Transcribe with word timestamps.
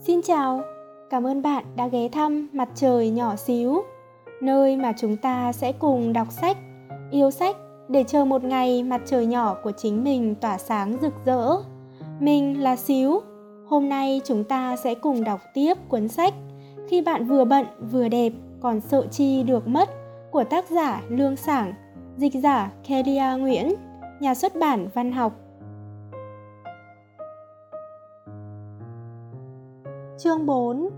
Xin 0.00 0.22
chào, 0.22 0.62
cảm 1.10 1.26
ơn 1.26 1.42
bạn 1.42 1.64
đã 1.76 1.88
ghé 1.88 2.08
thăm 2.08 2.48
Mặt 2.52 2.68
trời 2.74 3.10
nhỏ 3.10 3.36
xíu, 3.36 3.82
nơi 4.40 4.76
mà 4.76 4.92
chúng 4.98 5.16
ta 5.16 5.52
sẽ 5.52 5.72
cùng 5.72 6.12
đọc 6.12 6.28
sách, 6.30 6.56
yêu 7.10 7.30
sách 7.30 7.56
để 7.88 8.04
chờ 8.04 8.24
một 8.24 8.44
ngày 8.44 8.82
mặt 8.82 9.00
trời 9.06 9.26
nhỏ 9.26 9.56
của 9.62 9.72
chính 9.76 10.04
mình 10.04 10.34
tỏa 10.34 10.58
sáng 10.58 10.96
rực 11.02 11.12
rỡ. 11.24 11.56
Mình 12.20 12.62
là 12.62 12.76
Xíu, 12.76 13.20
hôm 13.66 13.88
nay 13.88 14.20
chúng 14.24 14.44
ta 14.44 14.76
sẽ 14.76 14.94
cùng 14.94 15.24
đọc 15.24 15.40
tiếp 15.54 15.74
cuốn 15.88 16.08
sách 16.08 16.34
Khi 16.88 17.00
bạn 17.00 17.26
vừa 17.26 17.44
bận 17.44 17.66
vừa 17.92 18.08
đẹp 18.08 18.32
còn 18.60 18.80
sợ 18.80 19.06
chi 19.10 19.42
được 19.42 19.68
mất 19.68 19.88
của 20.30 20.44
tác 20.44 20.70
giả 20.70 21.02
Lương 21.08 21.36
Sảng, 21.36 21.72
dịch 22.16 22.34
giả 22.34 22.72
Kelia 22.88 23.36
Nguyễn, 23.38 23.74
nhà 24.20 24.34
xuất 24.34 24.56
bản 24.56 24.88
văn 24.94 25.12
học 25.12 25.32
Chương 30.18 30.46
4 30.46 30.90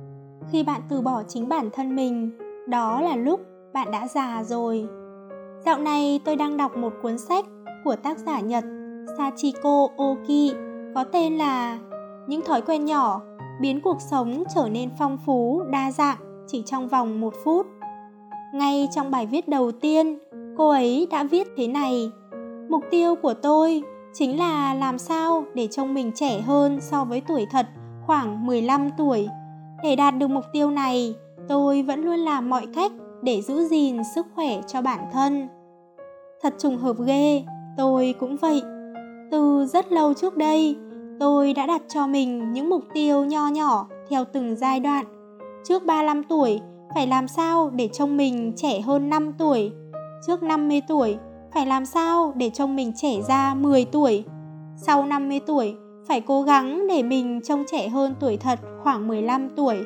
Khi 0.52 0.62
bạn 0.62 0.80
từ 0.88 1.00
bỏ 1.00 1.22
chính 1.28 1.48
bản 1.48 1.70
thân 1.72 1.96
mình, 1.96 2.30
đó 2.68 3.00
là 3.00 3.16
lúc 3.16 3.40
bạn 3.72 3.90
đã 3.90 4.08
già 4.08 4.42
rồi. 4.44 4.86
Dạo 5.64 5.78
này 5.78 6.20
tôi 6.24 6.36
đang 6.36 6.56
đọc 6.56 6.76
một 6.76 6.92
cuốn 7.02 7.18
sách 7.18 7.44
của 7.84 7.96
tác 7.96 8.18
giả 8.18 8.40
Nhật 8.40 8.64
Sachiko 9.18 9.88
Oki 9.96 10.54
có 10.94 11.04
tên 11.04 11.38
là 11.38 11.78
Những 12.28 12.42
thói 12.42 12.62
quen 12.62 12.84
nhỏ 12.84 13.20
biến 13.60 13.80
cuộc 13.80 14.00
sống 14.10 14.44
trở 14.54 14.68
nên 14.68 14.90
phong 14.98 15.18
phú, 15.26 15.62
đa 15.70 15.90
dạng 15.90 16.44
chỉ 16.46 16.62
trong 16.66 16.88
vòng 16.88 17.20
một 17.20 17.34
phút. 17.44 17.66
Ngay 18.54 18.88
trong 18.94 19.10
bài 19.10 19.26
viết 19.26 19.48
đầu 19.48 19.72
tiên, 19.72 20.18
cô 20.56 20.68
ấy 20.68 21.08
đã 21.10 21.24
viết 21.24 21.48
thế 21.56 21.66
này. 21.66 22.10
Mục 22.68 22.82
tiêu 22.90 23.14
của 23.22 23.34
tôi 23.34 23.82
chính 24.12 24.38
là 24.38 24.74
làm 24.74 24.98
sao 24.98 25.44
để 25.54 25.66
trông 25.66 25.94
mình 25.94 26.12
trẻ 26.14 26.40
hơn 26.40 26.80
so 26.80 27.04
với 27.04 27.22
tuổi 27.28 27.46
thật 27.50 27.66
khoảng 28.10 28.46
15 28.46 28.90
tuổi. 28.98 29.28
Để 29.82 29.96
đạt 29.96 30.18
được 30.18 30.30
mục 30.30 30.44
tiêu 30.52 30.70
này, 30.70 31.14
tôi 31.48 31.82
vẫn 31.82 32.04
luôn 32.04 32.18
làm 32.18 32.50
mọi 32.50 32.66
cách 32.74 32.92
để 33.22 33.42
giữ 33.42 33.64
gìn 33.68 33.96
sức 34.14 34.26
khỏe 34.34 34.60
cho 34.66 34.82
bản 34.82 35.00
thân. 35.12 35.48
Thật 36.42 36.54
trùng 36.58 36.78
hợp 36.78 36.96
ghê, 37.06 37.44
tôi 37.76 38.14
cũng 38.20 38.36
vậy. 38.36 38.62
Từ 39.30 39.66
rất 39.66 39.92
lâu 39.92 40.14
trước 40.14 40.36
đây, 40.36 40.76
tôi 41.20 41.54
đã 41.54 41.66
đặt 41.66 41.82
cho 41.88 42.06
mình 42.06 42.52
những 42.52 42.70
mục 42.70 42.84
tiêu 42.94 43.24
nho 43.24 43.48
nhỏ 43.48 43.86
theo 44.10 44.24
từng 44.24 44.56
giai 44.56 44.80
đoạn. 44.80 45.04
Trước 45.64 45.86
35 45.86 46.24
tuổi, 46.24 46.60
phải 46.94 47.06
làm 47.06 47.28
sao 47.28 47.70
để 47.70 47.88
trông 47.92 48.16
mình 48.16 48.52
trẻ 48.56 48.80
hơn 48.80 49.10
5 49.10 49.32
tuổi. 49.32 49.72
Trước 50.26 50.42
50 50.42 50.82
tuổi, 50.88 51.18
phải 51.54 51.66
làm 51.66 51.86
sao 51.86 52.32
để 52.36 52.50
trông 52.50 52.76
mình 52.76 52.92
trẻ 52.96 53.22
ra 53.28 53.54
10 53.54 53.84
tuổi. 53.84 54.24
Sau 54.76 55.06
50 55.06 55.40
tuổi, 55.46 55.76
phải 56.10 56.20
cố 56.20 56.42
gắng 56.42 56.86
để 56.88 57.02
mình 57.02 57.40
trông 57.44 57.64
trẻ 57.72 57.88
hơn 57.88 58.14
tuổi 58.20 58.36
thật 58.36 58.58
khoảng 58.82 59.08
15 59.08 59.48
tuổi. 59.56 59.76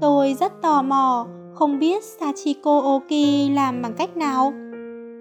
Tôi 0.00 0.34
rất 0.34 0.62
tò 0.62 0.82
mò, 0.82 1.26
không 1.54 1.78
biết 1.78 2.04
Sachiko 2.04 2.80
Oki 2.80 3.50
làm 3.54 3.82
bằng 3.82 3.92
cách 3.98 4.16
nào. 4.16 4.52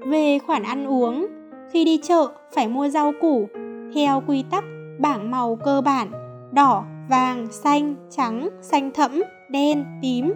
Về 0.07 0.39
khoản 0.39 0.63
ăn 0.63 0.87
uống, 0.87 1.27
khi 1.71 1.85
đi 1.85 1.99
chợ 2.03 2.27
phải 2.55 2.67
mua 2.67 2.89
rau 2.89 3.13
củ 3.21 3.47
theo 3.93 4.23
quy 4.27 4.43
tắc 4.51 4.63
bảng 4.99 5.31
màu 5.31 5.55
cơ 5.55 5.81
bản 5.81 6.11
đỏ, 6.51 6.83
vàng, 7.09 7.47
xanh, 7.51 7.95
trắng, 8.09 8.49
xanh 8.61 8.91
thẫm, 8.91 9.23
đen, 9.49 9.85
tím. 10.01 10.33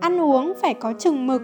Ăn 0.00 0.20
uống 0.20 0.52
phải 0.62 0.74
có 0.74 0.92
chừng 0.98 1.26
mực, 1.26 1.42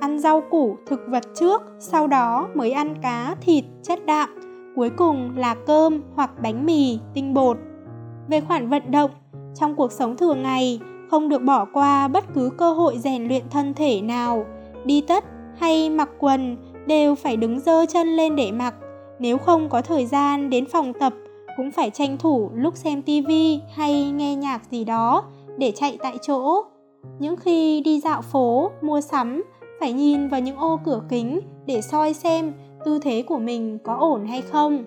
ăn 0.00 0.18
rau 0.18 0.40
củ, 0.50 0.76
thực 0.86 1.00
vật 1.08 1.24
trước, 1.34 1.62
sau 1.78 2.06
đó 2.06 2.48
mới 2.54 2.70
ăn 2.70 2.94
cá, 3.02 3.36
thịt, 3.40 3.64
chất 3.82 4.06
đạm 4.06 4.45
cuối 4.76 4.90
cùng 4.90 5.36
là 5.36 5.54
cơm 5.66 6.02
hoặc 6.14 6.30
bánh 6.42 6.66
mì, 6.66 6.98
tinh 7.14 7.34
bột. 7.34 7.56
Về 8.28 8.40
khoản 8.40 8.68
vận 8.68 8.90
động, 8.90 9.10
trong 9.54 9.74
cuộc 9.74 9.92
sống 9.92 10.16
thường 10.16 10.42
ngày, 10.42 10.80
không 11.10 11.28
được 11.28 11.42
bỏ 11.42 11.64
qua 11.72 12.08
bất 12.08 12.24
cứ 12.34 12.50
cơ 12.58 12.72
hội 12.72 12.98
rèn 12.98 13.28
luyện 13.28 13.42
thân 13.50 13.74
thể 13.74 14.00
nào. 14.00 14.44
Đi 14.84 15.00
tất 15.00 15.24
hay 15.58 15.90
mặc 15.90 16.08
quần 16.18 16.56
đều 16.86 17.14
phải 17.14 17.36
đứng 17.36 17.60
dơ 17.60 17.86
chân 17.86 18.16
lên 18.16 18.36
để 18.36 18.52
mặc. 18.52 18.74
Nếu 19.18 19.38
không 19.38 19.68
có 19.68 19.82
thời 19.82 20.06
gian 20.06 20.50
đến 20.50 20.64
phòng 20.72 20.92
tập, 21.00 21.12
cũng 21.56 21.70
phải 21.70 21.90
tranh 21.90 22.18
thủ 22.18 22.50
lúc 22.54 22.76
xem 22.76 23.02
tivi 23.02 23.60
hay 23.74 24.10
nghe 24.10 24.34
nhạc 24.34 24.62
gì 24.70 24.84
đó 24.84 25.24
để 25.58 25.72
chạy 25.76 25.98
tại 26.02 26.18
chỗ. 26.22 26.62
Những 27.18 27.36
khi 27.36 27.80
đi 27.80 28.00
dạo 28.00 28.22
phố, 28.22 28.70
mua 28.82 29.00
sắm, 29.00 29.42
phải 29.80 29.92
nhìn 29.92 30.28
vào 30.28 30.40
những 30.40 30.56
ô 30.56 30.80
cửa 30.84 31.02
kính 31.08 31.40
để 31.66 31.80
soi 31.80 32.12
xem 32.12 32.52
tư 32.86 32.98
thế 32.98 33.24
của 33.26 33.38
mình 33.38 33.78
có 33.84 33.96
ổn 34.00 34.26
hay 34.26 34.42
không. 34.42 34.84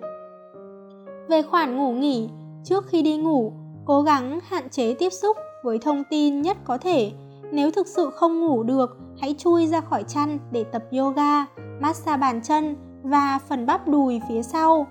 Về 1.28 1.42
khoản 1.42 1.76
ngủ 1.76 1.92
nghỉ, 1.92 2.28
trước 2.64 2.86
khi 2.86 3.02
đi 3.02 3.16
ngủ, 3.16 3.52
cố 3.84 4.02
gắng 4.02 4.40
hạn 4.48 4.68
chế 4.70 4.94
tiếp 4.94 5.10
xúc 5.10 5.36
với 5.64 5.78
thông 5.78 6.02
tin 6.10 6.42
nhất 6.42 6.56
có 6.64 6.78
thể. 6.78 7.12
Nếu 7.52 7.70
thực 7.70 7.86
sự 7.86 8.10
không 8.10 8.40
ngủ 8.40 8.62
được, 8.62 8.98
hãy 9.20 9.34
chui 9.38 9.66
ra 9.66 9.80
khỏi 9.80 10.02
chăn 10.02 10.38
để 10.52 10.64
tập 10.64 10.84
yoga, 10.98 11.46
massage 11.80 12.16
bàn 12.16 12.40
chân 12.42 12.76
và 13.02 13.38
phần 13.48 13.66
bắp 13.66 13.88
đùi 13.88 14.20
phía 14.28 14.42
sau. 14.42 14.86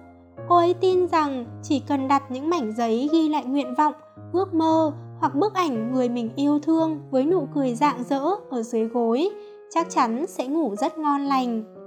Cô 0.48 0.56
ấy 0.56 0.74
tin 0.74 1.08
rằng 1.08 1.46
chỉ 1.64 1.80
cần 1.80 2.08
đặt 2.08 2.24
những 2.32 2.50
mảnh 2.50 2.74
giấy 2.78 3.10
ghi 3.12 3.30
lại 3.30 3.46
nguyện 3.46 3.76
vọng, 3.76 3.94
ước 4.34 4.54
mơ 4.54 4.92
hoặc 5.20 5.36
bức 5.36 5.54
ảnh 5.54 5.94
người 5.94 6.10
mình 6.10 6.30
yêu 6.36 6.60
thương 6.60 7.00
với 7.12 7.26
nụ 7.26 7.48
cười 7.56 7.76
rạng 7.76 8.04
rỡ 8.04 8.22
ở 8.50 8.64
dưới 8.64 8.88
gối, 8.88 9.30
chắc 9.70 9.90
chắn 9.90 10.26
sẽ 10.28 10.48
ngủ 10.48 10.76
rất 10.76 10.98
ngon 10.98 11.22
lành. 11.22 11.79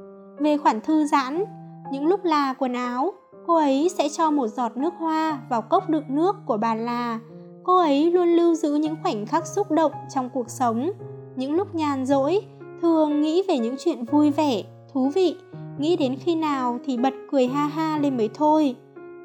Về 0.42 0.56
khoản 0.56 0.80
thư 0.80 1.04
giãn, 1.04 1.44
những 1.92 2.06
lúc 2.06 2.24
là 2.24 2.52
quần 2.52 2.72
áo, 2.72 3.12
cô 3.46 3.54
ấy 3.54 3.90
sẽ 3.98 4.08
cho 4.08 4.30
một 4.30 4.46
giọt 4.46 4.76
nước 4.76 4.94
hoa 4.98 5.40
vào 5.50 5.62
cốc 5.62 5.90
đựng 5.90 6.04
nước 6.08 6.36
của 6.46 6.56
bà 6.56 6.74
là. 6.74 7.18
Cô 7.64 7.78
ấy 7.78 8.10
luôn 8.10 8.28
lưu 8.28 8.54
giữ 8.54 8.74
những 8.74 8.96
khoảnh 9.02 9.26
khắc 9.26 9.46
xúc 9.46 9.70
động 9.70 9.92
trong 10.14 10.28
cuộc 10.30 10.50
sống. 10.50 10.90
Những 11.36 11.54
lúc 11.54 11.74
nhàn 11.74 12.06
rỗi, 12.06 12.40
thường 12.82 13.20
nghĩ 13.20 13.42
về 13.48 13.58
những 13.58 13.76
chuyện 13.78 14.04
vui 14.04 14.30
vẻ, 14.30 14.62
thú 14.92 15.10
vị, 15.14 15.36
nghĩ 15.78 15.96
đến 15.96 16.16
khi 16.16 16.34
nào 16.34 16.78
thì 16.84 16.96
bật 16.96 17.14
cười 17.30 17.46
ha 17.46 17.66
ha 17.66 17.98
lên 17.98 18.16
mới 18.16 18.28
thôi. 18.34 18.76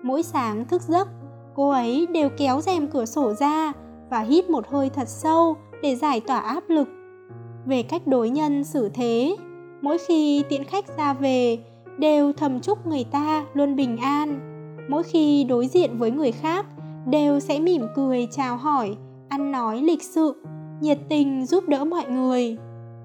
Mỗi 0.03 0.23
sáng 0.23 0.65
thức 0.65 0.81
giấc, 0.81 1.07
cô 1.55 1.69
ấy 1.69 2.07
đều 2.07 2.29
kéo 2.37 2.61
rèm 2.61 2.87
cửa 2.87 3.05
sổ 3.05 3.33
ra 3.33 3.73
và 4.09 4.19
hít 4.19 4.49
một 4.49 4.67
hơi 4.67 4.89
thật 4.89 5.07
sâu 5.07 5.55
để 5.81 5.95
giải 5.95 6.19
tỏa 6.19 6.39
áp 6.39 6.63
lực. 6.67 6.87
Về 7.65 7.83
cách 7.83 8.07
đối 8.07 8.29
nhân 8.29 8.63
xử 8.63 8.89
thế, 8.89 9.35
mỗi 9.81 9.97
khi 9.97 10.43
tiễn 10.49 10.63
khách 10.63 10.97
ra 10.97 11.13
về, 11.13 11.57
đều 11.97 12.33
thầm 12.33 12.59
chúc 12.59 12.87
người 12.87 13.03
ta 13.11 13.45
luôn 13.53 13.75
bình 13.75 13.97
an. 13.97 14.39
Mỗi 14.89 15.03
khi 15.03 15.43
đối 15.43 15.67
diện 15.67 15.97
với 15.97 16.11
người 16.11 16.31
khác, 16.31 16.65
đều 17.07 17.39
sẽ 17.39 17.59
mỉm 17.59 17.81
cười 17.95 18.27
chào 18.31 18.57
hỏi, 18.57 18.95
ăn 19.29 19.51
nói 19.51 19.81
lịch 19.81 20.03
sự, 20.03 20.43
nhiệt 20.81 20.97
tình 21.09 21.45
giúp 21.45 21.67
đỡ 21.67 21.85
mọi 21.85 22.05
người. 22.09 22.57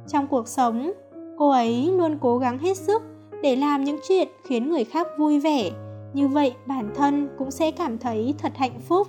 Trong 0.08 0.26
cuộc 0.26 0.48
sống, 0.48 0.92
cô 1.38 1.50
ấy 1.50 1.90
luôn 1.96 2.18
cố 2.20 2.38
gắng 2.38 2.58
hết 2.58 2.76
sức 2.76 3.02
để 3.42 3.56
làm 3.56 3.84
những 3.84 3.98
chuyện 4.08 4.28
khiến 4.44 4.70
người 4.70 4.84
khác 4.84 5.06
vui 5.18 5.40
vẻ. 5.40 5.70
Như 6.14 6.28
vậy, 6.28 6.52
bản 6.66 6.90
thân 6.94 7.28
cũng 7.38 7.50
sẽ 7.50 7.70
cảm 7.70 7.98
thấy 7.98 8.34
thật 8.38 8.52
hạnh 8.56 8.80
phúc. 8.88 9.08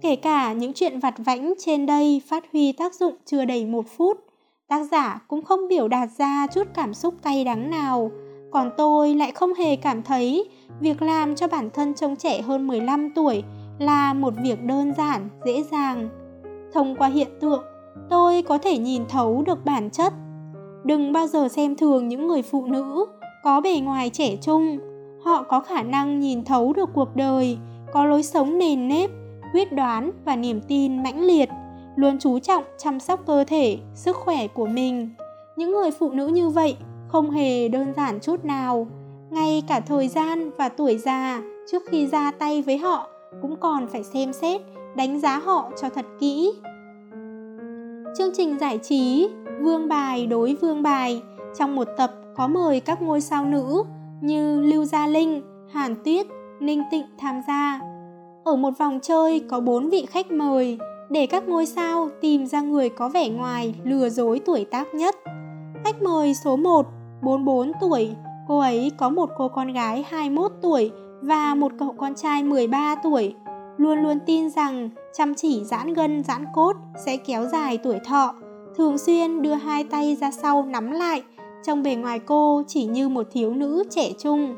Kể 0.00 0.16
cả 0.16 0.52
những 0.52 0.72
chuyện 0.72 1.00
vặt 1.00 1.14
vãnh 1.18 1.54
trên 1.58 1.86
đây 1.86 2.22
phát 2.28 2.44
huy 2.52 2.72
tác 2.72 2.94
dụng 2.94 3.14
chưa 3.24 3.44
đầy 3.44 3.66
một 3.66 3.84
phút 3.96 4.25
tác 4.68 4.88
giả 4.90 5.20
cũng 5.28 5.44
không 5.44 5.68
biểu 5.68 5.88
đạt 5.88 6.08
ra 6.18 6.46
chút 6.46 6.66
cảm 6.74 6.94
xúc 6.94 7.14
cay 7.22 7.44
đắng 7.44 7.70
nào 7.70 8.10
còn 8.50 8.70
tôi 8.76 9.14
lại 9.14 9.32
không 9.32 9.54
hề 9.54 9.76
cảm 9.76 10.02
thấy 10.02 10.48
việc 10.80 11.02
làm 11.02 11.34
cho 11.34 11.48
bản 11.48 11.70
thân 11.70 11.94
trông 11.94 12.16
trẻ 12.16 12.42
hơn 12.42 12.66
15 12.66 13.10
tuổi 13.14 13.42
là 13.78 14.14
một 14.14 14.34
việc 14.42 14.64
đơn 14.64 14.92
giản, 14.96 15.28
dễ 15.46 15.62
dàng. 15.62 16.08
Thông 16.72 16.96
qua 16.96 17.08
hiện 17.08 17.28
tượng, 17.40 17.62
tôi 18.10 18.42
có 18.42 18.58
thể 18.58 18.78
nhìn 18.78 19.02
thấu 19.08 19.42
được 19.46 19.64
bản 19.64 19.90
chất. 19.90 20.12
Đừng 20.84 21.12
bao 21.12 21.26
giờ 21.26 21.48
xem 21.48 21.76
thường 21.76 22.08
những 22.08 22.28
người 22.28 22.42
phụ 22.42 22.66
nữ 22.66 23.06
có 23.44 23.60
bề 23.60 23.80
ngoài 23.80 24.10
trẻ 24.10 24.36
trung. 24.36 24.78
Họ 25.24 25.42
có 25.42 25.60
khả 25.60 25.82
năng 25.82 26.20
nhìn 26.20 26.44
thấu 26.44 26.72
được 26.72 26.90
cuộc 26.94 27.16
đời, 27.16 27.58
có 27.92 28.04
lối 28.04 28.22
sống 28.22 28.58
nền 28.58 28.88
nếp, 28.88 29.10
quyết 29.52 29.72
đoán 29.72 30.10
và 30.24 30.36
niềm 30.36 30.60
tin 30.68 31.02
mãnh 31.02 31.20
liệt 31.24 31.48
luôn 31.96 32.18
chú 32.18 32.38
trọng 32.38 32.64
chăm 32.78 33.00
sóc 33.00 33.20
cơ 33.26 33.44
thể, 33.44 33.78
sức 33.94 34.16
khỏe 34.16 34.46
của 34.46 34.66
mình. 34.66 35.10
Những 35.56 35.72
người 35.72 35.90
phụ 35.90 36.10
nữ 36.10 36.26
như 36.26 36.48
vậy 36.48 36.76
không 37.08 37.30
hề 37.30 37.68
đơn 37.68 37.92
giản 37.96 38.20
chút 38.20 38.44
nào. 38.44 38.86
Ngay 39.30 39.62
cả 39.68 39.80
thời 39.80 40.08
gian 40.08 40.50
và 40.58 40.68
tuổi 40.68 40.98
già 40.98 41.42
trước 41.70 41.82
khi 41.90 42.06
ra 42.06 42.30
tay 42.30 42.62
với 42.62 42.78
họ 42.78 43.08
cũng 43.42 43.56
còn 43.56 43.86
phải 43.86 44.02
xem 44.02 44.32
xét, 44.32 44.60
đánh 44.96 45.20
giá 45.20 45.38
họ 45.38 45.70
cho 45.82 45.88
thật 45.88 46.06
kỹ. 46.20 46.52
Chương 48.18 48.32
trình 48.34 48.58
giải 48.58 48.78
trí 48.78 49.28
Vương 49.60 49.88
bài 49.88 50.26
đối 50.26 50.54
vương 50.54 50.82
bài 50.82 51.22
trong 51.58 51.76
một 51.76 51.88
tập 51.96 52.12
có 52.36 52.46
mời 52.46 52.80
các 52.80 53.02
ngôi 53.02 53.20
sao 53.20 53.44
nữ 53.44 53.82
như 54.20 54.60
Lưu 54.60 54.84
Gia 54.84 55.06
Linh, 55.06 55.42
Hàn 55.72 55.94
Tuyết, 56.04 56.26
Ninh 56.60 56.82
Tịnh 56.90 57.06
tham 57.18 57.40
gia. 57.48 57.80
Ở 58.44 58.56
một 58.56 58.70
vòng 58.78 58.98
chơi 59.02 59.40
có 59.40 59.60
bốn 59.60 59.90
vị 59.90 60.06
khách 60.10 60.30
mời, 60.30 60.78
để 61.10 61.26
các 61.26 61.48
ngôi 61.48 61.66
sao 61.66 62.08
tìm 62.20 62.46
ra 62.46 62.60
người 62.60 62.88
có 62.88 63.08
vẻ 63.08 63.28
ngoài 63.28 63.74
lừa 63.84 64.08
dối 64.08 64.40
tuổi 64.46 64.64
tác 64.64 64.94
nhất. 64.94 65.16
Khách 65.84 66.02
mời 66.02 66.34
số 66.34 66.56
1, 66.56 66.86
44 67.22 67.72
tuổi, 67.80 68.10
cô 68.48 68.58
ấy 68.58 68.92
có 68.96 69.08
một 69.08 69.30
cô 69.38 69.48
con 69.48 69.72
gái 69.72 70.04
21 70.08 70.52
tuổi 70.62 70.90
và 71.22 71.54
một 71.54 71.72
cậu 71.78 71.94
con 71.98 72.14
trai 72.14 72.42
13 72.42 72.94
tuổi. 73.02 73.34
luôn 73.76 73.98
luôn 73.98 74.18
tin 74.26 74.50
rằng 74.50 74.90
chăm 75.12 75.34
chỉ 75.34 75.64
giãn 75.64 75.94
gân 75.94 76.24
giãn 76.24 76.44
cốt 76.54 76.72
sẽ 77.04 77.16
kéo 77.16 77.46
dài 77.46 77.78
tuổi 77.78 77.98
thọ, 78.04 78.34
thường 78.76 78.98
xuyên 78.98 79.42
đưa 79.42 79.54
hai 79.54 79.84
tay 79.84 80.16
ra 80.20 80.30
sau 80.30 80.62
nắm 80.62 80.90
lại, 80.90 81.22
trong 81.66 81.82
bề 81.82 81.94
ngoài 81.94 82.18
cô 82.18 82.62
chỉ 82.66 82.84
như 82.84 83.08
một 83.08 83.26
thiếu 83.32 83.54
nữ 83.54 83.84
trẻ 83.90 84.10
trung. 84.18 84.56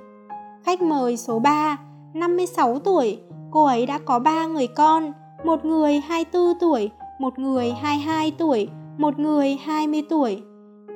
Khách 0.64 0.82
mời 0.82 1.16
số 1.16 1.38
3, 1.38 1.76
56 2.14 2.78
tuổi, 2.78 3.18
cô 3.50 3.64
ấy 3.64 3.86
đã 3.86 3.98
có 3.98 4.18
3 4.18 4.46
người 4.46 4.66
con, 4.66 5.12
một 5.44 5.64
người 5.64 6.00
24 6.00 6.58
tuổi, 6.60 6.90
một 7.18 7.38
người 7.38 7.70
22 7.70 8.32
tuổi, 8.38 8.68
một 8.98 9.18
người 9.18 9.56
20 9.64 10.02
tuổi. 10.08 10.42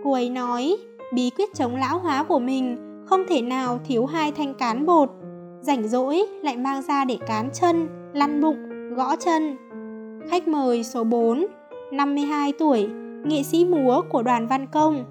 Cô 0.05 0.13
ấy 0.13 0.31
nói, 0.31 0.77
bí 1.15 1.31
quyết 1.31 1.55
chống 1.55 1.77
lão 1.77 1.99
hóa 1.99 2.25
của 2.25 2.39
mình 2.39 2.77
không 3.07 3.25
thể 3.29 3.43
nào 3.43 3.79
thiếu 3.85 4.07
hai 4.07 4.33
thanh 4.33 4.55
cán 4.55 4.87
bột. 4.87 5.11
Rảnh 5.61 5.89
rỗi 5.89 6.27
lại 6.43 6.57
mang 6.57 6.83
ra 6.83 7.05
để 7.05 7.19
cán 7.27 7.51
chân, 7.53 7.89
lăn 8.15 8.41
bụng, 8.41 8.57
gõ 8.95 9.17
chân. 9.17 9.57
Khách 10.31 10.49
mời 10.49 10.85
số 10.85 11.05
4, 11.05 11.47
52 11.93 12.53
tuổi, 12.53 12.89
nghệ 13.25 13.43
sĩ 13.43 13.65
múa 13.65 14.03
của 14.11 14.23
đoàn 14.23 14.47
văn 14.47 14.67
công. 14.67 15.05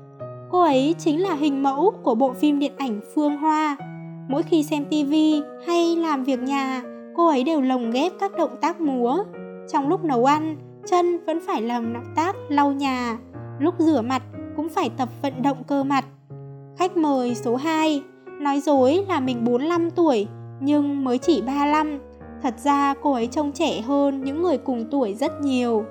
Cô 0.51 0.61
ấy 0.61 0.95
chính 0.99 1.21
là 1.21 1.33
hình 1.33 1.63
mẫu 1.63 1.93
của 2.03 2.15
bộ 2.15 2.33
phim 2.33 2.59
điện 2.59 2.73
ảnh 2.77 2.99
Phương 3.15 3.37
Hoa. 3.37 3.77
Mỗi 4.29 4.43
khi 4.43 4.63
xem 4.63 4.85
tivi 4.85 5.41
hay 5.67 5.95
làm 5.95 6.23
việc 6.23 6.39
nhà, 6.39 6.83
cô 7.15 7.27
ấy 7.27 7.43
đều 7.43 7.61
lồng 7.61 7.91
ghép 7.91 8.11
các 8.19 8.37
động 8.37 8.55
tác 8.61 8.81
múa. 8.81 9.23
Trong 9.71 9.89
lúc 9.89 10.03
nấu 10.03 10.25
ăn, 10.25 10.55
chân 10.85 11.25
vẫn 11.25 11.39
phải 11.47 11.61
làm 11.61 11.93
động 11.93 12.13
tác 12.15 12.35
lau 12.49 12.71
nhà, 12.71 13.17
lúc 13.59 13.75
rửa 13.77 14.01
mặt 14.01 14.23
cũng 14.55 14.69
phải 14.69 14.89
tập 14.97 15.09
vận 15.21 15.41
động 15.41 15.63
cơ 15.67 15.83
mặt. 15.83 16.05
Khách 16.77 16.97
mời 16.97 17.35
số 17.35 17.55
2 17.55 18.01
nói 18.41 18.59
dối 18.59 19.05
là 19.07 19.19
mình 19.19 19.43
45 19.45 19.91
tuổi 19.91 20.27
nhưng 20.59 21.03
mới 21.03 21.17
chỉ 21.17 21.41
35. 21.41 21.99
Thật 22.41 22.53
ra 22.63 22.93
cô 23.01 23.13
ấy 23.13 23.27
trông 23.27 23.51
trẻ 23.51 23.81
hơn 23.81 24.23
những 24.23 24.41
người 24.41 24.57
cùng 24.57 24.85
tuổi 24.91 25.13
rất 25.13 25.41
nhiều. 25.41 25.85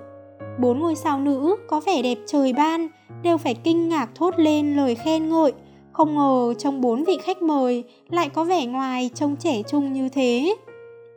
Bốn 0.60 0.80
ngôi 0.80 0.94
sao 0.94 1.20
nữ 1.20 1.56
có 1.68 1.80
vẻ 1.80 2.02
đẹp 2.02 2.18
trời 2.26 2.52
ban 2.52 2.88
đều 3.22 3.38
phải 3.38 3.54
kinh 3.54 3.88
ngạc 3.88 4.08
thốt 4.14 4.34
lên 4.36 4.76
lời 4.76 4.94
khen 4.94 5.28
ngợi. 5.28 5.52
Không 5.92 6.16
ngờ 6.16 6.54
trong 6.58 6.80
bốn 6.80 7.04
vị 7.04 7.18
khách 7.22 7.42
mời 7.42 7.84
lại 8.08 8.28
có 8.28 8.44
vẻ 8.44 8.66
ngoài 8.66 9.10
trông 9.14 9.36
trẻ 9.36 9.62
trung 9.62 9.92
như 9.92 10.08
thế. 10.08 10.54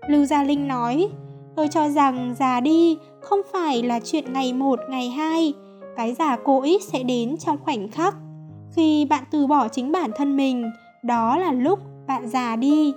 Lưu 0.07 0.25
Gia 0.25 0.44
Linh 0.44 0.67
nói, 0.67 1.09
tôi 1.55 1.67
cho 1.67 1.89
rằng 1.89 2.35
già 2.39 2.59
đi 2.59 2.97
không 3.21 3.39
phải 3.53 3.83
là 3.83 4.00
chuyện 4.03 4.33
ngày 4.33 4.53
một 4.53 4.79
ngày 4.89 5.09
hai. 5.09 5.53
Cái 5.97 6.13
già 6.13 6.38
cỗi 6.38 6.77
sẽ 6.81 7.03
đến 7.03 7.38
trong 7.38 7.57
khoảnh 7.63 7.91
khắc. 7.91 8.15
Khi 8.75 9.05
bạn 9.05 9.23
từ 9.31 9.47
bỏ 9.47 9.67
chính 9.67 9.91
bản 9.91 10.11
thân 10.15 10.38
mình 10.38 10.71
đó 11.03 11.38
là 11.38 11.51
lúc 11.51 11.79
bạn 12.07 12.27
già 12.27 12.55
đi. 12.55 12.94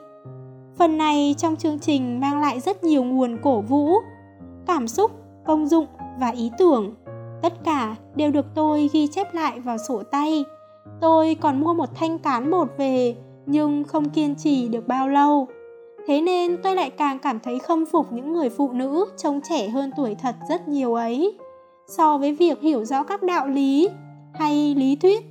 Phần 0.78 0.98
này 0.98 1.34
trong 1.38 1.56
chương 1.56 1.78
trình 1.78 2.20
mang 2.20 2.40
lại 2.40 2.60
rất 2.60 2.84
nhiều 2.84 3.04
nguồn 3.04 3.38
cổ 3.42 3.60
vũ 3.60 3.90
cảm 4.66 4.88
xúc 4.88 5.10
công 5.46 5.66
dụng 5.66 5.86
và 6.20 6.28
ý 6.28 6.50
tưởng. 6.58 6.94
Tất 7.42 7.52
cả 7.64 7.96
đều 8.14 8.30
được 8.30 8.46
tôi 8.54 8.90
ghi 8.92 9.06
chép 9.06 9.34
lại 9.34 9.60
vào 9.60 9.78
sổ 9.88 10.02
tay. 10.02 10.44
Tôi 11.00 11.34
còn 11.34 11.60
mua 11.60 11.74
một 11.74 11.88
thanh 11.94 12.18
cán 12.18 12.50
bột 12.50 12.68
về 12.78 13.16
nhưng 13.46 13.84
không 13.84 14.10
kiên 14.10 14.34
trì 14.34 14.68
được 14.68 14.88
bao 14.88 15.08
lâu 15.08 15.48
thế 16.06 16.20
nên 16.20 16.56
tôi 16.62 16.76
lại 16.76 16.90
càng 16.90 17.18
cảm 17.18 17.40
thấy 17.40 17.58
khâm 17.58 17.86
phục 17.86 18.12
những 18.12 18.32
người 18.32 18.50
phụ 18.50 18.72
nữ 18.72 19.04
trông 19.16 19.40
trẻ 19.48 19.68
hơn 19.68 19.90
tuổi 19.96 20.14
thật 20.14 20.34
rất 20.48 20.68
nhiều 20.68 20.94
ấy. 20.94 21.38
So 21.88 22.18
với 22.18 22.32
việc 22.32 22.60
hiểu 22.60 22.84
rõ 22.84 23.02
các 23.02 23.22
đạo 23.22 23.48
lý 23.48 23.88
hay 24.34 24.74
lý 24.74 24.96
thuyết. 24.96 25.24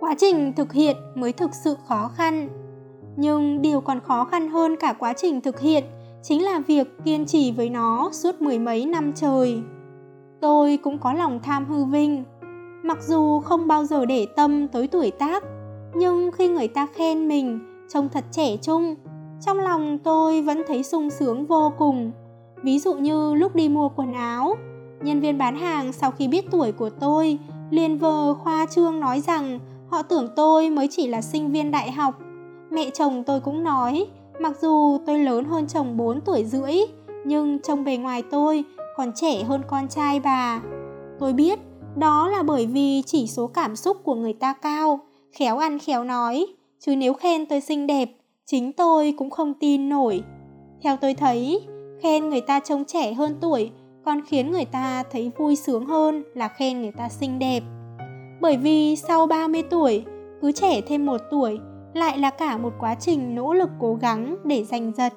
Quá 0.00 0.14
trình 0.18 0.52
thực 0.56 0.72
hiện 0.72 0.96
mới 1.14 1.32
thực 1.32 1.54
sự 1.54 1.76
khó 1.88 2.10
khăn. 2.16 2.48
Nhưng 3.16 3.62
điều 3.62 3.80
còn 3.80 4.00
khó 4.00 4.24
khăn 4.24 4.48
hơn 4.48 4.76
cả 4.76 4.92
quá 4.98 5.12
trình 5.12 5.40
thực 5.40 5.60
hiện 5.60 5.84
chính 6.22 6.44
là 6.44 6.58
việc 6.66 6.88
kiên 7.04 7.26
trì 7.26 7.52
với 7.52 7.70
nó 7.70 8.08
suốt 8.12 8.42
mười 8.42 8.58
mấy 8.58 8.86
năm 8.86 9.12
trời. 9.14 9.62
Tôi 10.40 10.76
cũng 10.76 10.98
có 10.98 11.12
lòng 11.12 11.40
tham 11.42 11.64
hư 11.64 11.84
vinh. 11.84 12.24
Mặc 12.82 12.98
dù 13.02 13.40
không 13.40 13.66
bao 13.66 13.84
giờ 13.84 14.06
để 14.06 14.26
tâm 14.36 14.68
tới 14.68 14.88
tuổi 14.88 15.10
tác, 15.10 15.44
nhưng 15.94 16.30
khi 16.32 16.48
người 16.48 16.68
ta 16.68 16.86
khen 16.94 17.28
mình 17.28 17.75
trông 17.88 18.08
thật 18.08 18.24
trẻ 18.32 18.56
trung. 18.56 18.94
Trong 19.46 19.58
lòng 19.58 19.98
tôi 19.98 20.42
vẫn 20.42 20.62
thấy 20.68 20.82
sung 20.82 21.10
sướng 21.10 21.46
vô 21.46 21.72
cùng. 21.78 22.12
Ví 22.62 22.78
dụ 22.78 22.94
như 22.94 23.34
lúc 23.34 23.54
đi 23.54 23.68
mua 23.68 23.88
quần 23.88 24.12
áo, 24.12 24.54
nhân 25.02 25.20
viên 25.20 25.38
bán 25.38 25.56
hàng 25.56 25.92
sau 25.92 26.10
khi 26.10 26.28
biết 26.28 26.50
tuổi 26.50 26.72
của 26.72 26.90
tôi 26.90 27.38
liền 27.70 27.98
vờ 27.98 28.34
khoa 28.34 28.66
trương 28.66 29.00
nói 29.00 29.20
rằng 29.20 29.58
họ 29.90 30.02
tưởng 30.02 30.28
tôi 30.36 30.70
mới 30.70 30.88
chỉ 30.90 31.06
là 31.06 31.20
sinh 31.20 31.52
viên 31.52 31.70
đại 31.70 31.90
học. 31.90 32.14
Mẹ 32.70 32.90
chồng 32.90 33.24
tôi 33.24 33.40
cũng 33.40 33.64
nói, 33.64 34.06
mặc 34.40 34.52
dù 34.60 34.98
tôi 35.06 35.18
lớn 35.18 35.44
hơn 35.44 35.66
chồng 35.66 35.96
4 35.96 36.20
tuổi 36.20 36.44
rưỡi, 36.44 36.74
nhưng 37.24 37.58
trông 37.58 37.84
bề 37.84 37.96
ngoài 37.96 38.22
tôi 38.30 38.64
còn 38.96 39.12
trẻ 39.14 39.42
hơn 39.42 39.62
con 39.68 39.88
trai 39.88 40.20
bà. 40.20 40.60
Tôi 41.18 41.32
biết, 41.32 41.58
đó 41.96 42.28
là 42.28 42.42
bởi 42.42 42.66
vì 42.66 43.02
chỉ 43.06 43.26
số 43.26 43.46
cảm 43.46 43.76
xúc 43.76 43.96
của 44.04 44.14
người 44.14 44.32
ta 44.32 44.52
cao, 44.52 45.00
khéo 45.32 45.58
ăn 45.58 45.78
khéo 45.78 46.04
nói 46.04 46.46
chứ 46.80 46.96
nếu 46.96 47.14
khen 47.14 47.46
tôi 47.46 47.60
xinh 47.60 47.86
đẹp, 47.86 48.10
chính 48.46 48.72
tôi 48.72 49.14
cũng 49.18 49.30
không 49.30 49.54
tin 49.60 49.88
nổi. 49.88 50.22
Theo 50.82 50.96
tôi 50.96 51.14
thấy, 51.14 51.60
khen 52.02 52.30
người 52.30 52.40
ta 52.40 52.60
trông 52.60 52.84
trẻ 52.84 53.12
hơn 53.12 53.36
tuổi 53.40 53.70
còn 54.04 54.20
khiến 54.26 54.50
người 54.50 54.64
ta 54.64 55.02
thấy 55.12 55.30
vui 55.38 55.56
sướng 55.56 55.86
hơn 55.86 56.24
là 56.34 56.48
khen 56.48 56.82
người 56.82 56.92
ta 56.92 57.08
xinh 57.08 57.38
đẹp. 57.38 57.62
Bởi 58.40 58.56
vì 58.56 58.96
sau 58.96 59.26
30 59.26 59.62
tuổi, 59.62 60.04
cứ 60.42 60.52
trẻ 60.52 60.80
thêm 60.80 61.06
một 61.06 61.20
tuổi 61.30 61.58
lại 61.94 62.18
là 62.18 62.30
cả 62.30 62.58
một 62.58 62.72
quá 62.80 62.94
trình 62.94 63.34
nỗ 63.34 63.52
lực 63.54 63.70
cố 63.80 63.94
gắng 63.94 64.36
để 64.44 64.64
giành 64.64 64.92
giật. 64.96 65.12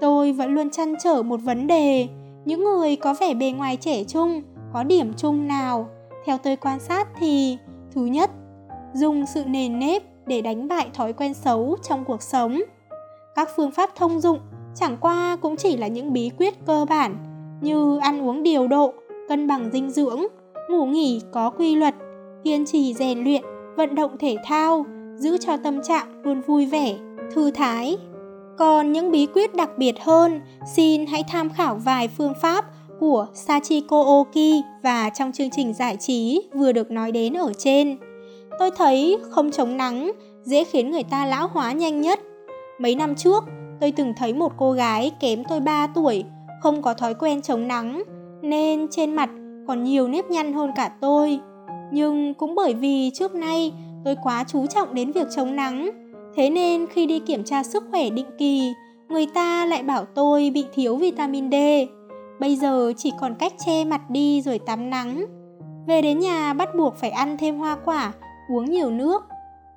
Tôi 0.00 0.32
vẫn 0.32 0.54
luôn 0.54 0.70
chăn 0.70 0.94
trở 1.02 1.22
một 1.22 1.40
vấn 1.44 1.66
đề, 1.66 2.08
những 2.44 2.64
người 2.64 2.96
có 2.96 3.14
vẻ 3.20 3.34
bề 3.34 3.50
ngoài 3.50 3.76
trẻ 3.76 4.04
trung, 4.04 4.42
có 4.72 4.82
điểm 4.82 5.12
chung 5.16 5.46
nào? 5.46 5.88
Theo 6.26 6.38
tôi 6.38 6.56
quan 6.56 6.80
sát 6.80 7.08
thì, 7.18 7.58
thứ 7.94 8.04
nhất, 8.06 8.30
dùng 8.94 9.26
sự 9.26 9.44
nền 9.46 9.78
nếp 9.78 10.02
để 10.26 10.40
đánh 10.40 10.68
bại 10.68 10.88
thói 10.94 11.12
quen 11.12 11.34
xấu 11.34 11.76
trong 11.82 12.04
cuộc 12.04 12.22
sống. 12.22 12.60
Các 13.34 13.48
phương 13.56 13.70
pháp 13.70 13.90
thông 13.96 14.20
dụng 14.20 14.38
chẳng 14.74 14.96
qua 15.00 15.36
cũng 15.42 15.56
chỉ 15.56 15.76
là 15.76 15.86
những 15.86 16.12
bí 16.12 16.30
quyết 16.38 16.54
cơ 16.66 16.84
bản 16.88 17.16
như 17.60 17.98
ăn 17.98 18.28
uống 18.28 18.42
điều 18.42 18.68
độ, 18.68 18.92
cân 19.28 19.46
bằng 19.46 19.70
dinh 19.72 19.90
dưỡng, 19.90 20.22
ngủ 20.70 20.86
nghỉ 20.86 21.20
có 21.32 21.50
quy 21.50 21.74
luật, 21.74 21.94
kiên 22.44 22.66
trì 22.66 22.94
rèn 22.94 23.24
luyện, 23.24 23.42
vận 23.76 23.94
động 23.94 24.18
thể 24.18 24.36
thao, 24.44 24.86
giữ 25.16 25.38
cho 25.38 25.56
tâm 25.56 25.82
trạng 25.82 26.22
luôn 26.22 26.40
vui 26.40 26.66
vẻ, 26.66 26.94
thư 27.34 27.50
thái. 27.50 27.96
Còn 28.58 28.92
những 28.92 29.10
bí 29.10 29.26
quyết 29.26 29.54
đặc 29.54 29.70
biệt 29.78 29.94
hơn, 30.00 30.40
xin 30.76 31.06
hãy 31.06 31.24
tham 31.28 31.50
khảo 31.50 31.74
vài 31.84 32.08
phương 32.08 32.32
pháp 32.42 32.64
của 33.00 33.26
Sachiko 33.34 34.02
Oki 34.02 34.62
và 34.82 35.10
trong 35.10 35.32
chương 35.32 35.50
trình 35.52 35.74
giải 35.74 35.96
trí 35.96 36.42
vừa 36.54 36.72
được 36.72 36.90
nói 36.90 37.12
đến 37.12 37.34
ở 37.34 37.52
trên. 37.58 37.98
Tôi 38.58 38.70
thấy 38.70 39.18
không 39.30 39.50
chống 39.50 39.76
nắng 39.76 40.12
dễ 40.42 40.64
khiến 40.64 40.90
người 40.90 41.02
ta 41.02 41.26
lão 41.26 41.48
hóa 41.48 41.72
nhanh 41.72 42.00
nhất. 42.00 42.20
Mấy 42.78 42.94
năm 42.94 43.14
trước, 43.14 43.44
tôi 43.80 43.92
từng 43.92 44.12
thấy 44.16 44.34
một 44.34 44.52
cô 44.56 44.72
gái 44.72 45.12
kém 45.20 45.44
tôi 45.48 45.60
3 45.60 45.86
tuổi, 45.86 46.24
không 46.62 46.82
có 46.82 46.94
thói 46.94 47.14
quen 47.14 47.42
chống 47.42 47.68
nắng, 47.68 48.02
nên 48.42 48.86
trên 48.90 49.14
mặt 49.14 49.30
còn 49.68 49.84
nhiều 49.84 50.08
nếp 50.08 50.30
nhăn 50.30 50.52
hơn 50.52 50.70
cả 50.76 50.90
tôi. 51.00 51.38
Nhưng 51.92 52.34
cũng 52.34 52.54
bởi 52.54 52.74
vì 52.74 53.10
trước 53.14 53.34
nay 53.34 53.72
tôi 54.04 54.16
quá 54.22 54.44
chú 54.48 54.66
trọng 54.66 54.94
đến 54.94 55.12
việc 55.12 55.26
chống 55.36 55.56
nắng, 55.56 55.90
thế 56.36 56.50
nên 56.50 56.86
khi 56.86 57.06
đi 57.06 57.18
kiểm 57.18 57.44
tra 57.44 57.62
sức 57.62 57.84
khỏe 57.90 58.10
định 58.10 58.26
kỳ, 58.38 58.72
người 59.08 59.26
ta 59.34 59.66
lại 59.66 59.82
bảo 59.82 60.04
tôi 60.04 60.50
bị 60.54 60.64
thiếu 60.74 60.96
vitamin 60.96 61.50
D. 61.50 61.54
Bây 62.40 62.56
giờ 62.56 62.92
chỉ 62.96 63.12
còn 63.20 63.34
cách 63.38 63.52
che 63.66 63.84
mặt 63.84 64.10
đi 64.10 64.42
rồi 64.42 64.58
tắm 64.58 64.90
nắng. 64.90 65.24
Về 65.86 66.02
đến 66.02 66.18
nhà 66.18 66.52
bắt 66.52 66.74
buộc 66.74 66.96
phải 66.96 67.10
ăn 67.10 67.36
thêm 67.38 67.58
hoa 67.58 67.76
quả 67.84 68.12
uống 68.48 68.64
nhiều 68.64 68.90
nước. 68.90 69.24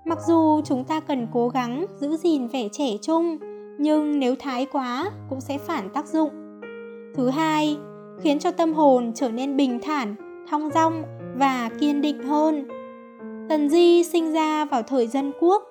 Mặc 0.05 0.17
dù 0.27 0.61
chúng 0.65 0.83
ta 0.83 0.99
cần 0.99 1.27
cố 1.33 1.49
gắng 1.49 1.85
giữ 1.99 2.17
gìn 2.17 2.47
vẻ 2.47 2.67
trẻ 2.71 2.97
trung, 3.01 3.37
nhưng 3.77 4.19
nếu 4.19 4.35
thái 4.39 4.65
quá 4.71 5.11
cũng 5.29 5.41
sẽ 5.41 5.57
phản 5.57 5.89
tác 5.89 6.07
dụng. 6.07 6.29
Thứ 7.15 7.29
hai, 7.29 7.77
khiến 8.21 8.39
cho 8.39 8.51
tâm 8.51 8.73
hồn 8.73 9.11
trở 9.15 9.29
nên 9.29 9.57
bình 9.57 9.79
thản, 9.81 10.15
thong 10.49 10.69
dong 10.75 11.03
và 11.35 11.69
kiên 11.79 12.01
định 12.01 12.23
hơn. 12.23 12.67
Tần 13.49 13.69
Di 13.69 14.03
sinh 14.03 14.33
ra 14.33 14.65
vào 14.65 14.83
thời 14.83 15.07
dân 15.07 15.31
quốc, 15.39 15.63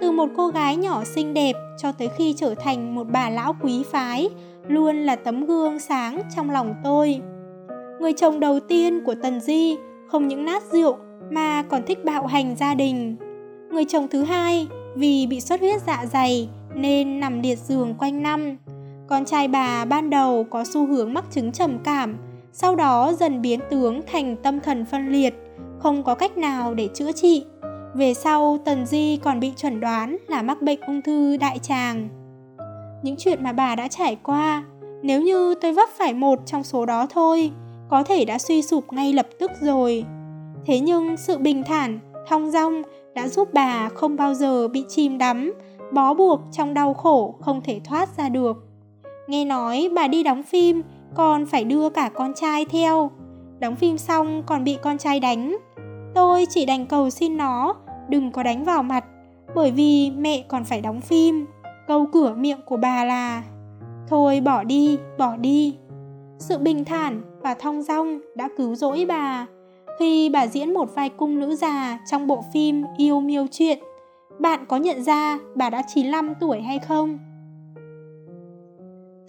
từ 0.00 0.10
một 0.10 0.28
cô 0.36 0.48
gái 0.48 0.76
nhỏ 0.76 1.04
xinh 1.04 1.34
đẹp 1.34 1.52
cho 1.78 1.92
tới 1.92 2.08
khi 2.08 2.34
trở 2.36 2.54
thành 2.54 2.94
một 2.94 3.06
bà 3.12 3.30
lão 3.30 3.56
quý 3.62 3.82
phái, 3.82 4.28
luôn 4.68 4.96
là 4.96 5.16
tấm 5.16 5.46
gương 5.46 5.78
sáng 5.78 6.22
trong 6.36 6.50
lòng 6.50 6.74
tôi. 6.84 7.20
Người 8.00 8.12
chồng 8.12 8.40
đầu 8.40 8.60
tiên 8.60 9.04
của 9.04 9.14
Tần 9.22 9.40
Di 9.40 9.76
không 10.08 10.28
những 10.28 10.44
nát 10.44 10.62
rượu 10.72 10.96
mà 11.30 11.62
còn 11.62 11.82
thích 11.86 12.04
bạo 12.04 12.26
hành 12.26 12.56
gia 12.56 12.74
đình. 12.74 13.16
Người 13.70 13.84
chồng 13.84 14.08
thứ 14.10 14.22
hai 14.22 14.68
vì 14.94 15.26
bị 15.26 15.40
xuất 15.40 15.60
huyết 15.60 15.82
dạ 15.86 16.04
dày 16.12 16.48
nên 16.74 17.20
nằm 17.20 17.42
liệt 17.42 17.58
giường 17.58 17.94
quanh 17.98 18.22
năm. 18.22 18.56
Con 19.08 19.24
trai 19.24 19.48
bà 19.48 19.84
ban 19.84 20.10
đầu 20.10 20.46
có 20.50 20.64
xu 20.64 20.86
hướng 20.86 21.14
mắc 21.14 21.24
chứng 21.30 21.52
trầm 21.52 21.78
cảm, 21.84 22.16
sau 22.52 22.76
đó 22.76 23.12
dần 23.12 23.42
biến 23.42 23.60
tướng 23.70 24.00
thành 24.12 24.36
tâm 24.42 24.60
thần 24.60 24.84
phân 24.84 25.08
liệt, 25.12 25.34
không 25.78 26.02
có 26.02 26.14
cách 26.14 26.38
nào 26.38 26.74
để 26.74 26.88
chữa 26.94 27.12
trị. 27.12 27.44
Về 27.94 28.14
sau, 28.14 28.58
Tần 28.64 28.86
Di 28.86 29.16
còn 29.16 29.40
bị 29.40 29.52
chuẩn 29.56 29.80
đoán 29.80 30.16
là 30.28 30.42
mắc 30.42 30.62
bệnh 30.62 30.80
ung 30.80 31.02
thư 31.02 31.36
đại 31.36 31.58
tràng. 31.58 32.08
những 33.02 33.16
chuyện 33.18 33.44
mà 33.44 33.52
bà 33.52 33.74
đã 33.74 33.88
trải 33.88 34.18
qua. 34.22 34.64
Nếu 35.02 35.22
như 35.22 35.54
tôi 35.54 35.72
vấp 35.72 35.88
phải 35.98 36.14
một 36.14 36.38
trong 36.46 36.64
số 36.64 36.86
đó 36.86 37.06
thôi, 37.10 37.50
có 37.88 38.02
thể 38.02 38.24
đã 38.24 38.38
suy 38.38 38.62
sụp 38.62 38.92
ngay 38.92 39.12
lập 39.12 39.26
tức 39.40 39.50
rồi. 39.60 40.04
Thế 40.66 40.80
nhưng 40.80 41.16
sự 41.16 41.38
bình 41.38 41.62
thản, 41.66 41.98
thong 42.28 42.50
dong 42.50 42.82
đã 43.14 43.28
giúp 43.28 43.48
bà 43.52 43.88
không 43.88 44.16
bao 44.16 44.34
giờ 44.34 44.68
bị 44.68 44.84
chìm 44.88 45.18
đắm, 45.18 45.52
bó 45.92 46.14
buộc 46.14 46.40
trong 46.52 46.74
đau 46.74 46.94
khổ 46.94 47.34
không 47.40 47.60
thể 47.64 47.80
thoát 47.84 48.16
ra 48.16 48.28
được. 48.28 48.56
Nghe 49.26 49.44
nói 49.44 49.90
bà 49.94 50.08
đi 50.08 50.22
đóng 50.22 50.42
phim 50.42 50.82
còn 51.14 51.46
phải 51.46 51.64
đưa 51.64 51.90
cả 51.90 52.10
con 52.14 52.34
trai 52.34 52.64
theo. 52.64 53.10
Đóng 53.58 53.76
phim 53.76 53.98
xong 53.98 54.42
còn 54.46 54.64
bị 54.64 54.78
con 54.82 54.98
trai 54.98 55.20
đánh. 55.20 55.56
Tôi 56.14 56.46
chỉ 56.50 56.66
đành 56.66 56.86
cầu 56.86 57.10
xin 57.10 57.36
nó 57.36 57.74
đừng 58.08 58.32
có 58.32 58.42
đánh 58.42 58.64
vào 58.64 58.82
mặt 58.82 59.04
bởi 59.54 59.70
vì 59.70 60.10
mẹ 60.10 60.44
còn 60.48 60.64
phải 60.64 60.80
đóng 60.80 61.00
phim. 61.00 61.46
Câu 61.88 62.06
cửa 62.12 62.34
miệng 62.38 62.60
của 62.66 62.76
bà 62.76 63.04
là 63.04 63.42
Thôi 64.08 64.40
bỏ 64.40 64.64
đi, 64.64 64.98
bỏ 65.18 65.36
đi. 65.36 65.76
Sự 66.38 66.58
bình 66.58 66.84
thản 66.84 67.20
và 67.40 67.54
thong 67.54 67.82
dong 67.82 68.20
đã 68.34 68.48
cứu 68.56 68.74
rỗi 68.74 69.04
bà 69.08 69.46
khi 69.98 70.28
bà 70.28 70.46
diễn 70.46 70.74
một 70.74 70.94
vai 70.94 71.08
cung 71.08 71.40
nữ 71.40 71.54
già 71.54 71.98
trong 72.10 72.26
bộ 72.26 72.44
phim 72.52 72.84
Yêu 72.96 73.20
miêu 73.20 73.46
chuyện. 73.50 73.78
Bạn 74.38 74.64
có 74.68 74.76
nhận 74.76 75.02
ra 75.02 75.38
bà 75.54 75.70
đã 75.70 75.82
95 75.94 76.34
tuổi 76.40 76.60
hay 76.60 76.78
không? 76.78 77.18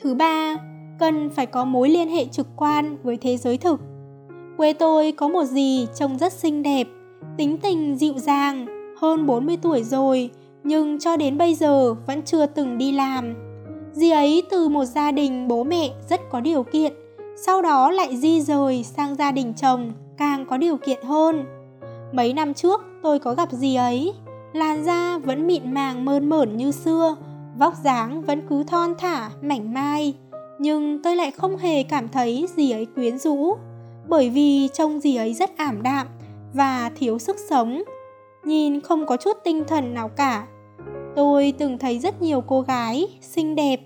Thứ 0.02 0.14
ba, 0.14 0.56
cần 1.00 1.30
phải 1.30 1.46
có 1.46 1.66
mối 1.66 1.90
liên 1.90 2.10
hệ 2.10 2.26
trực 2.26 2.48
quan 2.56 2.98
với 3.04 3.18
thế 3.18 3.38
giới 3.38 3.58
thực. 3.58 3.80
Quê 4.58 4.74
tôi 4.74 5.12
có 5.12 5.28
một 5.28 5.44
dì 5.44 5.88
trông 5.96 6.18
rất 6.18 6.34
xinh 6.34 6.64
đẹp, 6.64 6.88
tính 7.38 7.58
tình 7.58 7.96
dịu 7.96 8.14
dàng, 8.18 8.66
hơn 8.98 9.26
40 9.26 9.58
tuổi 9.62 9.84
rồi, 9.84 10.30
nhưng 10.64 11.00
cho 11.00 11.18
đến 11.18 11.38
bây 11.38 11.56
giờ 11.56 11.94
vẫn 11.94 12.22
chưa 12.22 12.46
từng 12.46 12.78
đi 12.78 12.92
làm. 12.92 13.34
Dì 13.94 14.10
ấy 14.10 14.44
từ 14.50 14.70
một 14.70 14.86
gia 14.86 15.12
đình 15.12 15.48
bố 15.48 15.64
mẹ 15.64 15.90
rất 16.10 16.22
có 16.30 16.40
điều 16.40 16.64
kiện, 16.64 16.94
sau 17.46 17.62
đó 17.62 17.92
lại 17.92 18.18
di 18.18 18.42
rời 18.42 18.84
sang 18.84 19.16
gia 19.16 19.32
đình 19.32 19.54
chồng 19.54 19.92
càng 20.18 20.46
có 20.46 20.58
điều 20.58 20.78
kiện 20.78 21.04
hơn. 21.04 21.46
Mấy 22.14 22.34
năm 22.34 22.54
trước 22.54 22.82
tôi 23.04 23.20
có 23.20 23.34
gặp 23.34 23.52
gì 23.52 23.76
ấy, 23.76 24.14
làn 24.54 24.84
da 24.84 25.18
vẫn 25.18 25.48
mịn 25.48 25.74
màng 25.74 26.06
mơn 26.06 26.30
mởn 26.30 26.58
như 26.58 26.72
xưa, 26.72 27.16
vóc 27.58 27.74
dáng 27.84 28.22
vẫn 28.22 28.42
cứ 28.50 28.64
thon 28.64 28.94
thả, 28.98 29.30
mảnh 29.42 29.74
mai. 29.74 30.14
Nhưng 30.60 31.02
tôi 31.04 31.16
lại 31.16 31.32
không 31.32 31.58
hề 31.58 31.84
cảm 31.84 32.10
thấy 32.10 32.48
gì 32.56 32.72
ấy 32.72 32.86
quyến 32.86 33.18
rũ, 33.18 33.58
bởi 34.10 34.30
vì 34.30 34.70
trông 34.74 35.00
gì 35.00 35.16
ấy 35.16 35.34
rất 35.34 35.58
ảm 35.58 35.84
đạm 35.84 36.08
và 36.54 36.92
thiếu 36.96 37.20
sức 37.20 37.36
sống, 37.50 37.84
nhìn 38.44 38.82
không 38.82 39.06
có 39.06 39.18
chút 39.18 39.38
tinh 39.44 39.64
thần 39.68 39.94
nào 39.94 40.10
cả. 40.10 40.48
Tôi 41.16 41.54
từng 41.58 41.78
thấy 41.78 42.00
rất 42.00 42.22
nhiều 42.22 42.42
cô 42.42 42.62
gái 42.62 43.08
xinh 43.22 43.56
đẹp, 43.56 43.80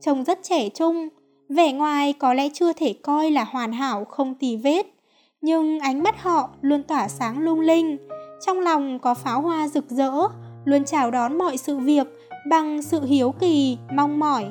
trông 0.00 0.24
rất 0.24 0.38
trẻ 0.42 0.68
trung, 0.68 1.08
vẻ 1.48 1.72
ngoài 1.72 2.12
có 2.12 2.34
lẽ 2.34 2.48
chưa 2.54 2.72
thể 2.72 2.94
coi 3.02 3.30
là 3.30 3.44
hoàn 3.44 3.72
hảo 3.72 4.04
không 4.04 4.34
tì 4.34 4.56
vết, 4.56 4.93
nhưng 5.44 5.78
ánh 5.78 6.02
mắt 6.02 6.22
họ 6.22 6.50
luôn 6.62 6.82
tỏa 6.82 7.08
sáng 7.08 7.38
lung 7.38 7.60
linh, 7.60 7.96
trong 8.46 8.60
lòng 8.60 8.98
có 8.98 9.14
pháo 9.14 9.40
hoa 9.40 9.68
rực 9.68 9.90
rỡ, 9.90 10.12
luôn 10.64 10.84
chào 10.84 11.10
đón 11.10 11.38
mọi 11.38 11.56
sự 11.56 11.78
việc 11.78 12.06
bằng 12.48 12.82
sự 12.82 13.04
hiếu 13.04 13.34
kỳ, 13.40 13.78
mong 13.94 14.18
mỏi. 14.18 14.46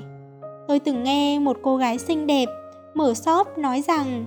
Tôi 0.68 0.80
từng 0.80 1.04
nghe 1.04 1.40
một 1.40 1.58
cô 1.64 1.78
gái 1.78 1.98
xinh 1.98 2.28
đẹp 2.28 2.50
mở 2.94 3.14
shop 3.14 3.58
nói 3.58 3.82
rằng 3.82 4.26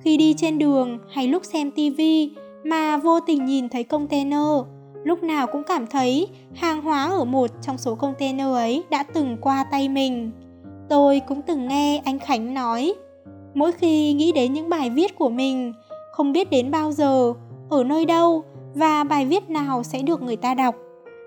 khi 0.00 0.16
đi 0.16 0.34
trên 0.34 0.58
đường 0.58 0.98
hay 1.10 1.28
lúc 1.28 1.44
xem 1.44 1.70
tivi 1.70 2.30
mà 2.64 2.96
vô 2.96 3.20
tình 3.20 3.44
nhìn 3.44 3.68
thấy 3.68 3.84
container, 3.84 4.48
lúc 5.04 5.22
nào 5.22 5.46
cũng 5.46 5.62
cảm 5.64 5.86
thấy 5.86 6.28
hàng 6.54 6.82
hóa 6.82 7.10
ở 7.10 7.24
một 7.24 7.50
trong 7.62 7.78
số 7.78 7.94
container 7.94 8.46
ấy 8.46 8.84
đã 8.90 9.02
từng 9.02 9.36
qua 9.40 9.64
tay 9.70 9.88
mình. 9.88 10.30
Tôi 10.88 11.20
cũng 11.28 11.42
từng 11.42 11.68
nghe 11.68 12.02
anh 12.04 12.18
Khánh 12.18 12.54
nói, 12.54 12.94
mỗi 13.54 13.72
khi 13.72 14.12
nghĩ 14.12 14.32
đến 14.32 14.52
những 14.52 14.68
bài 14.68 14.90
viết 14.90 15.18
của 15.18 15.28
mình, 15.28 15.72
không 16.20 16.32
biết 16.32 16.50
đến 16.50 16.70
bao 16.70 16.92
giờ, 16.92 17.32
ở 17.70 17.84
nơi 17.84 18.06
đâu 18.06 18.44
và 18.74 19.04
bài 19.04 19.26
viết 19.26 19.50
nào 19.50 19.82
sẽ 19.82 20.02
được 20.02 20.22
người 20.22 20.36
ta 20.36 20.54
đọc, 20.54 20.74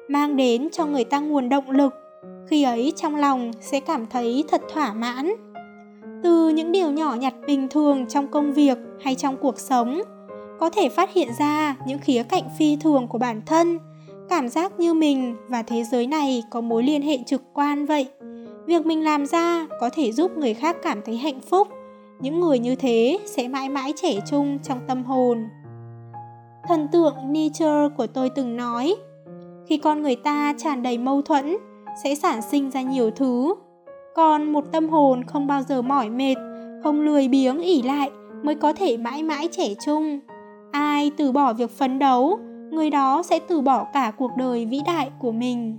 mang 0.08 0.36
đến 0.38 0.70
cho 0.72 0.86
người 0.86 1.04
ta 1.04 1.20
nguồn 1.20 1.50
động 1.50 1.70
lực, 1.70 1.94
khi 2.48 2.64
ấy 2.64 2.94
trong 2.96 3.16
lòng 3.16 3.52
sẽ 3.62 3.80
cảm 3.80 4.06
thấy 4.08 4.44
thật 4.48 4.62
thỏa 4.74 4.94
mãn. 4.94 5.34
Từ 6.24 6.50
những 6.50 6.72
điều 6.72 6.92
nhỏ 6.92 7.16
nhặt 7.20 7.34
bình 7.48 7.68
thường 7.70 8.06
trong 8.10 8.28
công 8.28 8.54
việc 8.54 8.78
hay 9.02 9.16
trong 9.16 9.38
cuộc 9.38 9.60
sống, 9.60 10.02
có 10.60 10.70
thể 10.70 10.90
phát 10.90 11.14
hiện 11.14 11.28
ra 11.40 11.76
những 11.88 12.00
khía 12.00 12.24
cạnh 12.24 12.44
phi 12.60 12.76
thường 12.76 13.08
của 13.08 13.18
bản 13.18 13.42
thân, 13.46 13.80
cảm 14.30 14.50
giác 14.50 14.80
như 14.80 14.94
mình 14.94 15.36
và 15.50 15.64
thế 15.64 15.84
giới 15.84 16.08
này 16.08 16.44
có 16.52 16.62
mối 16.62 16.84
liên 16.84 17.02
hệ 17.02 17.18
trực 17.26 17.42
quan 17.54 17.86
vậy. 17.86 18.08
Việc 18.66 18.86
mình 18.86 19.04
làm 19.04 19.26
ra 19.26 19.68
có 19.80 19.90
thể 19.94 20.12
giúp 20.12 20.38
người 20.38 20.54
khác 20.54 20.78
cảm 20.84 21.02
thấy 21.06 21.18
hạnh 21.18 21.40
phúc. 21.50 21.68
Những 22.24 22.40
người 22.40 22.60
như 22.60 22.76
thế 22.76 23.20
sẽ 23.26 23.48
mãi 23.48 23.70
mãi 23.70 23.94
trẻ 23.96 24.20
trung 24.26 24.60
trong 24.64 24.80
tâm 24.88 25.04
hồn. 25.04 25.38
Thần 26.68 26.88
tượng 26.92 27.14
Nietzsche 27.34 27.90
của 27.98 28.08
tôi 28.08 28.30
từng 28.30 28.58
nói, 28.58 28.96
khi 29.68 29.78
con 29.78 30.02
người 30.02 30.16
ta 30.16 30.54
tràn 30.58 30.84
đầy 30.84 30.98
mâu 30.98 31.22
thuẫn, 31.22 31.58
sẽ 32.04 32.16
sản 32.16 32.42
sinh 32.42 32.72
ra 32.72 32.82
nhiều 32.82 33.12
thứ. 33.12 33.56
Còn 34.16 34.54
một 34.54 34.64
tâm 34.72 34.90
hồn 34.90 35.24
không 35.24 35.48
bao 35.48 35.62
giờ 35.62 35.82
mỏi 35.82 36.10
mệt, 36.10 36.36
không 36.84 37.02
lười 37.02 37.28
biếng 37.28 37.62
ỉ 37.62 37.82
lại 37.82 38.12
mới 38.44 38.56
có 38.56 38.74
thể 38.74 38.98
mãi 38.98 39.24
mãi 39.24 39.48
trẻ 39.52 39.68
trung. 39.86 40.20
Ai 40.72 41.12
từ 41.18 41.32
bỏ 41.32 41.54
việc 41.54 41.72
phấn 41.72 42.00
đấu, 42.00 42.40
người 42.72 42.90
đó 42.90 43.24
sẽ 43.24 43.40
từ 43.40 43.62
bỏ 43.62 43.88
cả 43.94 44.12
cuộc 44.18 44.32
đời 44.38 44.66
vĩ 44.66 44.82
đại 44.86 45.12
của 45.20 45.32
mình. 45.32 45.78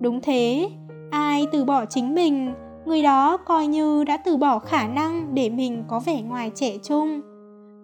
Đúng 0.00 0.20
thế, 0.20 0.68
ai 1.10 1.46
từ 1.52 1.64
bỏ 1.64 1.84
chính 1.84 2.14
mình, 2.14 2.52
người 2.86 3.02
đó 3.02 3.36
coi 3.36 3.66
như 3.66 4.04
đã 4.04 4.16
từ 4.16 4.36
bỏ 4.36 4.58
khả 4.58 4.88
năng 4.88 5.34
để 5.34 5.50
mình 5.50 5.84
có 5.88 6.00
vẻ 6.00 6.22
ngoài 6.22 6.50
trẻ 6.54 6.78
trung. 6.82 7.20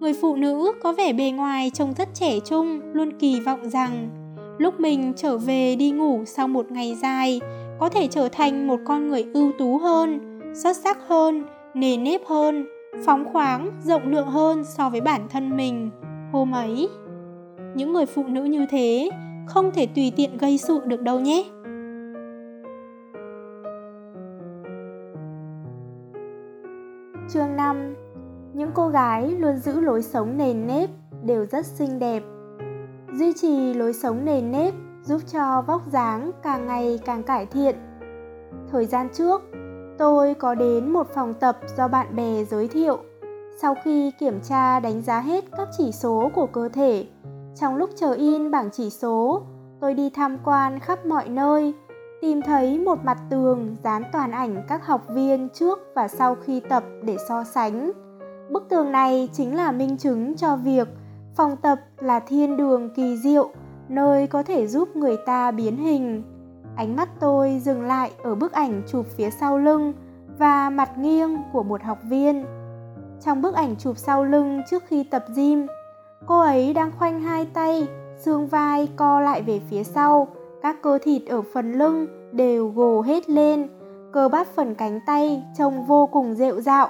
Người 0.00 0.12
phụ 0.20 0.36
nữ 0.36 0.72
có 0.82 0.92
vẻ 0.92 1.12
bề 1.12 1.30
ngoài 1.30 1.70
trông 1.74 1.94
rất 1.98 2.08
trẻ 2.14 2.40
trung, 2.40 2.80
luôn 2.92 3.18
kỳ 3.18 3.40
vọng 3.40 3.70
rằng 3.70 4.08
lúc 4.58 4.80
mình 4.80 5.12
trở 5.16 5.38
về 5.38 5.76
đi 5.76 5.90
ngủ 5.90 6.24
sau 6.26 6.48
một 6.48 6.70
ngày 6.70 6.94
dài, 6.94 7.40
có 7.78 7.88
thể 7.88 8.06
trở 8.06 8.28
thành 8.28 8.66
một 8.66 8.80
con 8.86 9.08
người 9.08 9.26
ưu 9.34 9.52
tú 9.58 9.78
hơn, 9.78 10.20
xuất 10.62 10.76
sắc 10.76 10.98
hơn, 11.08 11.44
nề 11.74 11.96
nếp 11.96 12.26
hơn, 12.26 12.66
phóng 13.06 13.24
khoáng, 13.32 13.70
rộng 13.84 14.08
lượng 14.10 14.28
hơn 14.28 14.64
so 14.64 14.90
với 14.90 15.00
bản 15.00 15.28
thân 15.30 15.56
mình 15.56 15.90
hôm 16.32 16.52
ấy. 16.52 16.88
Những 17.74 17.92
người 17.92 18.06
phụ 18.06 18.24
nữ 18.26 18.44
như 18.44 18.66
thế 18.70 19.10
không 19.46 19.70
thể 19.74 19.86
tùy 19.86 20.12
tiện 20.16 20.36
gây 20.38 20.58
sự 20.58 20.80
được 20.86 21.02
đâu 21.02 21.20
nhé. 21.20 21.44
Chương 27.32 27.56
5 27.56 27.94
Những 28.52 28.70
cô 28.74 28.88
gái 28.88 29.30
luôn 29.30 29.56
giữ 29.56 29.80
lối 29.80 30.02
sống 30.02 30.36
nền 30.36 30.66
nếp 30.66 30.90
đều 31.22 31.44
rất 31.44 31.66
xinh 31.66 31.98
đẹp. 31.98 32.22
Duy 33.12 33.32
trì 33.32 33.74
lối 33.74 33.92
sống 33.92 34.24
nền 34.24 34.50
nếp 34.50 34.74
giúp 35.02 35.20
cho 35.32 35.62
vóc 35.66 35.82
dáng 35.86 36.30
càng 36.42 36.66
ngày 36.66 37.00
càng 37.04 37.22
cải 37.22 37.46
thiện. 37.46 37.76
Thời 38.70 38.86
gian 38.86 39.08
trước, 39.12 39.42
tôi 39.98 40.34
có 40.34 40.54
đến 40.54 40.90
một 40.92 41.06
phòng 41.14 41.34
tập 41.34 41.58
do 41.76 41.88
bạn 41.88 42.16
bè 42.16 42.44
giới 42.44 42.68
thiệu. 42.68 42.98
Sau 43.60 43.74
khi 43.84 44.10
kiểm 44.20 44.40
tra 44.40 44.80
đánh 44.80 45.02
giá 45.02 45.20
hết 45.20 45.44
các 45.56 45.68
chỉ 45.78 45.92
số 45.92 46.30
của 46.34 46.46
cơ 46.46 46.68
thể, 46.68 47.06
trong 47.60 47.76
lúc 47.76 47.90
chờ 47.96 48.12
in 48.12 48.50
bảng 48.50 48.70
chỉ 48.72 48.90
số, 48.90 49.42
tôi 49.80 49.94
đi 49.94 50.10
tham 50.10 50.38
quan 50.44 50.78
khắp 50.80 51.06
mọi 51.06 51.28
nơi, 51.28 51.74
tìm 52.20 52.42
thấy 52.42 52.78
một 52.78 53.04
mặt 53.04 53.18
tường 53.30 53.76
dán 53.84 54.02
toàn 54.12 54.30
ảnh 54.30 54.62
các 54.68 54.86
học 54.86 55.02
viên 55.08 55.48
trước 55.48 55.78
và 55.94 56.08
sau 56.08 56.34
khi 56.34 56.60
tập 56.60 56.84
để 57.02 57.16
so 57.28 57.44
sánh. 57.44 57.92
Bức 58.50 58.68
tường 58.68 58.92
này 58.92 59.28
chính 59.32 59.56
là 59.56 59.72
minh 59.72 59.96
chứng 59.96 60.36
cho 60.36 60.56
việc 60.56 60.88
phòng 61.36 61.56
tập 61.56 61.78
là 61.98 62.20
thiên 62.20 62.56
đường 62.56 62.90
kỳ 62.94 63.16
diệu, 63.16 63.50
nơi 63.88 64.26
có 64.26 64.42
thể 64.42 64.66
giúp 64.66 64.96
người 64.96 65.16
ta 65.26 65.50
biến 65.50 65.76
hình. 65.76 66.22
Ánh 66.76 66.96
mắt 66.96 67.08
tôi 67.20 67.60
dừng 67.64 67.82
lại 67.82 68.10
ở 68.22 68.34
bức 68.34 68.52
ảnh 68.52 68.82
chụp 68.88 69.06
phía 69.16 69.30
sau 69.30 69.58
lưng 69.58 69.92
và 70.38 70.70
mặt 70.70 70.98
nghiêng 70.98 71.36
của 71.52 71.62
một 71.62 71.82
học 71.82 71.98
viên. 72.04 72.44
Trong 73.24 73.42
bức 73.42 73.54
ảnh 73.54 73.76
chụp 73.76 73.96
sau 73.96 74.24
lưng 74.24 74.60
trước 74.70 74.82
khi 74.88 75.04
tập 75.04 75.24
gym, 75.36 75.66
cô 76.26 76.40
ấy 76.40 76.74
đang 76.74 76.92
khoanh 76.98 77.20
hai 77.20 77.46
tay, 77.46 77.88
xương 78.18 78.46
vai 78.46 78.88
co 78.96 79.20
lại 79.20 79.42
về 79.42 79.60
phía 79.70 79.84
sau, 79.84 80.28
các 80.62 80.82
cơ 80.82 80.98
thịt 81.02 81.22
ở 81.26 81.42
phần 81.42 81.72
lưng 81.72 82.06
đều 82.32 82.68
gồ 82.68 83.02
hết 83.02 83.30
lên, 83.30 83.68
cơ 84.12 84.28
bắp 84.28 84.46
phần 84.46 84.74
cánh 84.74 85.00
tay 85.06 85.42
trông 85.58 85.86
vô 85.86 86.06
cùng 86.06 86.34
rệu 86.34 86.60
rạo. 86.60 86.88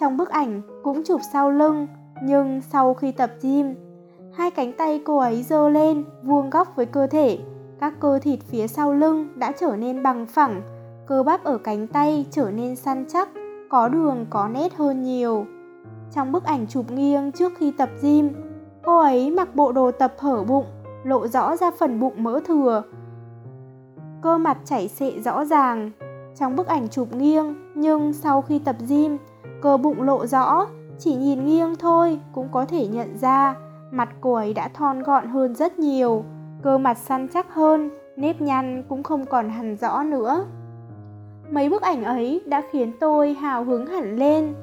Trong 0.00 0.16
bức 0.16 0.28
ảnh 0.30 0.62
cũng 0.82 1.02
chụp 1.04 1.20
sau 1.32 1.50
lưng, 1.50 1.86
nhưng 2.22 2.60
sau 2.60 2.94
khi 2.94 3.12
tập 3.12 3.30
gym, 3.42 3.74
hai 4.32 4.50
cánh 4.50 4.72
tay 4.72 5.02
cô 5.04 5.18
ấy 5.18 5.42
giơ 5.42 5.68
lên 5.68 6.04
vuông 6.22 6.50
góc 6.50 6.76
với 6.76 6.86
cơ 6.86 7.06
thể, 7.06 7.38
các 7.80 7.94
cơ 8.00 8.18
thịt 8.18 8.38
phía 8.42 8.66
sau 8.66 8.92
lưng 8.92 9.28
đã 9.34 9.52
trở 9.52 9.76
nên 9.76 10.02
bằng 10.02 10.26
phẳng, 10.26 10.62
cơ 11.06 11.22
bắp 11.22 11.44
ở 11.44 11.58
cánh 11.58 11.86
tay 11.86 12.26
trở 12.30 12.50
nên 12.50 12.76
săn 12.76 13.04
chắc, 13.08 13.28
có 13.70 13.88
đường 13.88 14.26
có 14.30 14.48
nét 14.48 14.74
hơn 14.74 15.02
nhiều. 15.02 15.46
Trong 16.14 16.32
bức 16.32 16.44
ảnh 16.44 16.66
chụp 16.66 16.90
nghiêng 16.90 17.32
trước 17.32 17.52
khi 17.58 17.72
tập 17.78 17.88
gym, 18.02 18.30
cô 18.82 18.98
ấy 18.98 19.30
mặc 19.30 19.56
bộ 19.56 19.72
đồ 19.72 19.90
tập 19.90 20.14
hở 20.18 20.44
bụng, 20.44 20.64
lộ 21.04 21.26
rõ 21.26 21.56
ra 21.56 21.70
phần 21.70 22.00
bụng 22.00 22.22
mỡ 22.22 22.40
thừa. 22.44 22.82
Cơ 24.22 24.38
mặt 24.38 24.58
chảy 24.64 24.88
xệ 24.88 25.20
rõ 25.20 25.44
ràng, 25.44 25.90
trong 26.36 26.56
bức 26.56 26.66
ảnh 26.66 26.88
chụp 26.88 27.14
nghiêng, 27.14 27.54
nhưng 27.74 28.12
sau 28.12 28.42
khi 28.42 28.58
tập 28.58 28.76
gym, 28.88 29.16
cơ 29.62 29.76
bụng 29.76 30.02
lộ 30.02 30.26
rõ, 30.26 30.66
chỉ 30.98 31.14
nhìn 31.14 31.44
nghiêng 31.44 31.76
thôi 31.76 32.20
cũng 32.32 32.48
có 32.52 32.64
thể 32.64 32.86
nhận 32.86 33.18
ra 33.18 33.54
mặt 33.94 34.08
cô 34.20 34.34
ấy 34.34 34.54
đã 34.54 34.68
thon 34.68 35.02
gọn 35.02 35.28
hơn 35.28 35.54
rất 35.54 35.78
nhiều, 35.78 36.24
cơ 36.62 36.78
mặt 36.78 36.98
săn 36.98 37.28
chắc 37.34 37.54
hơn, 37.54 37.90
nếp 38.16 38.40
nhăn 38.40 38.84
cũng 38.88 39.02
không 39.02 39.26
còn 39.26 39.48
hằn 39.48 39.76
rõ 39.76 40.02
nữa. 40.02 40.46
Mấy 41.50 41.70
bức 41.70 41.82
ảnh 41.82 42.04
ấy 42.04 42.42
đã 42.46 42.62
khiến 42.70 42.92
tôi 43.00 43.34
hào 43.34 43.64
hứng 43.64 43.86
hẳn 43.86 44.16
lên. 44.16 44.54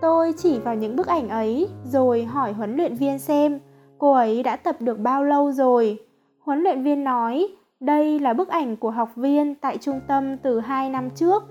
Tôi 0.00 0.34
chỉ 0.36 0.58
vào 0.58 0.74
những 0.74 0.96
bức 0.96 1.06
ảnh 1.06 1.28
ấy 1.28 1.68
rồi 1.84 2.24
hỏi 2.24 2.52
huấn 2.52 2.76
luyện 2.76 2.94
viên 2.94 3.18
xem 3.18 3.60
cô 4.04 4.12
ấy 4.12 4.42
đã 4.42 4.56
tập 4.56 4.76
được 4.80 4.98
bao 4.98 5.24
lâu 5.24 5.52
rồi. 5.52 5.98
Huấn 6.40 6.60
luyện 6.60 6.82
viên 6.82 7.04
nói 7.04 7.48
đây 7.80 8.18
là 8.18 8.32
bức 8.32 8.48
ảnh 8.48 8.76
của 8.76 8.90
học 8.90 9.08
viên 9.16 9.54
tại 9.54 9.78
trung 9.78 10.00
tâm 10.08 10.36
từ 10.36 10.60
2 10.60 10.90
năm 10.90 11.10
trước. 11.10 11.42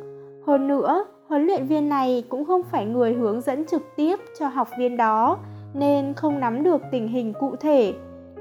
Hơn 0.48 0.68
nữa, 0.68 1.06
huấn 1.28 1.46
luyện 1.46 1.68
viên 1.68 1.90
này 1.90 2.24
cũng 2.30 2.46
không 2.46 2.64
phải 2.64 2.86
người 2.86 3.14
hướng 3.14 3.42
dẫn 3.42 3.66
trực 3.66 3.82
tiếp 3.96 4.20
cho 4.40 4.48
học 4.48 4.70
viên 4.78 4.98
đó 4.98 5.38
nên 5.74 6.14
không 6.14 6.40
nắm 6.40 6.64
được 6.64 6.82
tình 6.92 7.08
hình 7.08 7.34
cụ 7.40 7.56
thể. 7.56 7.94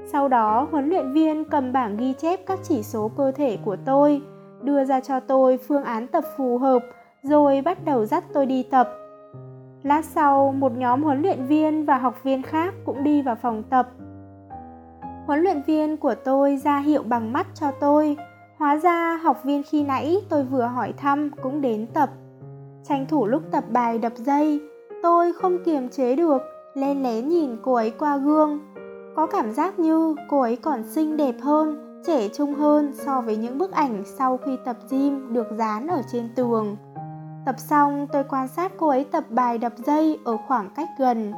Sau 0.05 0.27
đó, 0.27 0.67
huấn 0.71 0.89
luyện 0.89 1.13
viên 1.13 1.45
cầm 1.45 1.73
bảng 1.73 1.97
ghi 1.97 2.13
chép 2.13 2.39
các 2.45 2.59
chỉ 2.63 2.83
số 2.83 3.11
cơ 3.17 3.31
thể 3.31 3.57
của 3.65 3.75
tôi, 3.85 4.21
đưa 4.61 4.85
ra 4.85 4.99
cho 4.99 5.19
tôi 5.19 5.57
phương 5.57 5.83
án 5.83 6.07
tập 6.07 6.23
phù 6.37 6.57
hợp, 6.57 6.79
rồi 7.23 7.61
bắt 7.61 7.85
đầu 7.85 8.05
dắt 8.05 8.23
tôi 8.33 8.45
đi 8.45 8.63
tập. 8.63 8.89
Lát 9.83 10.05
sau, 10.05 10.51
một 10.57 10.71
nhóm 10.77 11.03
huấn 11.03 11.21
luyện 11.21 11.45
viên 11.45 11.85
và 11.85 11.97
học 11.97 12.23
viên 12.23 12.41
khác 12.41 12.73
cũng 12.85 13.03
đi 13.03 13.21
vào 13.21 13.35
phòng 13.35 13.63
tập. 13.69 13.87
Huấn 15.27 15.39
luyện 15.41 15.61
viên 15.61 15.97
của 15.97 16.15
tôi 16.15 16.57
ra 16.57 16.79
hiệu 16.79 17.03
bằng 17.03 17.33
mắt 17.33 17.47
cho 17.53 17.71
tôi. 17.71 18.17
Hóa 18.57 18.77
ra 18.77 19.19
học 19.23 19.43
viên 19.43 19.63
khi 19.63 19.83
nãy 19.83 20.17
tôi 20.29 20.43
vừa 20.43 20.63
hỏi 20.65 20.93
thăm 20.97 21.31
cũng 21.43 21.61
đến 21.61 21.87
tập. 21.93 22.09
Tranh 22.83 23.05
thủ 23.09 23.27
lúc 23.27 23.43
tập 23.51 23.63
bài 23.69 23.97
đập 23.97 24.13
dây, 24.15 24.61
tôi 25.03 25.33
không 25.33 25.57
kiềm 25.65 25.89
chế 25.89 26.15
được, 26.15 26.41
lên 26.73 27.03
lén 27.03 27.29
nhìn 27.29 27.57
cô 27.63 27.73
ấy 27.73 27.91
qua 27.99 28.17
gương. 28.17 28.59
Có 29.15 29.25
cảm 29.25 29.51
giác 29.51 29.79
như 29.79 30.15
cô 30.29 30.41
ấy 30.41 30.55
còn 30.55 30.83
xinh 30.83 31.17
đẹp 31.17 31.35
hơn, 31.41 32.01
trẻ 32.07 32.29
trung 32.29 32.53
hơn 32.53 32.91
so 32.93 33.21
với 33.21 33.37
những 33.37 33.57
bức 33.57 33.71
ảnh 33.71 34.03
sau 34.05 34.37
khi 34.37 34.57
tập 34.65 34.77
gym 34.89 35.33
được 35.33 35.47
dán 35.57 35.87
ở 35.87 36.01
trên 36.11 36.29
tường. 36.35 36.75
Tập 37.45 37.55
xong, 37.57 38.07
tôi 38.13 38.23
quan 38.29 38.47
sát 38.47 38.71
cô 38.77 38.87
ấy 38.87 39.03
tập 39.03 39.23
bài 39.29 39.57
đập 39.57 39.73
dây 39.77 40.19
ở 40.25 40.37
khoảng 40.47 40.69
cách 40.75 40.89
gần. 40.99 41.33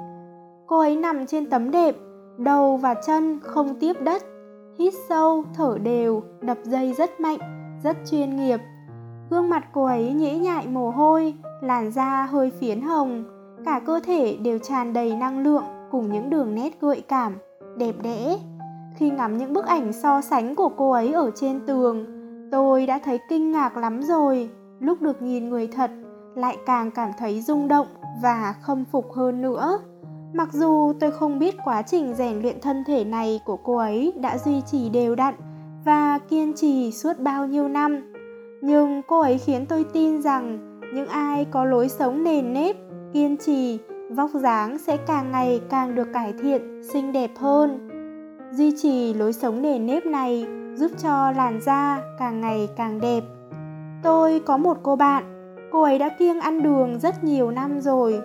Cô 0.68 0.80
ấy 0.80 0.96
nằm 0.96 1.26
trên 1.26 1.50
tấm 1.50 1.72
đệm, 1.72 1.96
đầu 2.38 2.78
và 2.78 2.94
chân 2.94 3.40
không 3.44 3.76
tiếp 3.80 3.94
đất, 4.02 4.24
hít 4.80 4.94
sâu, 5.10 5.44
thở 5.54 5.78
đều, 5.84 6.24
đập 6.42 6.58
dây 6.64 6.94
rất 6.94 7.20
mạnh, 7.20 7.40
rất 7.84 7.98
chuyên 8.12 8.36
nghiệp. 8.36 8.60
Gương 9.30 9.50
mặt 9.50 9.64
cô 9.74 9.86
ấy 9.86 10.14
nhễ 10.14 10.38
nhại 10.38 10.68
mồ 10.68 10.90
hôi, 10.90 11.34
làn 11.62 11.92
da 11.92 12.26
hơi 12.26 12.52
phiến 12.52 12.82
hồng, 12.82 13.24
cả 13.66 13.82
cơ 13.86 14.00
thể 14.06 14.38
đều 14.42 14.58
tràn 14.58 14.94
đầy 14.94 15.16
năng 15.16 15.40
lượng 15.40 15.64
cùng 15.92 16.12
những 16.12 16.30
đường 16.30 16.56
nét 16.56 16.82
gợi 16.82 17.02
cảm, 17.02 17.38
đẹp 17.78 17.96
đẽ. 18.04 18.38
Khi 18.96 19.10
ngắm 19.10 19.38
những 19.38 19.54
bức 19.54 19.66
ảnh 19.66 19.94
so 19.94 20.22
sánh 20.22 20.56
của 20.56 20.70
cô 20.70 20.92
ấy 20.92 21.14
ở 21.14 21.32
trên 21.36 21.60
tường, 21.66 22.06
tôi 22.52 22.86
đã 22.86 23.00
thấy 23.04 23.20
kinh 23.30 23.52
ngạc 23.52 23.78
lắm 23.78 24.02
rồi. 24.04 24.50
Lúc 24.80 25.02
được 25.02 25.22
nhìn 25.22 25.50
người 25.50 25.68
thật, 25.68 25.92
lại 26.36 26.58
càng 26.66 26.92
cảm 26.92 27.12
thấy 27.20 27.42
rung 27.42 27.68
động 27.68 27.88
và 28.22 28.56
khâm 28.62 28.86
phục 28.86 29.14
hơn 29.14 29.42
nữa. 29.42 29.80
Mặc 30.38 30.54
dù 30.54 30.94
tôi 31.00 31.12
không 31.12 31.40
biết 31.40 31.56
quá 31.64 31.82
trình 31.82 32.14
rèn 32.14 32.42
luyện 32.42 32.62
thân 32.62 32.84
thể 32.88 33.04
này 33.04 33.40
của 33.46 33.58
cô 33.58 33.78
ấy 33.78 34.14
đã 34.22 34.38
duy 34.38 34.62
trì 34.62 34.90
đều 34.90 35.16
đặn 35.16 35.34
và 35.86 36.20
kiên 36.30 36.54
trì 36.54 36.92
suốt 36.92 37.20
bao 37.20 37.48
nhiêu 37.48 37.68
năm, 37.68 38.14
nhưng 38.62 39.02
cô 39.08 39.20
ấy 39.22 39.38
khiến 39.38 39.66
tôi 39.66 39.86
tin 39.94 40.22
rằng 40.22 40.60
những 40.94 41.08
ai 41.08 41.46
có 41.52 41.66
lối 41.66 41.90
sống 41.90 42.24
nền 42.24 42.54
nếp, 42.54 42.76
kiên 43.14 43.38
trì, 43.38 43.80
vóc 44.12 44.30
dáng 44.34 44.78
sẽ 44.78 44.98
càng 44.98 45.32
ngày 45.32 45.62
càng 45.70 45.96
được 45.96 46.08
cải 46.14 46.34
thiện, 46.42 46.82
xinh 46.94 47.12
đẹp 47.12 47.32
hơn. 47.38 47.90
Duy 48.52 48.74
trì 48.78 49.14
lối 49.14 49.34
sống 49.34 49.62
nền 49.62 49.86
nếp 49.86 50.06
này 50.06 50.46
giúp 50.76 50.92
cho 51.04 51.32
làn 51.32 51.62
da 51.62 52.02
càng 52.20 52.42
ngày 52.42 52.70
càng 52.76 53.02
đẹp. 53.02 53.24
Tôi 54.04 54.42
có 54.46 54.58
một 54.58 54.78
cô 54.84 54.96
bạn, 54.96 55.24
cô 55.72 55.82
ấy 55.82 56.00
đã 56.00 56.10
kiêng 56.10 56.40
ăn 56.40 56.64
đường 56.64 57.00
rất 57.00 57.24
nhiều 57.24 57.52
năm 57.52 57.80
rồi 57.80 58.22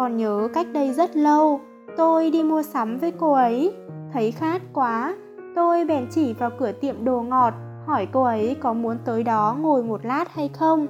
còn 0.00 0.16
nhớ 0.16 0.48
cách 0.54 0.66
đây 0.72 0.92
rất 0.92 1.16
lâu, 1.16 1.60
tôi 1.96 2.30
đi 2.30 2.42
mua 2.42 2.62
sắm 2.62 2.98
với 2.98 3.12
cô 3.18 3.32
ấy, 3.32 3.74
thấy 4.12 4.32
khát 4.32 4.62
quá, 4.72 5.14
tôi 5.56 5.84
bèn 5.84 6.06
chỉ 6.10 6.34
vào 6.34 6.50
cửa 6.58 6.72
tiệm 6.72 7.04
đồ 7.04 7.20
ngọt, 7.20 7.54
hỏi 7.86 8.08
cô 8.12 8.22
ấy 8.22 8.56
có 8.60 8.72
muốn 8.72 8.96
tới 9.04 9.22
đó 9.22 9.56
ngồi 9.60 9.82
một 9.82 10.04
lát 10.04 10.34
hay 10.34 10.48
không. 10.48 10.86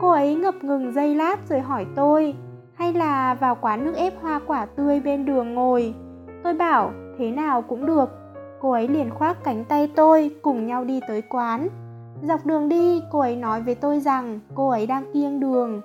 Cô 0.00 0.10
ấy 0.10 0.34
ngập 0.34 0.54
ngừng 0.62 0.92
giây 0.92 1.14
lát 1.14 1.48
rồi 1.48 1.60
hỏi 1.60 1.86
tôi, 1.96 2.34
hay 2.74 2.92
là 2.92 3.34
vào 3.34 3.54
quán 3.60 3.84
nước 3.84 3.94
ép 3.96 4.22
hoa 4.22 4.40
quả 4.46 4.66
tươi 4.66 5.00
bên 5.00 5.24
đường 5.24 5.54
ngồi. 5.54 5.94
Tôi 6.44 6.54
bảo, 6.54 6.92
thế 7.18 7.30
nào 7.30 7.62
cũng 7.62 7.86
được. 7.86 8.10
Cô 8.60 8.70
ấy 8.70 8.88
liền 8.88 9.10
khoác 9.10 9.44
cánh 9.44 9.64
tay 9.64 9.90
tôi 9.96 10.30
cùng 10.42 10.66
nhau 10.66 10.84
đi 10.84 11.00
tới 11.08 11.22
quán. 11.22 11.68
Dọc 12.22 12.46
đường 12.46 12.68
đi, 12.68 13.02
cô 13.10 13.20
ấy 13.20 13.36
nói 13.36 13.62
với 13.62 13.74
tôi 13.74 14.00
rằng 14.00 14.40
cô 14.54 14.68
ấy 14.68 14.86
đang 14.86 15.12
kiêng 15.12 15.40
đường, 15.40 15.80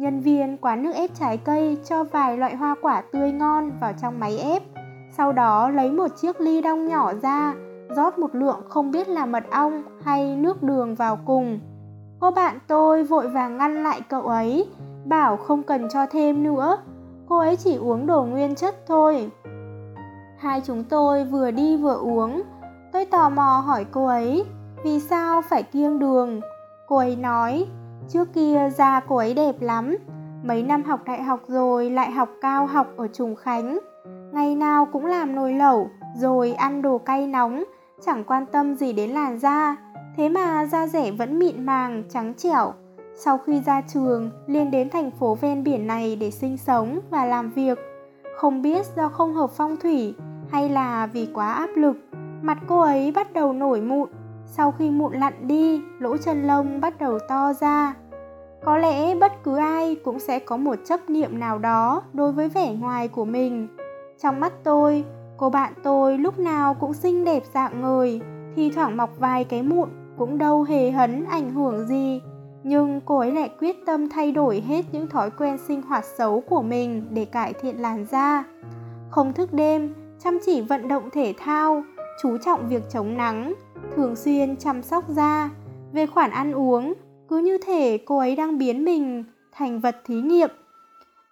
Nhân 0.00 0.20
viên 0.20 0.56
quán 0.56 0.82
nước 0.82 0.92
ép 0.94 1.10
trái 1.14 1.36
cây 1.36 1.78
cho 1.84 2.04
vài 2.04 2.36
loại 2.36 2.56
hoa 2.56 2.74
quả 2.82 3.02
tươi 3.12 3.32
ngon 3.32 3.70
vào 3.80 3.92
trong 4.02 4.20
máy 4.20 4.38
ép. 4.38 4.62
Sau 5.10 5.32
đó 5.32 5.70
lấy 5.70 5.90
một 5.90 6.06
chiếc 6.16 6.40
ly 6.40 6.60
đong 6.60 6.88
nhỏ 6.88 7.12
ra, 7.22 7.54
rót 7.96 8.18
một 8.18 8.34
lượng 8.34 8.60
không 8.68 8.90
biết 8.90 9.08
là 9.08 9.26
mật 9.26 9.44
ong 9.50 9.82
hay 10.04 10.36
nước 10.36 10.62
đường 10.62 10.94
vào 10.94 11.18
cùng. 11.26 11.60
Cô 12.20 12.30
bạn 12.30 12.58
tôi 12.66 13.04
vội 13.04 13.28
vàng 13.28 13.58
ngăn 13.58 13.82
lại 13.82 14.00
cậu 14.08 14.22
ấy, 14.22 14.68
bảo 15.04 15.36
không 15.36 15.62
cần 15.62 15.88
cho 15.92 16.06
thêm 16.06 16.42
nữa. 16.42 16.78
Cô 17.28 17.38
ấy 17.38 17.56
chỉ 17.56 17.76
uống 17.76 18.06
đồ 18.06 18.24
nguyên 18.24 18.54
chất 18.54 18.74
thôi. 18.86 19.30
Hai 20.38 20.60
chúng 20.64 20.84
tôi 20.84 21.24
vừa 21.24 21.50
đi 21.50 21.76
vừa 21.76 21.96
uống. 21.96 22.42
Tôi 22.92 23.04
tò 23.04 23.28
mò 23.28 23.62
hỏi 23.66 23.86
cô 23.92 24.06
ấy, 24.06 24.44
vì 24.84 25.00
sao 25.00 25.42
phải 25.42 25.62
kiêng 25.62 25.98
đường? 25.98 26.40
Cô 26.88 26.96
ấy 26.96 27.16
nói, 27.16 27.66
Trước 28.12 28.28
kia 28.34 28.70
da 28.76 29.00
cô 29.00 29.16
ấy 29.16 29.34
đẹp 29.34 29.54
lắm, 29.60 29.96
mấy 30.42 30.62
năm 30.62 30.82
học 30.82 31.00
đại 31.04 31.22
học 31.22 31.40
rồi 31.48 31.90
lại 31.90 32.10
học 32.10 32.28
cao 32.40 32.66
học 32.66 32.86
ở 32.96 33.08
Trùng 33.12 33.36
Khánh. 33.36 33.78
Ngày 34.32 34.54
nào 34.54 34.86
cũng 34.92 35.06
làm 35.06 35.34
nồi 35.34 35.52
lẩu, 35.52 35.90
rồi 36.16 36.52
ăn 36.52 36.82
đồ 36.82 36.98
cay 36.98 37.26
nóng, 37.26 37.64
chẳng 38.06 38.24
quan 38.24 38.46
tâm 38.46 38.74
gì 38.74 38.92
đến 38.92 39.10
làn 39.10 39.38
da. 39.38 39.76
Thế 40.16 40.28
mà 40.28 40.66
da 40.66 40.86
rẻ 40.86 41.10
vẫn 41.10 41.38
mịn 41.38 41.66
màng, 41.66 42.02
trắng 42.08 42.34
trẻo. 42.36 42.72
Sau 43.16 43.38
khi 43.38 43.60
ra 43.66 43.80
trường, 43.80 44.30
Liên 44.46 44.70
đến 44.70 44.90
thành 44.90 45.10
phố 45.10 45.34
ven 45.34 45.64
biển 45.64 45.86
này 45.86 46.16
để 46.16 46.30
sinh 46.30 46.56
sống 46.56 47.00
và 47.10 47.24
làm 47.24 47.50
việc. 47.50 47.78
Không 48.36 48.62
biết 48.62 48.86
do 48.96 49.08
không 49.08 49.34
hợp 49.34 49.50
phong 49.50 49.76
thủy 49.76 50.14
hay 50.50 50.68
là 50.68 51.06
vì 51.06 51.28
quá 51.34 51.52
áp 51.52 51.70
lực, 51.74 51.96
mặt 52.42 52.58
cô 52.68 52.80
ấy 52.80 53.12
bắt 53.12 53.32
đầu 53.32 53.52
nổi 53.52 53.80
mụn, 53.80 54.08
sau 54.52 54.72
khi 54.72 54.90
mụn 54.90 55.12
lặn 55.14 55.46
đi, 55.46 55.82
lỗ 55.98 56.16
chân 56.16 56.46
lông 56.46 56.80
bắt 56.80 56.98
đầu 56.98 57.18
to 57.28 57.52
ra. 57.52 57.94
Có 58.64 58.76
lẽ 58.76 59.14
bất 59.14 59.32
cứ 59.44 59.56
ai 59.56 59.96
cũng 60.04 60.18
sẽ 60.18 60.38
có 60.38 60.56
một 60.56 60.74
chấp 60.84 61.10
niệm 61.10 61.40
nào 61.40 61.58
đó 61.58 62.02
đối 62.12 62.32
với 62.32 62.48
vẻ 62.48 62.74
ngoài 62.74 63.08
của 63.08 63.24
mình. 63.24 63.68
Trong 64.22 64.40
mắt 64.40 64.52
tôi, 64.64 65.04
cô 65.36 65.50
bạn 65.50 65.72
tôi 65.82 66.18
lúc 66.18 66.38
nào 66.38 66.74
cũng 66.74 66.94
xinh 66.94 67.24
đẹp 67.24 67.42
dạng 67.54 67.80
người, 67.80 68.20
thì 68.56 68.70
thoảng 68.70 68.96
mọc 68.96 69.10
vài 69.18 69.44
cái 69.44 69.62
mụn 69.62 69.88
cũng 70.18 70.38
đâu 70.38 70.62
hề 70.62 70.90
hấn 70.90 71.24
ảnh 71.24 71.50
hưởng 71.50 71.86
gì. 71.86 72.22
Nhưng 72.62 73.00
cô 73.04 73.18
ấy 73.18 73.32
lại 73.32 73.50
quyết 73.60 73.76
tâm 73.86 74.08
thay 74.08 74.32
đổi 74.32 74.60
hết 74.60 74.84
những 74.92 75.06
thói 75.06 75.30
quen 75.30 75.58
sinh 75.58 75.82
hoạt 75.82 76.04
xấu 76.04 76.40
của 76.40 76.62
mình 76.62 77.06
để 77.10 77.24
cải 77.24 77.52
thiện 77.52 77.76
làn 77.82 78.06
da. 78.10 78.44
Không 79.10 79.32
thức 79.32 79.52
đêm, 79.52 79.94
chăm 80.24 80.38
chỉ 80.46 80.60
vận 80.60 80.88
động 80.88 81.10
thể 81.12 81.34
thao, 81.38 81.82
chú 82.22 82.38
trọng 82.38 82.68
việc 82.68 82.82
chống 82.90 83.16
nắng, 83.16 83.54
thường 83.96 84.16
xuyên 84.16 84.56
chăm 84.56 84.82
sóc 84.82 85.08
da. 85.08 85.50
Về 85.92 86.06
khoản 86.06 86.30
ăn 86.30 86.52
uống, 86.52 86.94
cứ 87.28 87.38
như 87.38 87.58
thể 87.66 87.98
cô 88.06 88.18
ấy 88.18 88.36
đang 88.36 88.58
biến 88.58 88.84
mình 88.84 89.24
thành 89.52 89.80
vật 89.80 89.96
thí 90.04 90.14
nghiệm. 90.14 90.50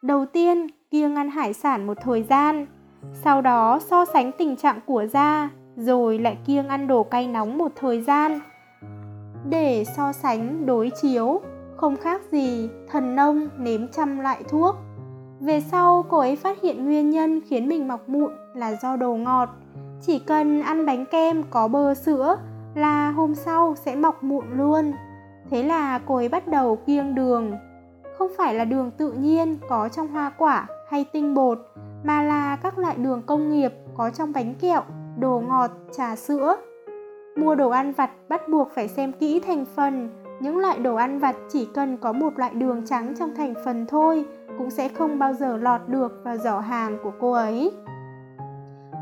Đầu 0.03 0.27
tiên, 0.27 0.67
kiêng 0.91 1.17
ăn 1.17 1.31
hải 1.31 1.53
sản 1.53 1.87
một 1.87 1.97
thời 2.03 2.23
gian, 2.23 2.67
sau 3.13 3.43
đó 3.43 3.79
so 3.79 4.05
sánh 4.05 4.33
tình 4.33 4.57
trạng 4.57 4.81
của 4.87 5.07
da, 5.07 5.51
rồi 5.77 6.19
lại 6.19 6.39
kiêng 6.47 6.69
ăn 6.69 6.87
đồ 6.87 7.03
cay 7.03 7.27
nóng 7.27 7.59
một 7.59 7.73
thời 7.77 8.03
gian. 8.03 8.41
Để 9.49 9.85
so 9.97 10.13
sánh 10.13 10.67
đối 10.67 10.91
chiếu, 11.03 11.41
không 11.77 11.97
khác 11.97 12.21
gì 12.33 12.69
thần 12.89 13.17
nông 13.17 13.49
nếm 13.59 13.89
trăm 13.89 14.19
loại 14.21 14.43
thuốc. 14.49 14.77
Về 15.41 15.61
sau, 15.61 16.05
cô 16.09 16.19
ấy 16.19 16.37
phát 16.37 16.63
hiện 16.63 16.85
nguyên 16.85 17.11
nhân 17.11 17.41
khiến 17.49 17.69
mình 17.69 17.89
mọc 17.89 18.09
mụn 18.09 18.33
là 18.55 18.77
do 18.83 18.97
đồ 18.97 19.15
ngọt. 19.15 19.49
Chỉ 20.03 20.19
cần 20.19 20.63
ăn 20.63 20.87
bánh 20.87 21.07
kem 21.07 21.43
có 21.51 21.69
bơ 21.69 21.95
sữa 21.95 22.37
là 22.75 23.11
hôm 23.11 23.35
sau 23.35 23.75
sẽ 23.75 23.97
mọc 23.97 24.25
mụn 24.25 24.45
luôn. 24.57 24.93
Thế 25.51 25.63
là 25.63 25.99
cô 26.07 26.17
ấy 26.17 26.29
bắt 26.29 26.49
đầu 26.49 26.77
kiêng 26.77 27.15
đường. 27.15 27.53
Không 28.19 28.31
phải 28.39 28.55
là 28.55 28.65
đường 28.65 28.91
tự 28.91 29.13
nhiên 29.13 29.59
có 29.69 29.89
trong 29.89 30.09
hoa 30.09 30.31
quả 30.39 30.67
hay 30.91 31.05
tinh 31.13 31.35
bột, 31.35 31.59
mà 32.05 32.23
là 32.23 32.57
các 32.57 32.79
loại 32.79 32.97
đường 32.97 33.23
công 33.27 33.51
nghiệp 33.51 33.73
có 33.97 34.11
trong 34.11 34.33
bánh 34.33 34.55
kẹo, 34.55 34.83
đồ 35.19 35.43
ngọt, 35.49 35.71
trà 35.93 36.17
sữa. 36.17 36.57
Mua 37.37 37.55
đồ 37.55 37.71
ăn 37.71 37.93
vặt 37.93 38.11
bắt 38.29 38.49
buộc 38.49 38.71
phải 38.75 38.89
xem 38.89 39.13
kỹ 39.13 39.41
thành 39.41 39.65
phần 39.65 40.11
những 40.41 40.59
loại 40.59 40.79
đồ 40.79 40.95
ăn 40.95 41.19
vặt 41.19 41.37
chỉ 41.49 41.69
cần 41.75 41.97
có 41.97 42.13
một 42.13 42.39
loại 42.39 42.55
đường 42.55 42.87
trắng 42.87 43.15
trong 43.19 43.35
thành 43.35 43.55
phần 43.65 43.87
thôi 43.87 44.25
cũng 44.59 44.71
sẽ 44.71 44.89
không 44.89 45.19
bao 45.19 45.33
giờ 45.33 45.57
lọt 45.57 45.81
được 45.89 46.21
vào 46.25 46.37
giỏ 46.37 46.59
hàng 46.59 46.99
của 47.03 47.13
cô 47.21 47.33
ấy. 47.33 47.73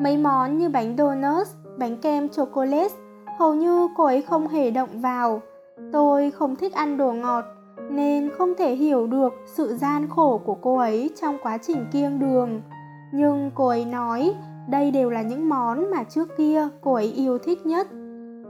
Mấy 0.00 0.16
món 0.16 0.58
như 0.58 0.68
bánh 0.68 0.96
donuts, 0.98 1.54
bánh 1.78 1.96
kem 1.96 2.28
chocolate 2.28 2.94
hầu 3.38 3.54
như 3.54 3.88
cô 3.96 4.04
ấy 4.04 4.22
không 4.22 4.48
hề 4.48 4.70
động 4.70 5.00
vào. 5.00 5.42
Tôi 5.92 6.30
không 6.30 6.56
thích 6.56 6.74
ăn 6.74 6.96
đồ 6.96 7.12
ngọt 7.12 7.44
nên 7.90 8.30
không 8.38 8.54
thể 8.58 8.74
hiểu 8.74 9.06
được 9.06 9.32
sự 9.46 9.76
gian 9.76 10.08
khổ 10.08 10.40
của 10.44 10.54
cô 10.54 10.76
ấy 10.76 11.10
trong 11.20 11.38
quá 11.42 11.58
trình 11.58 11.86
kiêng 11.92 12.18
đường. 12.18 12.62
Nhưng 13.12 13.50
cô 13.54 13.66
ấy 13.66 13.84
nói 13.84 14.34
đây 14.68 14.90
đều 14.90 15.10
là 15.10 15.22
những 15.22 15.48
món 15.48 15.90
mà 15.90 16.04
trước 16.04 16.28
kia 16.36 16.68
cô 16.80 16.94
ấy 16.94 17.12
yêu 17.12 17.38
thích 17.38 17.66
nhất. 17.66 17.86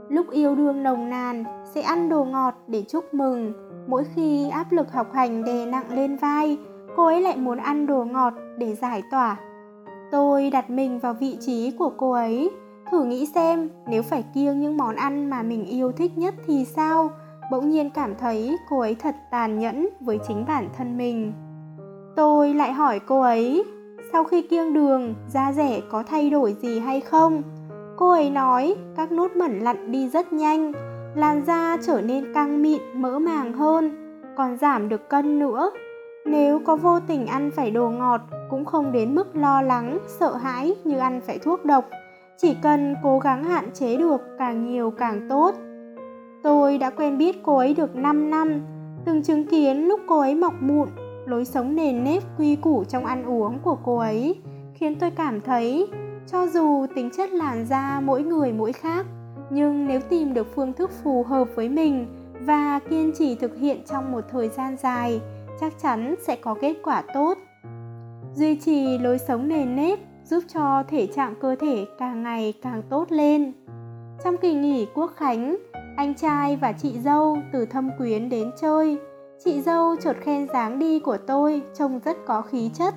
Lúc 0.09 0.31
yêu 0.31 0.55
đương 0.55 0.83
nồng 0.83 1.09
nàn 1.09 1.43
sẽ 1.73 1.81
ăn 1.81 2.09
đồ 2.09 2.23
ngọt 2.23 2.53
để 2.67 2.83
chúc 2.87 3.13
mừng. 3.13 3.53
Mỗi 3.87 4.03
khi 4.15 4.49
áp 4.49 4.71
lực 4.71 4.91
học 4.91 5.13
hành 5.13 5.43
đè 5.43 5.65
nặng 5.65 5.93
lên 5.93 6.15
vai, 6.15 6.57
cô 6.95 7.05
ấy 7.05 7.21
lại 7.21 7.37
muốn 7.37 7.57
ăn 7.57 7.87
đồ 7.87 8.05
ngọt 8.05 8.33
để 8.57 8.75
giải 8.75 9.03
tỏa. 9.11 9.37
Tôi 10.11 10.49
đặt 10.49 10.69
mình 10.69 10.99
vào 10.99 11.13
vị 11.13 11.37
trí 11.39 11.71
của 11.71 11.91
cô 11.97 12.11
ấy, 12.11 12.49
thử 12.91 13.03
nghĩ 13.03 13.25
xem 13.25 13.69
nếu 13.87 14.01
phải 14.01 14.23
kiêng 14.33 14.61
những 14.61 14.77
món 14.77 14.95
ăn 14.95 15.29
mà 15.29 15.43
mình 15.43 15.65
yêu 15.65 15.91
thích 15.91 16.17
nhất 16.17 16.33
thì 16.47 16.65
sao? 16.65 17.09
Bỗng 17.51 17.69
nhiên 17.69 17.89
cảm 17.89 18.15
thấy 18.15 18.57
cô 18.69 18.79
ấy 18.79 18.95
thật 18.95 19.15
tàn 19.31 19.59
nhẫn 19.59 19.89
với 19.99 20.19
chính 20.27 20.45
bản 20.47 20.69
thân 20.77 20.97
mình. 20.97 21.33
Tôi 22.15 22.53
lại 22.53 22.73
hỏi 22.73 22.99
cô 22.99 23.21
ấy, 23.21 23.63
sau 24.11 24.23
khi 24.23 24.41
kiêng 24.41 24.73
đường, 24.73 25.13
da 25.29 25.53
rẻ 25.53 25.81
có 25.91 26.03
thay 26.03 26.29
đổi 26.29 26.55
gì 26.61 26.79
hay 26.79 27.01
không? 27.01 27.43
Cô 27.97 28.11
ấy 28.11 28.29
nói 28.29 28.75
các 28.95 29.11
nốt 29.11 29.31
mẩn 29.35 29.59
lặn 29.59 29.91
đi 29.91 30.09
rất 30.09 30.33
nhanh, 30.33 30.71
làn 31.15 31.45
da 31.45 31.77
trở 31.81 32.01
nên 32.01 32.33
căng 32.33 32.61
mịn, 32.61 32.81
mỡ 32.93 33.19
màng 33.19 33.53
hơn, 33.53 33.91
còn 34.37 34.57
giảm 34.57 34.89
được 34.89 35.09
cân 35.09 35.39
nữa. 35.39 35.71
Nếu 36.25 36.59
có 36.65 36.75
vô 36.75 36.99
tình 36.99 37.27
ăn 37.27 37.51
phải 37.55 37.71
đồ 37.71 37.89
ngọt 37.89 38.21
cũng 38.49 38.65
không 38.65 38.91
đến 38.91 39.15
mức 39.15 39.35
lo 39.35 39.61
lắng, 39.61 39.97
sợ 40.07 40.35
hãi 40.35 40.75
như 40.83 40.97
ăn 40.97 41.21
phải 41.27 41.39
thuốc 41.39 41.65
độc. 41.65 41.85
Chỉ 42.37 42.55
cần 42.61 42.95
cố 43.03 43.19
gắng 43.19 43.43
hạn 43.43 43.69
chế 43.73 43.97
được 43.97 44.21
càng 44.37 44.65
nhiều 44.65 44.91
càng 44.91 45.27
tốt. 45.29 45.55
Tôi 46.43 46.77
đã 46.77 46.89
quen 46.89 47.17
biết 47.17 47.43
cô 47.43 47.57
ấy 47.57 47.73
được 47.73 47.95
5 47.95 48.29
năm, 48.29 48.61
từng 49.05 49.23
chứng 49.23 49.45
kiến 49.45 49.87
lúc 49.87 49.99
cô 50.07 50.19
ấy 50.19 50.35
mọc 50.35 50.53
mụn, 50.61 50.89
lối 51.27 51.45
sống 51.45 51.75
nền 51.75 52.03
nếp 52.03 52.23
quy 52.37 52.55
củ 52.55 52.83
trong 52.83 53.05
ăn 53.05 53.25
uống 53.25 53.59
của 53.63 53.77
cô 53.83 53.97
ấy 53.97 54.35
khiến 54.73 54.95
tôi 54.99 55.11
cảm 55.11 55.41
thấy 55.41 55.87
cho 56.27 56.47
dù 56.47 56.85
tính 56.95 57.09
chất 57.17 57.29
làn 57.29 57.65
da 57.65 58.01
mỗi 58.03 58.23
người 58.23 58.53
mỗi 58.53 58.73
khác 58.73 59.05
nhưng 59.49 59.87
nếu 59.87 59.99
tìm 60.09 60.33
được 60.33 60.47
phương 60.55 60.73
thức 60.73 60.91
phù 61.03 61.23
hợp 61.23 61.47
với 61.55 61.69
mình 61.69 62.05
và 62.41 62.79
kiên 62.89 63.11
trì 63.17 63.35
thực 63.35 63.57
hiện 63.57 63.81
trong 63.85 64.11
một 64.11 64.21
thời 64.31 64.49
gian 64.49 64.77
dài 64.77 65.21
chắc 65.59 65.73
chắn 65.81 66.15
sẽ 66.27 66.35
có 66.35 66.55
kết 66.61 66.75
quả 66.83 67.03
tốt 67.13 67.37
duy 68.33 68.55
trì 68.55 68.97
lối 68.97 69.17
sống 69.17 69.47
nền 69.47 69.75
nếp 69.75 69.99
giúp 70.29 70.43
cho 70.53 70.83
thể 70.87 71.07
trạng 71.07 71.35
cơ 71.41 71.55
thể 71.55 71.85
càng 71.99 72.23
ngày 72.23 72.53
càng 72.61 72.81
tốt 72.89 73.05
lên. 73.09 73.53
Trong 74.23 74.37
kỳ 74.37 74.53
nghỉ 74.53 74.87
quốc 74.95 75.11
khánh, 75.15 75.57
anh 75.97 76.13
trai 76.15 76.55
và 76.55 76.71
chị 76.71 76.99
dâu 76.99 77.37
từ 77.53 77.65
thâm 77.65 77.89
quyến 77.97 78.29
đến 78.29 78.51
chơi. 78.61 78.97
Chị 79.45 79.61
dâu 79.61 79.95
chợt 79.95 80.17
khen 80.21 80.47
dáng 80.53 80.79
đi 80.79 80.99
của 80.99 81.17
tôi, 81.17 81.61
trông 81.77 81.99
rất 82.05 82.17
có 82.27 82.41
khí 82.41 82.69
chất. 82.73 82.93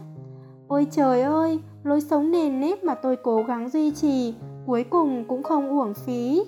Ôi 0.69 0.87
trời 0.91 1.23
ơi, 1.23 1.61
lối 1.83 2.01
sống 2.01 2.31
nền 2.31 2.61
nếp 2.61 2.85
mà 2.85 2.95
tôi 2.95 3.17
cố 3.17 3.43
gắng 3.43 3.69
duy 3.69 3.91
trì, 3.91 4.35
cuối 4.67 4.85
cùng 4.85 5.25
cũng 5.29 5.43
không 5.43 5.69
uổng 5.69 5.95
phí. 5.95 6.43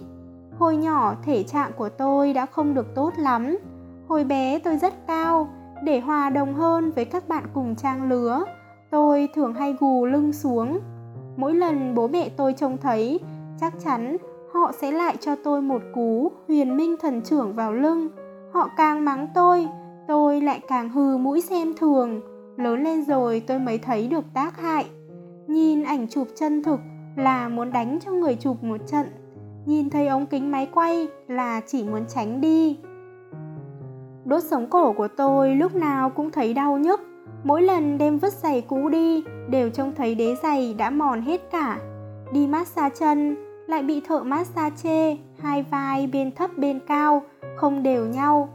Hồi 0.59 0.77
nhỏ, 0.77 1.15
thể 1.25 1.43
trạng 1.43 1.73
của 1.77 1.89
tôi 1.89 2.33
đã 2.33 2.47
không 2.47 2.75
được 2.75 2.95
tốt 2.95 3.13
lắm. 3.19 3.59
Hồi 4.09 4.25
bé 4.25 4.59
tôi 4.59 4.77
rất 4.77 5.07
cao, 5.07 5.49
để 5.85 6.01
hòa 6.01 6.31
đồng 6.31 6.55
hơn 6.55 6.93
với 6.93 7.05
các 7.05 7.29
bạn 7.29 7.45
cùng 7.55 7.77
trang 7.77 8.09
lứa 8.09 8.45
tôi 8.93 9.29
thường 9.35 9.55
hay 9.55 9.75
gù 9.81 10.07
lưng 10.07 10.33
xuống. 10.33 10.81
Mỗi 11.37 11.55
lần 11.55 11.95
bố 11.95 12.09
mẹ 12.09 12.29
tôi 12.37 12.53
trông 12.53 12.77
thấy, 12.79 13.21
chắc 13.61 13.75
chắn 13.85 14.17
họ 14.53 14.73
sẽ 14.81 14.93
lại 14.93 15.17
cho 15.21 15.37
tôi 15.37 15.63
một 15.63 15.83
cú 15.95 16.33
huyền 16.49 16.77
minh 16.77 16.97
thần 17.03 17.23
trưởng 17.23 17.55
vào 17.55 17.73
lưng. 17.73 18.09
Họ 18.53 18.69
càng 18.77 19.05
mắng 19.05 19.29
tôi 19.35 19.69
tôi 20.09 20.41
lại 20.41 20.61
càng 20.69 20.89
hừ 20.89 21.17
mũi 21.17 21.41
xem 21.41 21.75
thường. 21.77 22.21
Lớn 22.57 22.83
lên 22.83 23.05
rồi 23.05 23.43
tôi 23.47 23.59
mới 23.59 23.79
thấy 23.79 24.09
được 24.09 24.25
tác 24.35 24.61
hại. 24.61 24.87
Nhìn 25.47 25.83
ảnh 25.83 26.09
chụp 26.09 26.29
chân 26.35 26.63
thực 26.63 26.81
là 27.17 27.49
muốn 27.49 27.73
đánh 27.73 27.99
cho 28.05 28.13
người 28.13 28.35
chụp 28.35 28.63
một 28.63 28.87
trận. 28.87 29.07
Nhìn 29.67 29.91
thấy 29.91 30.07
ống 30.07 30.27
kính 30.27 30.51
máy 30.51 30.69
quay 30.75 31.09
là 31.29 31.61
chỉ 31.67 31.85
muốn 31.85 32.05
tránh 32.09 32.41
đi. 32.41 32.79
Đốt 34.25 34.43
sống 34.43 34.71
cổ 34.71 34.93
của 34.93 35.09
tôi 35.17 35.55
lúc 35.55 35.75
nào 35.75 36.11
cũng 36.11 36.31
thấy 36.31 36.55
đau 36.55 36.79
nhức 36.79 37.01
mỗi 37.45 37.63
lần 37.63 37.99
đem 37.99 38.19
vứt 38.19 38.33
giày 38.33 38.61
cũ 38.61 38.89
đi 38.89 39.25
đều 39.49 39.71
trông 39.71 39.95
thấy 39.95 40.15
đế 40.15 40.37
giày 40.43 40.75
đã 40.75 40.91
mòn 40.91 41.23
hết 41.23 41.51
cả 41.51 41.79
đi 42.33 42.47
massage 42.47 42.95
chân 42.99 43.37
lại 43.69 43.83
bị 43.83 44.01
thợ 44.01 44.23
massage 44.23 44.77
chê 44.83 45.17
hai 45.43 45.63
vai 45.63 46.07
bên 46.07 46.33
thấp 46.33 46.51
bên 46.57 46.81
cao 46.87 47.23
không 47.57 47.83
đều 47.83 48.07
nhau 48.07 48.49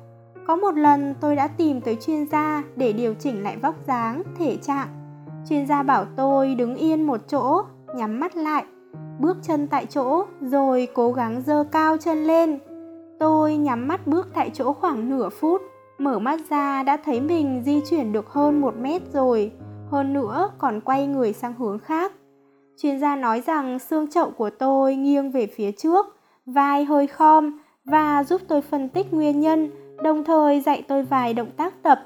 có 0.47 0.56
một 0.56 0.78
lần 0.78 1.15
tôi 1.21 1.36
đã 1.36 1.47
tìm 1.47 1.82
tới 1.82 1.95
chuyên 1.95 2.26
gia 2.26 2.63
để 2.76 2.93
điều 2.93 3.13
chỉnh 3.13 3.43
lại 3.43 3.58
vóc 3.58 3.76
dáng, 3.88 4.23
thể 4.39 4.58
trạng. 4.58 4.88
Chuyên 5.50 5.67
gia 5.67 5.84
bảo 5.84 6.06
tôi 6.15 6.56
đứng 6.56 6.76
yên 6.76 7.08
một 7.08 7.21
chỗ, 7.28 7.62
nhắm 7.95 8.19
mắt 8.19 8.36
lại, 8.36 8.65
bước 9.19 9.38
chân 9.41 9.67
tại 9.67 9.86
chỗ 9.86 10.26
rồi 10.41 10.88
cố 10.93 11.12
gắng 11.12 11.41
dơ 11.45 11.63
cao 11.71 11.97
chân 11.97 12.23
lên. 12.23 12.60
Tôi 13.19 13.58
nhắm 13.58 13.88
mắt 13.88 14.08
bước 14.08 14.28
tại 14.34 14.50
chỗ 14.54 14.73
khoảng 14.73 15.10
nửa 15.10 15.30
phút, 15.30 15.62
mở 15.97 16.19
mắt 16.19 16.39
ra 16.49 16.83
đã 16.83 16.97
thấy 16.97 17.21
mình 17.21 17.62
di 17.65 17.81
chuyển 17.89 18.12
được 18.12 18.29
hơn 18.29 18.62
một 18.62 18.73
mét 18.81 19.01
rồi, 19.13 19.51
hơn 19.91 20.13
nữa 20.13 20.49
còn 20.57 20.81
quay 20.81 21.07
người 21.07 21.33
sang 21.33 21.53
hướng 21.53 21.79
khác. 21.79 22.12
Chuyên 22.81 22.99
gia 22.99 23.15
nói 23.15 23.41
rằng 23.41 23.79
xương 23.79 24.07
chậu 24.07 24.31
của 24.31 24.49
tôi 24.49 24.95
nghiêng 24.95 25.31
về 25.31 25.47
phía 25.47 25.71
trước, 25.71 26.05
vai 26.45 26.86
hơi 26.86 27.07
khom 27.07 27.57
và 27.86 28.23
giúp 28.23 28.41
tôi 28.47 28.62
phân 28.62 28.89
tích 28.89 29.13
nguyên 29.13 29.41
nhân 29.41 29.69
đồng 30.03 30.23
thời 30.23 30.62
dạy 30.62 30.83
tôi 30.88 31.03
vài 31.03 31.33
động 31.33 31.51
tác 31.57 31.83
tập. 31.83 31.99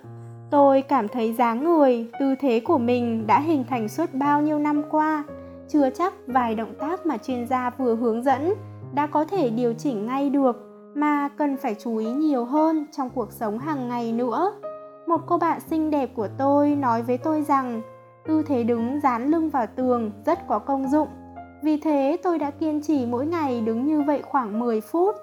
Tôi 0.52 0.82
cảm 0.82 1.08
thấy 1.08 1.34
dáng 1.34 1.64
người, 1.64 2.08
tư 2.20 2.36
thế 2.40 2.60
của 2.60 2.78
mình 2.78 3.28
đã 3.28 3.40
hình 3.40 3.64
thành 3.70 3.90
suốt 3.90 4.14
bao 4.14 4.42
nhiêu 4.42 4.60
năm 4.60 4.84
qua, 4.92 5.24
chưa 5.68 5.90
chắc 5.90 6.14
vài 6.28 6.56
động 6.56 6.74
tác 6.80 7.06
mà 7.06 7.18
chuyên 7.18 7.48
gia 7.48 7.70
vừa 7.70 7.96
hướng 7.96 8.24
dẫn 8.24 8.54
đã 8.94 9.08
có 9.08 9.26
thể 9.26 9.50
điều 9.50 9.74
chỉnh 9.74 10.06
ngay 10.06 10.30
được 10.30 10.71
mà 10.94 11.30
cần 11.38 11.58
phải 11.58 11.76
chú 11.76 11.98
ý 11.98 12.12
nhiều 12.12 12.46
hơn 12.46 12.86
trong 12.92 13.10
cuộc 13.10 13.32
sống 13.32 13.60
hàng 13.60 13.90
ngày 13.90 14.12
nữa. 14.12 14.54
Một 15.08 15.22
cô 15.28 15.38
bạn 15.38 15.60
xinh 15.60 15.92
đẹp 15.92 16.10
của 16.16 16.28
tôi 16.38 16.76
nói 16.76 17.02
với 17.02 17.18
tôi 17.18 17.42
rằng, 17.42 17.82
tư 18.28 18.44
thế 18.44 18.64
đứng 18.64 19.00
dán 19.04 19.32
lưng 19.32 19.50
vào 19.50 19.68
tường 19.76 20.12
rất 20.26 20.48
có 20.48 20.60
công 20.60 20.88
dụng. 20.88 21.08
Vì 21.64 21.78
thế 21.78 22.18
tôi 22.24 22.40
đã 22.40 22.52
kiên 22.52 22.82
trì 22.82 23.06
mỗi 23.06 23.26
ngày 23.26 23.62
đứng 23.62 23.86
như 23.86 24.02
vậy 24.02 24.22
khoảng 24.22 24.60
10 24.60 24.82
phút 24.82 25.16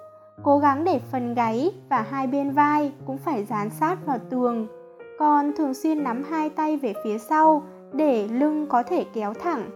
cố 0.42 0.59
gắng 0.59 0.85
để 0.85 1.00
phần 1.12 1.35
gáy 1.35 1.70
và 1.90 2.02
hai 2.11 2.26
bên 2.26 2.50
vai 2.50 2.92
cũng 3.07 3.18
phải 3.18 3.44
dán 3.44 3.70
sát 3.70 4.07
vào 4.07 4.18
tường 4.31 4.66
còn 5.18 5.52
thường 5.57 5.74
xuyên 5.74 6.04
nắm 6.04 6.22
hai 6.31 6.50
tay 6.50 6.76
về 6.76 6.94
phía 7.04 7.18
sau 7.18 7.62
để 7.92 8.28
lưng 8.28 8.66
có 8.68 8.83
thể 8.83 9.04
kéo 9.14 9.35
thẳng 9.35 9.70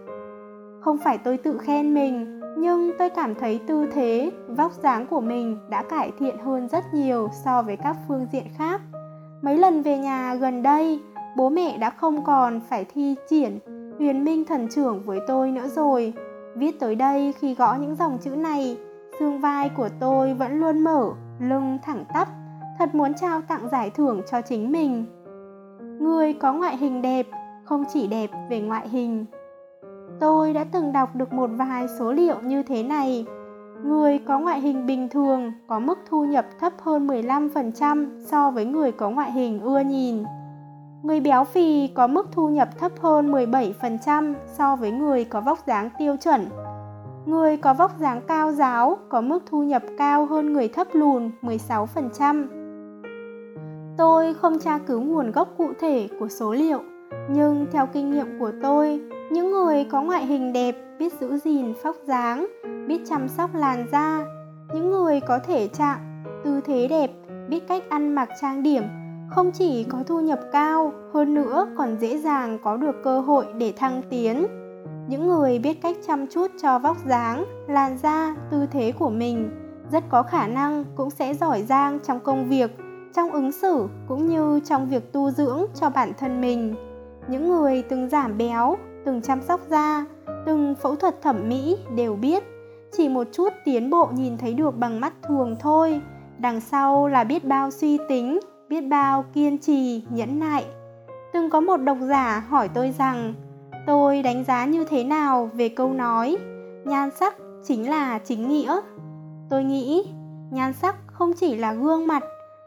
không 0.81 0.97
phải 0.97 1.17
tôi 1.17 1.37
tự 1.37 1.57
khen 1.57 1.93
mình 1.93 2.41
nhưng 2.57 2.91
tôi 2.99 3.09
cảm 3.09 3.35
thấy 3.35 3.59
tư 3.67 3.87
thế, 3.93 4.31
vóc 4.47 4.71
dáng 4.71 5.07
của 5.07 5.21
mình 5.21 5.57
đã 5.69 5.83
cải 5.83 6.11
thiện 6.19 6.37
hơn 6.37 6.67
rất 6.67 6.93
nhiều 6.93 7.29
so 7.43 7.61
với 7.61 7.77
các 7.77 7.97
phương 8.07 8.27
diện 8.31 8.45
khác. 8.57 8.81
Mấy 9.41 9.57
lần 9.57 9.81
về 9.81 9.97
nhà 9.97 10.35
gần 10.35 10.63
đây, 10.63 10.99
bố 11.37 11.49
mẹ 11.49 11.77
đã 11.77 11.89
không 11.89 12.23
còn 12.23 12.59
phải 12.69 12.85
thi 12.85 13.15
triển 13.29 13.59
huyền 13.99 14.23
minh 14.23 14.45
thần 14.45 14.67
trưởng 14.69 15.03
với 15.03 15.19
tôi 15.27 15.51
nữa 15.51 15.67
rồi. 15.67 16.13
Viết 16.55 16.79
tới 16.79 16.95
đây 16.95 17.33
khi 17.39 17.55
gõ 17.55 17.75
những 17.75 17.95
dòng 17.95 18.17
chữ 18.21 18.29
này, 18.35 18.77
xương 19.19 19.39
vai 19.39 19.69
của 19.69 19.89
tôi 19.99 20.33
vẫn 20.33 20.59
luôn 20.59 20.79
mở, 20.79 21.11
lưng 21.39 21.77
thẳng 21.83 22.05
tắp. 22.13 22.27
Thật 22.79 22.95
muốn 22.95 23.13
trao 23.13 23.41
tặng 23.41 23.69
giải 23.71 23.89
thưởng 23.89 24.21
cho 24.31 24.41
chính 24.41 24.71
mình. 24.71 25.05
Người 25.99 26.33
có 26.33 26.53
ngoại 26.53 26.77
hình 26.77 27.01
đẹp 27.01 27.27
không 27.63 27.83
chỉ 27.93 28.07
đẹp 28.07 28.29
về 28.49 28.59
ngoại 28.61 28.89
hình 28.89 29.25
tôi 30.19 30.53
đã 30.53 30.63
từng 30.63 30.93
đọc 30.93 31.15
được 31.15 31.33
một 31.33 31.49
vài 31.57 31.87
số 31.99 32.11
liệu 32.11 32.41
như 32.41 32.63
thế 32.63 32.83
này 32.83 33.25
người 33.85 34.19
có 34.19 34.39
ngoại 34.39 34.59
hình 34.59 34.85
bình 34.85 35.09
thường 35.09 35.51
có 35.67 35.79
mức 35.79 35.99
thu 36.09 36.25
nhập 36.25 36.45
thấp 36.59 36.73
hơn 36.81 37.07
15% 37.07 38.07
so 38.19 38.51
với 38.51 38.65
người 38.65 38.91
có 38.91 39.09
ngoại 39.09 39.31
hình 39.31 39.59
ưa 39.61 39.79
nhìn. 39.79 40.23
Người 41.03 41.19
béo 41.19 41.43
phì 41.43 41.87
có 41.87 42.07
mức 42.07 42.27
thu 42.31 42.49
nhập 42.49 42.69
thấp 42.79 42.91
hơn 43.01 43.31
17% 43.31 44.33
so 44.45 44.75
với 44.75 44.91
người 44.91 45.23
có 45.23 45.41
vóc 45.41 45.67
dáng 45.67 45.89
tiêu 45.97 46.15
chuẩn 46.23 46.49
Người 47.25 47.57
có 47.57 47.73
vóc 47.73 47.99
dáng 47.99 48.21
cao 48.27 48.51
giáo 48.51 48.97
có 49.09 49.21
mức 49.21 49.43
thu 49.45 49.63
nhập 49.63 49.83
cao 49.97 50.25
hơn 50.25 50.53
người 50.53 50.67
thấp 50.67 50.87
lùn 50.93 51.31
16%. 51.41 52.47
Tôi 53.97 54.33
không 54.33 54.59
tra 54.59 54.77
cứu 54.77 55.01
nguồn 55.01 55.31
gốc 55.31 55.49
cụ 55.57 55.69
thể 55.79 56.07
của 56.19 56.27
số 56.27 56.53
liệu, 56.53 56.79
nhưng 57.29 57.65
theo 57.71 57.85
kinh 57.85 58.11
nghiệm 58.11 58.39
của 58.39 58.51
tôi, 58.61 59.01
những 59.33 59.51
người 59.51 59.85
có 59.91 60.01
ngoại 60.01 60.25
hình 60.25 60.53
đẹp, 60.53 60.75
biết 60.99 61.13
giữ 61.19 61.37
gìn 61.37 61.73
vóc 61.83 61.95
dáng, 62.07 62.47
biết 62.87 63.01
chăm 63.09 63.27
sóc 63.27 63.55
làn 63.55 63.87
da, 63.91 64.25
những 64.73 64.91
người 64.91 65.19
có 65.19 65.39
thể 65.39 65.67
trạng, 65.67 66.23
tư 66.43 66.61
thế 66.65 66.87
đẹp 66.87 67.11
biết 67.49 67.67
cách 67.67 67.83
ăn 67.89 68.15
mặc 68.15 68.29
trang 68.41 68.63
điểm 68.63 68.83
không 69.29 69.51
chỉ 69.51 69.83
có 69.83 70.03
thu 70.07 70.19
nhập 70.19 70.39
cao 70.51 70.93
hơn 71.13 71.33
nữa 71.33 71.67
còn 71.77 71.97
dễ 71.99 72.17
dàng 72.17 72.59
có 72.63 72.77
được 72.77 72.95
cơ 73.03 73.19
hội 73.19 73.45
để 73.57 73.73
thăng 73.77 74.01
tiến. 74.09 74.47
Những 75.07 75.27
người 75.27 75.59
biết 75.59 75.81
cách 75.81 75.97
chăm 76.07 76.27
chút 76.27 76.51
cho 76.61 76.79
vóc 76.79 76.97
dáng 77.05 77.45
làn 77.67 77.97
da 77.97 78.35
tư 78.51 78.65
thế 78.71 78.91
của 78.99 79.09
mình 79.09 79.49
rất 79.91 80.03
có 80.09 80.23
khả 80.23 80.47
năng 80.47 80.85
cũng 80.95 81.09
sẽ 81.09 81.33
giỏi 81.33 81.61
giang 81.61 81.99
trong 82.03 82.19
công 82.19 82.49
việc 82.49 82.71
trong 83.15 83.31
ứng 83.31 83.51
xử 83.51 83.87
cũng 84.07 84.27
như 84.27 84.59
trong 84.65 84.89
việc 84.89 85.13
tu 85.13 85.31
dưỡng 85.31 85.65
cho 85.75 85.89
bản 85.89 86.11
thân 86.19 86.41
mình. 86.41 86.75
Những 87.27 87.49
người 87.49 87.81
từng 87.81 88.09
giảm 88.09 88.37
béo 88.37 88.77
từng 89.05 89.21
chăm 89.21 89.41
sóc 89.41 89.59
da, 89.69 90.05
từng 90.45 90.75
phẫu 90.81 90.95
thuật 90.95 91.21
thẩm 91.21 91.49
mỹ 91.49 91.77
đều 91.95 92.15
biết. 92.15 92.43
Chỉ 92.91 93.09
một 93.09 93.27
chút 93.31 93.53
tiến 93.65 93.89
bộ 93.89 94.09
nhìn 94.13 94.37
thấy 94.37 94.53
được 94.53 94.77
bằng 94.77 94.99
mắt 94.99 95.13
thường 95.27 95.55
thôi. 95.59 96.01
Đằng 96.37 96.61
sau 96.61 97.07
là 97.07 97.23
biết 97.23 97.45
bao 97.45 97.71
suy 97.71 97.97
tính, 98.09 98.39
biết 98.69 98.81
bao 98.81 99.25
kiên 99.33 99.57
trì, 99.57 100.03
nhẫn 100.09 100.39
nại. 100.39 100.65
Từng 101.33 101.49
có 101.49 101.59
một 101.59 101.77
độc 101.77 101.97
giả 102.01 102.43
hỏi 102.49 102.69
tôi 102.73 102.93
rằng, 102.97 103.33
tôi 103.87 104.21
đánh 104.21 104.43
giá 104.43 104.65
như 104.65 104.83
thế 104.83 105.03
nào 105.03 105.49
về 105.53 105.69
câu 105.69 105.93
nói, 105.93 106.37
nhan 106.85 107.09
sắc 107.19 107.35
chính 107.63 107.89
là 107.89 108.19
chính 108.19 108.49
nghĩa? 108.49 108.79
Tôi 109.49 109.63
nghĩ, 109.63 110.13
nhan 110.51 110.73
sắc 110.73 110.95
không 111.07 111.33
chỉ 111.33 111.55
là 111.55 111.73
gương 111.73 112.07
mặt, 112.07 112.23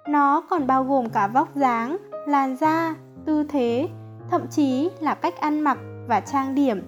nó 0.08 0.42
còn 0.50 0.66
bao 0.66 0.84
gồm 0.84 1.08
cả 1.08 1.26
vóc 1.26 1.56
dáng, 1.56 1.96
làn 2.26 2.56
da, 2.56 2.94
tư 3.24 3.44
thế, 3.48 3.88
thậm 4.30 4.46
chí 4.50 4.90
là 5.00 5.14
cách 5.14 5.40
ăn 5.40 5.60
mặc 5.60 5.78
và 6.08 6.20
trang 6.20 6.54
điểm. 6.54 6.82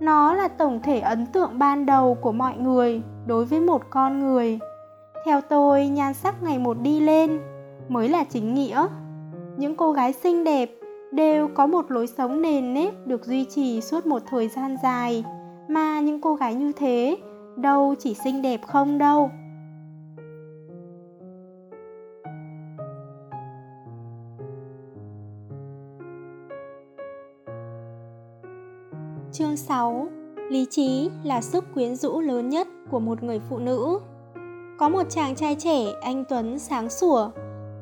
Nó 0.00 0.34
là 0.34 0.48
tổng 0.48 0.80
thể 0.82 1.00
ấn 1.00 1.26
tượng 1.26 1.58
ban 1.58 1.86
đầu 1.86 2.14
của 2.14 2.32
mọi 2.32 2.56
người 2.56 3.02
đối 3.26 3.44
với 3.44 3.60
một 3.60 3.82
con 3.90 4.20
người. 4.20 4.58
Theo 5.24 5.40
tôi, 5.40 5.88
nhan 5.88 6.14
sắc 6.14 6.42
ngày 6.42 6.58
một 6.58 6.76
đi 6.82 7.00
lên 7.00 7.40
mới 7.88 8.08
là 8.08 8.24
chính 8.24 8.54
nghĩa. 8.54 8.86
Những 9.56 9.76
cô 9.76 9.92
gái 9.92 10.12
xinh 10.12 10.44
đẹp 10.44 10.70
đều 11.12 11.48
có 11.48 11.66
một 11.66 11.90
lối 11.90 12.06
sống 12.06 12.42
nền 12.42 12.74
nếp 12.74 13.06
được 13.06 13.24
duy 13.24 13.44
trì 13.44 13.80
suốt 13.80 14.06
một 14.06 14.22
thời 14.30 14.48
gian 14.48 14.76
dài. 14.82 15.24
Mà 15.68 16.00
những 16.00 16.20
cô 16.20 16.34
gái 16.34 16.54
như 16.54 16.72
thế, 16.72 17.16
đâu 17.56 17.94
chỉ 17.98 18.14
xinh 18.14 18.42
đẹp 18.42 18.60
không 18.66 18.98
đâu. 18.98 19.30
Chương 29.40 29.56
6 29.56 30.08
Lý 30.50 30.66
trí 30.70 31.10
là 31.24 31.40
sức 31.40 31.64
quyến 31.74 31.96
rũ 31.96 32.20
lớn 32.20 32.48
nhất 32.48 32.68
của 32.90 33.00
một 33.00 33.22
người 33.22 33.40
phụ 33.50 33.58
nữ. 33.58 33.98
Có 34.78 34.88
một 34.88 35.02
chàng 35.10 35.34
trai 35.34 35.54
trẻ 35.54 35.86
anh 36.02 36.24
Tuấn 36.28 36.58
sáng 36.58 36.90
sủa, 36.90 37.30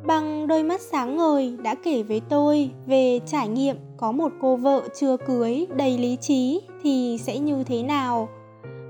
bằng 0.07 0.47
đôi 0.47 0.63
mắt 0.63 0.81
sáng 0.81 1.17
ngời 1.17 1.57
đã 1.63 1.75
kể 1.75 2.03
với 2.03 2.21
tôi 2.29 2.71
về 2.87 3.21
trải 3.27 3.49
nghiệm 3.49 3.77
có 3.97 4.13
một 4.13 4.33
cô 4.41 4.57
vợ 4.57 4.83
chưa 5.01 5.17
cưới 5.17 5.67
đầy 5.77 5.99
lý 5.99 6.17
trí 6.17 6.61
thì 6.83 7.19
sẽ 7.23 7.39
như 7.39 7.65
thế 7.65 7.83
nào. 7.83 8.29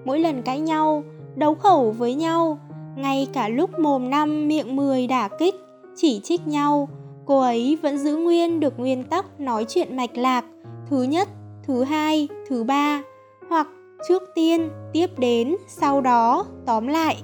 Mỗi 0.04 0.18
lần 0.18 0.42
cãi 0.42 0.60
nhau, 0.60 1.02
đấu 1.36 1.54
khẩu 1.54 1.90
với 1.90 2.14
nhau, 2.14 2.58
ngay 2.96 3.28
cả 3.32 3.48
lúc 3.48 3.78
mồm 3.78 4.10
năm 4.10 4.48
miệng 4.48 4.76
mười 4.76 5.06
đả 5.06 5.28
kích, 5.38 5.54
chỉ 5.96 6.20
trích 6.24 6.46
nhau, 6.48 6.88
cô 7.26 7.40
ấy 7.40 7.78
vẫn 7.82 7.98
giữ 7.98 8.16
nguyên 8.16 8.60
được 8.60 8.78
nguyên 8.78 9.04
tắc 9.04 9.40
nói 9.40 9.64
chuyện 9.68 9.96
mạch 9.96 10.16
lạc. 10.16 10.44
Thứ 10.90 11.02
nhất, 11.02 11.28
thứ 11.68 11.84
hai, 11.84 12.28
thứ 12.48 12.64
ba, 12.64 13.02
hoặc 13.48 13.66
trước 14.08 14.22
tiên, 14.34 14.70
tiếp 14.92 15.06
đến, 15.18 15.56
sau 15.66 16.00
đó, 16.00 16.46
tóm 16.66 16.86
lại. 16.86 17.16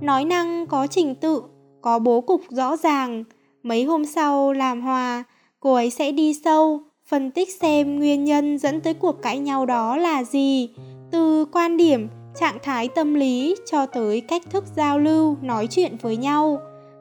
Nói 0.00 0.24
năng 0.24 0.66
có 0.66 0.86
trình 0.86 1.14
tự, 1.14 1.42
có 1.80 1.98
bố 1.98 2.20
cục 2.20 2.40
rõ 2.50 2.76
ràng. 2.76 3.24
Mấy 3.62 3.84
hôm 3.84 4.04
sau 4.04 4.52
làm 4.52 4.80
hòa, 4.80 5.24
cô 5.60 5.74
ấy 5.74 5.90
sẽ 5.90 6.12
đi 6.12 6.34
sâu, 6.44 6.80
phân 7.08 7.30
tích 7.30 7.48
xem 7.60 7.98
nguyên 7.98 8.24
nhân 8.24 8.58
dẫn 8.58 8.80
tới 8.80 8.94
cuộc 8.94 9.22
cãi 9.22 9.38
nhau 9.38 9.66
đó 9.66 9.96
là 9.96 10.24
gì, 10.24 10.70
từ 11.10 11.44
quan 11.44 11.76
điểm, 11.76 12.08
trạng 12.40 12.58
thái 12.62 12.88
tâm 12.88 13.14
lý 13.14 13.54
cho 13.70 13.86
tới 13.86 14.20
cách 14.20 14.42
thức 14.50 14.64
giao 14.76 14.98
lưu, 14.98 15.36
nói 15.42 15.66
chuyện 15.70 15.96
với 16.02 16.16
nhau, 16.16 16.60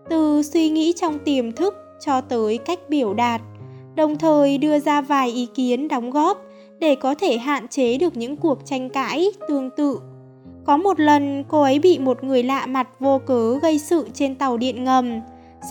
từ 0.09 0.43
suy 0.43 0.69
nghĩ 0.69 0.93
trong 0.93 1.19
tiềm 1.19 1.51
thức 1.51 1.75
cho 1.99 2.21
tới 2.21 2.57
cách 2.57 2.79
biểu 2.89 3.13
đạt, 3.13 3.41
đồng 3.95 4.17
thời 4.17 4.57
đưa 4.57 4.79
ra 4.79 5.01
vài 5.01 5.31
ý 5.31 5.47
kiến 5.55 5.87
đóng 5.87 6.11
góp 6.11 6.46
để 6.79 6.95
có 6.95 7.15
thể 7.15 7.37
hạn 7.37 7.67
chế 7.67 7.97
được 7.97 8.17
những 8.17 8.37
cuộc 8.37 8.65
tranh 8.65 8.89
cãi 8.89 9.31
tương 9.47 9.69
tự. 9.69 9.99
Có 10.65 10.77
một 10.77 10.99
lần 10.99 11.43
cô 11.47 11.61
ấy 11.61 11.79
bị 11.79 11.99
một 11.99 12.23
người 12.23 12.43
lạ 12.43 12.65
mặt 12.65 12.87
vô 12.99 13.19
cớ 13.25 13.59
gây 13.61 13.79
sự 13.79 14.07
trên 14.13 14.35
tàu 14.35 14.57
điện 14.57 14.83
ngầm. 14.83 15.19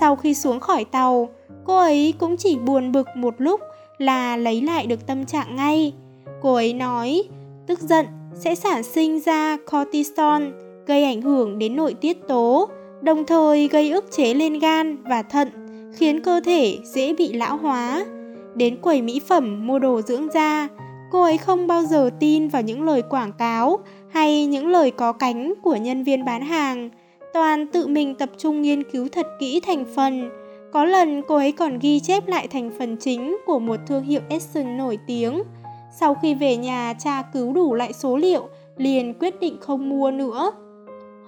Sau 0.01 0.17
khi 0.17 0.35
xuống 0.35 0.61
khỏi 0.61 0.85
tàu, 0.85 1.29
cô 1.65 1.77
ấy 1.77 2.15
cũng 2.19 2.37
chỉ 2.37 2.57
buồn 2.59 2.93
bực 2.93 3.07
một 3.17 3.35
lúc 3.39 3.61
là 3.99 4.37
lấy 4.37 4.63
lại 4.63 4.87
được 4.87 5.07
tâm 5.07 5.27
trạng 5.27 5.57
ngay. 5.57 5.93
Cô 6.43 6.55
ấy 6.55 6.75
nói, 6.75 7.23
tức 7.67 7.81
giận 7.81 8.07
sẽ 8.35 8.55
sản 8.55 8.83
sinh 8.83 9.21
ra 9.21 9.57
cortisol, 9.73 10.43
gây 10.87 11.05
ảnh 11.05 11.23
hưởng 11.23 11.59
đến 11.59 11.77
nội 11.77 11.95
tiết 11.95 12.29
tố, 12.29 12.69
đồng 13.03 13.27
thời 13.27 13.69
gây 13.69 13.91
ức 13.91 14.05
chế 14.13 14.35
lên 14.35 14.59
gan 14.59 14.97
và 15.03 15.23
thận, 15.23 15.49
khiến 15.97 16.23
cơ 16.23 16.41
thể 16.45 16.79
dễ 16.85 17.15
bị 17.15 17.33
lão 17.33 17.57
hóa. 17.57 18.05
Đến 18.55 18.77
quầy 18.77 19.03
mỹ 19.03 19.21
phẩm 19.27 19.67
mua 19.67 19.79
đồ 19.79 20.01
dưỡng 20.03 20.29
da, 20.35 20.69
cô 21.11 21.23
ấy 21.23 21.39
không 21.39 21.67
bao 21.67 21.83
giờ 21.83 22.11
tin 22.21 22.49
vào 22.49 22.63
những 22.63 22.83
lời 22.83 23.03
quảng 23.03 23.33
cáo 23.33 23.79
hay 24.09 24.47
những 24.47 24.69
lời 24.69 24.91
có 24.91 25.13
cánh 25.13 25.55
của 25.63 25.77
nhân 25.77 26.05
viên 26.05 26.25
bán 26.25 26.43
hàng. 26.43 26.91
Toàn 27.35 27.67
tự 27.67 27.87
mình 27.87 28.15
tập 28.15 28.29
trung 28.39 28.63
nghiên 28.63 28.83
cứu 28.91 29.09
thật 29.13 29.27
kỹ 29.41 29.61
thành 29.61 29.85
phần. 29.97 30.31
Có 30.73 30.85
lần 30.85 31.23
cô 31.29 31.37
ấy 31.37 31.53
còn 31.53 31.79
ghi 31.79 32.01
chép 32.01 32.29
lại 32.29 32.49
thành 32.49 32.71
phần 32.79 32.97
chính 32.97 33.37
của 33.47 33.59
một 33.59 33.77
thương 33.87 34.05
hiệu 34.05 34.21
Essence 34.29 34.71
nổi 34.71 34.99
tiếng. 35.07 35.43
Sau 36.01 36.15
khi 36.15 36.35
về 36.35 36.57
nhà, 36.57 36.95
tra 36.99 37.23
cứu 37.23 37.53
đủ 37.53 37.75
lại 37.75 37.93
số 37.93 38.17
liệu, 38.17 38.49
liền 38.77 39.15
quyết 39.15 39.41
định 39.41 39.57
không 39.61 39.89
mua 39.89 40.11
nữa. 40.11 40.53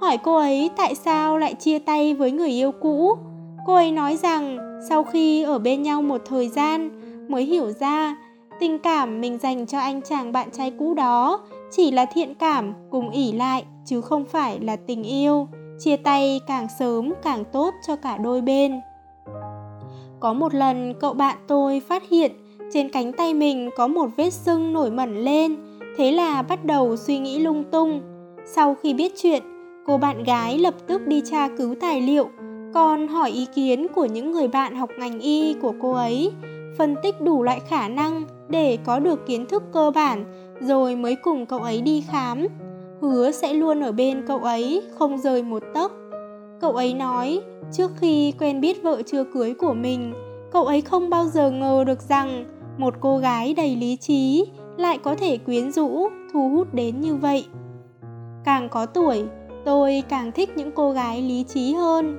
Hỏi 0.01 0.19
cô 0.25 0.37
ấy 0.37 0.71
tại 0.77 0.95
sao 0.95 1.39
lại 1.39 1.55
chia 1.55 1.79
tay 1.79 2.15
với 2.15 2.31
người 2.31 2.51
yêu 2.51 2.73
cũ. 2.73 3.19
Cô 3.67 3.75
ấy 3.75 3.93
nói 3.93 4.17
rằng 4.17 4.59
sau 4.89 5.05
khi 5.05 5.43
ở 5.43 5.59
bên 5.59 5.83
nhau 5.83 6.03
một 6.03 6.23
thời 6.27 6.49
gian, 6.49 6.91
mới 7.29 7.45
hiểu 7.45 7.71
ra 7.71 8.17
Tình 8.61 8.79
cảm 8.79 9.21
mình 9.21 9.39
dành 9.39 9.67
cho 9.67 9.79
anh 9.79 10.03
chàng 10.03 10.33
bạn 10.33 10.49
trai 10.53 10.73
cũ 10.79 10.95
đó 10.95 11.41
chỉ 11.71 11.91
là 11.91 12.05
thiện 12.05 12.35
cảm 12.35 12.75
cùng 12.91 13.11
ỉ 13.11 13.33
lại 13.33 13.65
chứ 13.85 14.01
không 14.01 14.25
phải 14.25 14.61
là 14.61 14.77
tình 14.77 15.03
yêu. 15.03 15.49
Chia 15.79 15.97
tay 15.97 16.41
càng 16.47 16.67
sớm 16.79 17.13
càng 17.23 17.45
tốt 17.53 17.75
cho 17.87 17.97
cả 17.97 18.17
đôi 18.17 18.41
bên. 18.41 18.81
Có 20.21 20.33
một 20.33 20.55
lần 20.55 20.95
cậu 21.01 21.15
bạn 21.15 21.37
tôi 21.47 21.81
phát 21.81 22.03
hiện 22.09 22.33
trên 22.73 22.89
cánh 22.89 23.13
tay 23.13 23.35
mình 23.35 23.71
có 23.77 23.87
một 23.87 24.11
vết 24.17 24.31
sưng 24.31 24.73
nổi 24.73 24.91
mẩn 24.91 25.17
lên, 25.25 25.57
thế 25.97 26.13
là 26.13 26.43
bắt 26.43 26.65
đầu 26.65 26.97
suy 26.97 27.19
nghĩ 27.19 27.39
lung 27.39 27.65
tung. 27.71 28.01
Sau 28.47 28.75
khi 28.75 28.95
biết 28.95 29.13
chuyện, 29.17 29.43
cô 29.87 29.99
bạn 29.99 30.25
gái 30.25 30.59
lập 30.59 30.75
tức 30.87 31.07
đi 31.07 31.23
tra 31.31 31.49
cứu 31.49 31.75
tài 31.81 32.01
liệu, 32.01 32.29
còn 32.75 33.09
hỏi 33.09 33.31
ý 33.31 33.47
kiến 33.55 33.87
của 33.95 34.05
những 34.05 34.33
người 34.33 34.49
bạn 34.49 34.77
học 34.77 34.91
ngành 34.99 35.21
y 35.21 35.55
của 35.55 35.73
cô 35.81 35.93
ấy, 35.93 36.33
phân 36.79 36.95
tích 37.03 37.21
đủ 37.21 37.43
loại 37.43 37.61
khả 37.69 37.89
năng 37.89 38.38
để 38.49 38.79
có 38.85 38.99
được 38.99 39.27
kiến 39.27 39.47
thức 39.47 39.63
cơ 39.73 39.91
bản, 39.95 40.25
rồi 40.61 40.97
mới 40.97 41.17
cùng 41.23 41.47
cậu 41.47 41.59
ấy 41.59 41.81
đi 41.81 42.05
khám. 42.11 42.47
Hứa 43.01 43.31
sẽ 43.31 43.53
luôn 43.55 43.81
ở 43.81 43.93
bên 43.93 44.25
cậu 44.27 44.39
ấy, 44.39 44.83
không 44.99 45.19
rời 45.19 45.43
một 45.43 45.63
tấc. 45.75 45.93
Cậu 46.61 46.73
ấy 46.73 46.95
nói, 46.95 47.41
trước 47.73 47.91
khi 48.01 48.33
quen 48.39 48.61
biết 48.61 48.83
vợ 48.83 49.03
chưa 49.07 49.25
cưới 49.25 49.55
của 49.55 49.75
mình, 49.75 50.13
cậu 50.53 50.65
ấy 50.65 50.81
không 50.81 51.11
bao 51.11 51.27
giờ 51.27 51.51
ngờ 51.51 51.85
được 51.87 52.01
rằng 52.03 52.45
một 52.79 52.95
cô 53.01 53.19
gái 53.19 53.55
đầy 53.55 53.77
lý 53.77 53.97
trí 53.97 54.47
lại 54.77 54.99
có 54.99 55.15
thể 55.15 55.39
quyến 55.39 55.73
rũ, 55.73 56.09
thu 56.33 56.49
hút 56.49 56.75
đến 56.75 57.01
như 57.01 57.17
vậy. 57.17 57.47
Càng 58.45 58.69
có 58.69 58.87
tuổi, 58.87 59.25
tôi 59.65 60.03
càng 60.09 60.33
thích 60.33 60.51
những 60.57 60.71
cô 60.75 60.91
gái 60.93 61.23
lý 61.23 61.45
trí 61.45 61.73
hơn. 61.73 62.17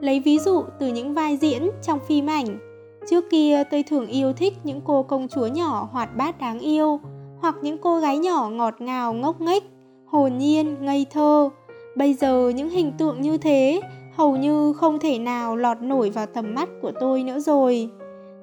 Lấy 0.00 0.20
ví 0.20 0.38
dụ 0.38 0.62
từ 0.78 0.86
những 0.86 1.14
vai 1.14 1.36
diễn 1.36 1.70
trong 1.82 1.98
phim 2.08 2.26
ảnh. 2.26 2.69
Trước 3.08 3.24
kia 3.30 3.62
tôi 3.70 3.82
thường 3.82 4.06
yêu 4.06 4.32
thích 4.32 4.52
những 4.64 4.80
cô 4.84 5.02
công 5.02 5.28
chúa 5.28 5.46
nhỏ 5.46 5.88
hoạt 5.92 6.16
bát 6.16 6.38
đáng 6.40 6.58
yêu 6.58 7.00
hoặc 7.40 7.54
những 7.62 7.78
cô 7.78 7.98
gái 7.98 8.18
nhỏ 8.18 8.48
ngọt 8.48 8.74
ngào 8.78 9.12
ngốc 9.12 9.40
nghếch, 9.40 9.62
hồn 10.06 10.38
nhiên, 10.38 10.76
ngây 10.80 11.06
thơ. 11.10 11.50
Bây 11.96 12.14
giờ 12.14 12.52
những 12.56 12.70
hình 12.70 12.92
tượng 12.98 13.20
như 13.20 13.38
thế 13.38 13.80
hầu 14.16 14.36
như 14.36 14.72
không 14.72 14.98
thể 14.98 15.18
nào 15.18 15.56
lọt 15.56 15.82
nổi 15.82 16.10
vào 16.10 16.26
tầm 16.26 16.54
mắt 16.54 16.68
của 16.82 16.92
tôi 17.00 17.22
nữa 17.22 17.38
rồi. 17.38 17.88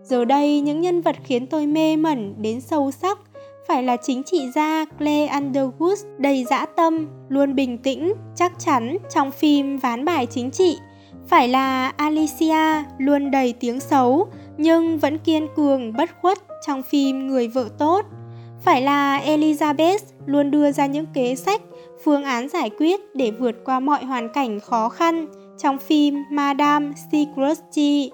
Giờ 0.03 0.25
đây 0.25 0.61
những 0.61 0.81
nhân 0.81 1.01
vật 1.01 1.15
khiến 1.23 1.47
tôi 1.47 1.67
mê 1.67 1.95
mẩn 1.95 2.41
đến 2.41 2.61
sâu 2.61 2.91
sắc 2.91 3.19
phải 3.67 3.83
là 3.83 3.97
chính 3.97 4.23
trị 4.23 4.49
gia 4.55 4.85
Claire 4.85 5.33
Underwood 5.33 5.95
đầy 6.17 6.45
dã 6.49 6.65
tâm, 6.65 7.07
luôn 7.29 7.55
bình 7.55 7.77
tĩnh, 7.77 8.13
chắc 8.35 8.53
chắn 8.59 8.97
trong 9.13 9.31
phim 9.31 9.77
ván 9.77 10.05
bài 10.05 10.25
chính 10.25 10.51
trị. 10.51 10.77
Phải 11.27 11.47
là 11.47 11.89
Alicia 11.97 12.83
luôn 12.97 13.31
đầy 13.31 13.53
tiếng 13.53 13.79
xấu, 13.79 14.27
nhưng 14.57 14.97
vẫn 14.97 15.17
kiên 15.17 15.47
cường 15.55 15.93
bất 15.93 16.09
khuất 16.21 16.37
trong 16.67 16.81
phim 16.83 17.27
Người 17.27 17.47
vợ 17.47 17.69
tốt. 17.77 18.05
Phải 18.63 18.81
là 18.81 19.21
Elizabeth 19.25 19.99
luôn 20.25 20.51
đưa 20.51 20.71
ra 20.71 20.85
những 20.85 21.05
kế 21.13 21.35
sách, 21.35 21.61
phương 22.03 22.23
án 22.23 22.49
giải 22.49 22.69
quyết 22.69 23.15
để 23.15 23.31
vượt 23.31 23.55
qua 23.65 23.79
mọi 23.79 24.05
hoàn 24.05 24.29
cảnh 24.33 24.59
khó 24.59 24.89
khăn 24.89 25.27
trong 25.57 25.77
phim 25.77 26.23
Madame 26.31 26.91
Secretly. 27.11 28.11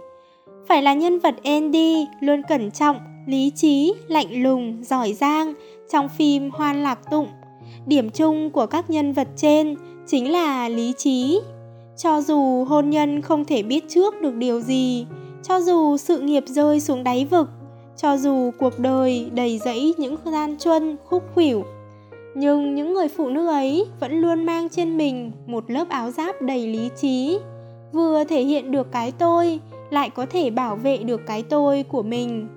Phải 0.67 0.81
là 0.81 0.93
nhân 0.93 1.19
vật 1.19 1.35
Andy 1.43 2.05
luôn 2.21 2.41
cẩn 2.47 2.71
trọng, 2.71 2.97
lý 3.27 3.51
trí, 3.55 3.93
lạnh 4.07 4.43
lùng, 4.43 4.83
giỏi 4.83 5.13
giang 5.13 5.53
trong 5.91 6.09
phim 6.09 6.49
Hoan 6.49 6.83
Lạc 6.83 6.99
Tụng. 7.11 7.27
Điểm 7.85 8.09
chung 8.09 8.49
của 8.49 8.65
các 8.65 8.89
nhân 8.89 9.13
vật 9.13 9.27
trên 9.35 9.75
chính 10.07 10.31
là 10.31 10.69
lý 10.69 10.93
trí. 10.97 11.39
Cho 11.97 12.21
dù 12.21 12.65
hôn 12.65 12.89
nhân 12.89 13.21
không 13.21 13.45
thể 13.45 13.63
biết 13.63 13.83
trước 13.89 14.21
được 14.21 14.35
điều 14.35 14.61
gì, 14.61 15.05
cho 15.43 15.61
dù 15.61 15.97
sự 15.97 16.19
nghiệp 16.19 16.43
rơi 16.47 16.79
xuống 16.79 17.03
đáy 17.03 17.27
vực, 17.31 17.49
cho 17.97 18.17
dù 18.17 18.51
cuộc 18.59 18.79
đời 18.79 19.29
đầy 19.33 19.59
rẫy 19.65 19.93
những 19.97 20.15
gian 20.25 20.57
truân 20.57 20.97
khúc 21.05 21.23
khuỷu, 21.33 21.63
nhưng 22.35 22.75
những 22.75 22.93
người 22.93 23.07
phụ 23.07 23.29
nữ 23.29 23.47
ấy 23.47 23.85
vẫn 23.99 24.21
luôn 24.21 24.45
mang 24.45 24.69
trên 24.69 24.97
mình 24.97 25.31
một 25.45 25.71
lớp 25.71 25.89
áo 25.89 26.11
giáp 26.11 26.41
đầy 26.41 26.67
lý 26.67 26.89
trí, 26.95 27.39
vừa 27.91 28.23
thể 28.23 28.41
hiện 28.41 28.71
được 28.71 28.91
cái 28.91 29.11
tôi, 29.11 29.59
lại 29.89 30.09
có 30.09 30.25
thể 30.25 30.49
bảo 30.49 30.75
vệ 30.75 30.97
được 30.97 31.21
cái 31.27 31.43
tôi 31.43 31.83
của 31.83 32.03
mình. 32.03 32.47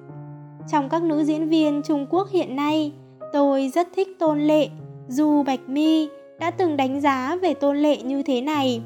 Trong 0.72 0.88
các 0.88 1.02
nữ 1.02 1.24
diễn 1.24 1.48
viên 1.48 1.82
Trung 1.82 2.06
Quốc 2.10 2.28
hiện 2.30 2.56
nay, 2.56 2.92
tôi 3.32 3.70
rất 3.74 3.88
thích 3.96 4.08
Tôn 4.18 4.40
Lệ, 4.40 4.68
dù 5.08 5.42
Bạch 5.42 5.68
Mi 5.68 6.08
đã 6.38 6.50
từng 6.50 6.76
đánh 6.76 7.00
giá 7.00 7.36
về 7.42 7.54
Tôn 7.54 7.76
Lệ 7.76 7.96
như 7.96 8.22
thế 8.22 8.40
này. 8.40 8.80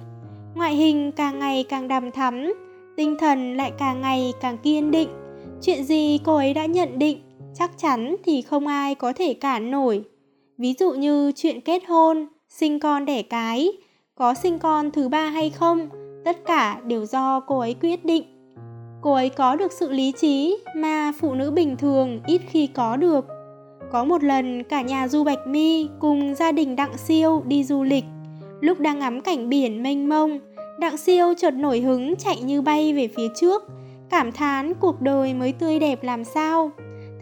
Ngoại 0.55 0.75
hình 0.75 1.13
càng 1.13 1.39
ngày 1.39 1.65
càng 1.69 1.89
đằm 1.89 2.11
thắm, 2.11 2.53
tinh 3.01 3.17
thần 3.17 3.57
lại 3.57 3.73
càng 3.79 4.01
ngày 4.01 4.33
càng 4.41 4.59
kiên 4.59 4.91
định. 4.91 5.09
Chuyện 5.63 5.85
gì 5.85 6.19
cô 6.25 6.37
ấy 6.37 6.55
đã 6.55 6.67
nhận 6.67 6.99
định, 6.99 7.19
chắc 7.55 7.71
chắn 7.79 8.17
thì 8.25 8.43
không 8.43 8.67
ai 8.67 8.95
có 8.95 9.13
thể 9.13 9.35
cản 9.35 9.71
nổi. 9.71 10.05
Ví 10.59 10.75
dụ 10.79 10.93
như 10.93 11.33
chuyện 11.37 11.61
kết 11.61 11.83
hôn, 11.89 12.27
sinh 12.49 12.81
con 12.81 13.05
đẻ 13.05 13.23
cái, 13.23 13.69
có 14.15 14.35
sinh 14.35 14.59
con 14.59 14.91
thứ 14.91 15.09
ba 15.09 15.27
hay 15.27 15.51
không, 15.51 15.89
tất 16.25 16.47
cả 16.47 16.81
đều 16.85 17.07
do 17.07 17.41
cô 17.41 17.59
ấy 17.59 17.75
quyết 17.81 18.05
định. 18.05 18.25
Cô 19.03 19.13
ấy 19.13 19.29
có 19.29 19.57
được 19.57 19.73
sự 19.73 19.91
lý 19.91 20.13
trí 20.13 20.59
mà 20.77 21.13
phụ 21.21 21.35
nữ 21.35 21.51
bình 21.51 21.77
thường 21.77 22.21
ít 22.27 22.41
khi 22.49 22.67
có 22.67 22.97
được. 22.97 23.27
Có 23.93 24.05
một 24.05 24.25
lần 24.25 24.63
cả 24.63 24.83
nhà 24.83 25.09
Du 25.09 25.25
Bạch 25.25 25.47
Mi 25.47 25.89
cùng 26.01 26.35
gia 26.35 26.53
đình 26.53 26.77
Đặng 26.77 26.97
Siêu 26.97 27.43
đi 27.47 27.65
du 27.65 27.83
lịch. 27.83 28.05
Lúc 28.61 28.81
đang 28.81 28.99
ngắm 28.99 29.21
cảnh 29.21 29.49
biển 29.49 29.83
mênh 29.83 30.09
mông, 30.09 30.39
Đặng 30.81 30.97
Siêu 30.97 31.35
chợt 31.37 31.51
nổi 31.51 31.81
hứng 31.81 32.17
chạy 32.17 32.41
như 32.41 32.63
bay 32.63 32.93
về 32.93 33.09
phía 33.17 33.29
trước, 33.35 33.63
cảm 34.11 34.33
thán 34.33 34.75
cuộc 34.75 35.01
đời 35.01 35.35
mới 35.35 35.53
tươi 35.53 35.79
đẹp 35.79 36.03
làm 36.03 36.25
sao. 36.25 36.71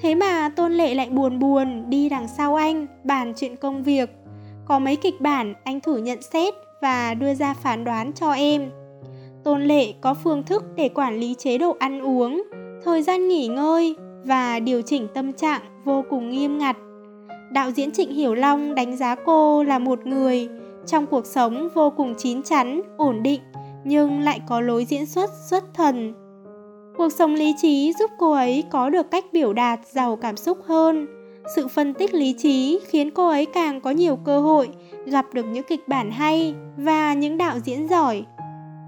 Thế 0.00 0.14
mà 0.14 0.50
Tôn 0.56 0.72
Lệ 0.72 0.94
lại 0.94 1.10
buồn 1.10 1.38
buồn 1.38 1.90
đi 1.90 2.08
đằng 2.08 2.28
sau 2.28 2.54
anh 2.54 2.86
bàn 3.04 3.32
chuyện 3.36 3.56
công 3.56 3.82
việc. 3.82 4.10
Có 4.66 4.78
mấy 4.78 4.96
kịch 4.96 5.20
bản 5.20 5.54
anh 5.64 5.80
thử 5.80 5.96
nhận 5.96 6.22
xét 6.22 6.54
và 6.82 7.14
đưa 7.14 7.34
ra 7.34 7.54
phán 7.54 7.84
đoán 7.84 8.12
cho 8.12 8.32
em. 8.32 8.70
Tôn 9.44 9.64
Lệ 9.64 9.92
có 10.00 10.14
phương 10.14 10.42
thức 10.42 10.64
để 10.76 10.88
quản 10.88 11.20
lý 11.20 11.34
chế 11.38 11.58
độ 11.58 11.76
ăn 11.78 12.00
uống, 12.00 12.42
thời 12.84 13.02
gian 13.02 13.28
nghỉ 13.28 13.46
ngơi 13.46 13.94
và 14.24 14.60
điều 14.60 14.82
chỉnh 14.82 15.08
tâm 15.14 15.32
trạng 15.32 15.62
vô 15.84 16.04
cùng 16.10 16.30
nghiêm 16.30 16.58
ngặt. 16.58 16.76
Đạo 17.50 17.70
diễn 17.70 17.90
Trịnh 17.90 18.14
Hiểu 18.14 18.34
Long 18.34 18.74
đánh 18.74 18.96
giá 18.96 19.14
cô 19.14 19.62
là 19.62 19.78
một 19.78 20.06
người 20.06 20.48
trong 20.88 21.06
cuộc 21.06 21.26
sống 21.26 21.68
vô 21.74 21.90
cùng 21.90 22.14
chín 22.18 22.42
chắn, 22.42 22.82
ổn 22.96 23.22
định 23.22 23.40
nhưng 23.84 24.20
lại 24.20 24.40
có 24.48 24.60
lối 24.60 24.84
diễn 24.84 25.06
xuất 25.06 25.30
xuất 25.50 25.64
thần. 25.74 26.14
Cuộc 26.96 27.12
sống 27.12 27.34
lý 27.34 27.54
trí 27.62 27.92
giúp 27.98 28.10
cô 28.18 28.32
ấy 28.32 28.64
có 28.70 28.90
được 28.90 29.10
cách 29.10 29.24
biểu 29.32 29.52
đạt 29.52 29.80
giàu 29.92 30.16
cảm 30.16 30.36
xúc 30.36 30.58
hơn. 30.66 31.06
Sự 31.56 31.68
phân 31.68 31.94
tích 31.94 32.14
lý 32.14 32.32
trí 32.38 32.80
khiến 32.88 33.10
cô 33.10 33.28
ấy 33.28 33.46
càng 33.46 33.80
có 33.80 33.90
nhiều 33.90 34.16
cơ 34.16 34.40
hội 34.40 34.68
gặp 35.06 35.26
được 35.32 35.46
những 35.46 35.64
kịch 35.68 35.88
bản 35.88 36.10
hay 36.10 36.54
và 36.76 37.14
những 37.14 37.38
đạo 37.38 37.58
diễn 37.58 37.88
giỏi. 37.88 38.24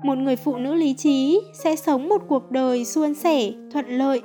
Một 0.05 0.19
người 0.19 0.37
phụ 0.37 0.57
nữ 0.57 0.75
lý 0.75 0.95
trí 0.95 1.41
sẽ 1.65 1.77
sống 1.77 2.09
một 2.09 2.23
cuộc 2.29 2.51
đời 2.51 2.85
suôn 2.85 3.15
sẻ, 3.15 3.53
thuận 3.73 3.87
lợi. 3.87 4.23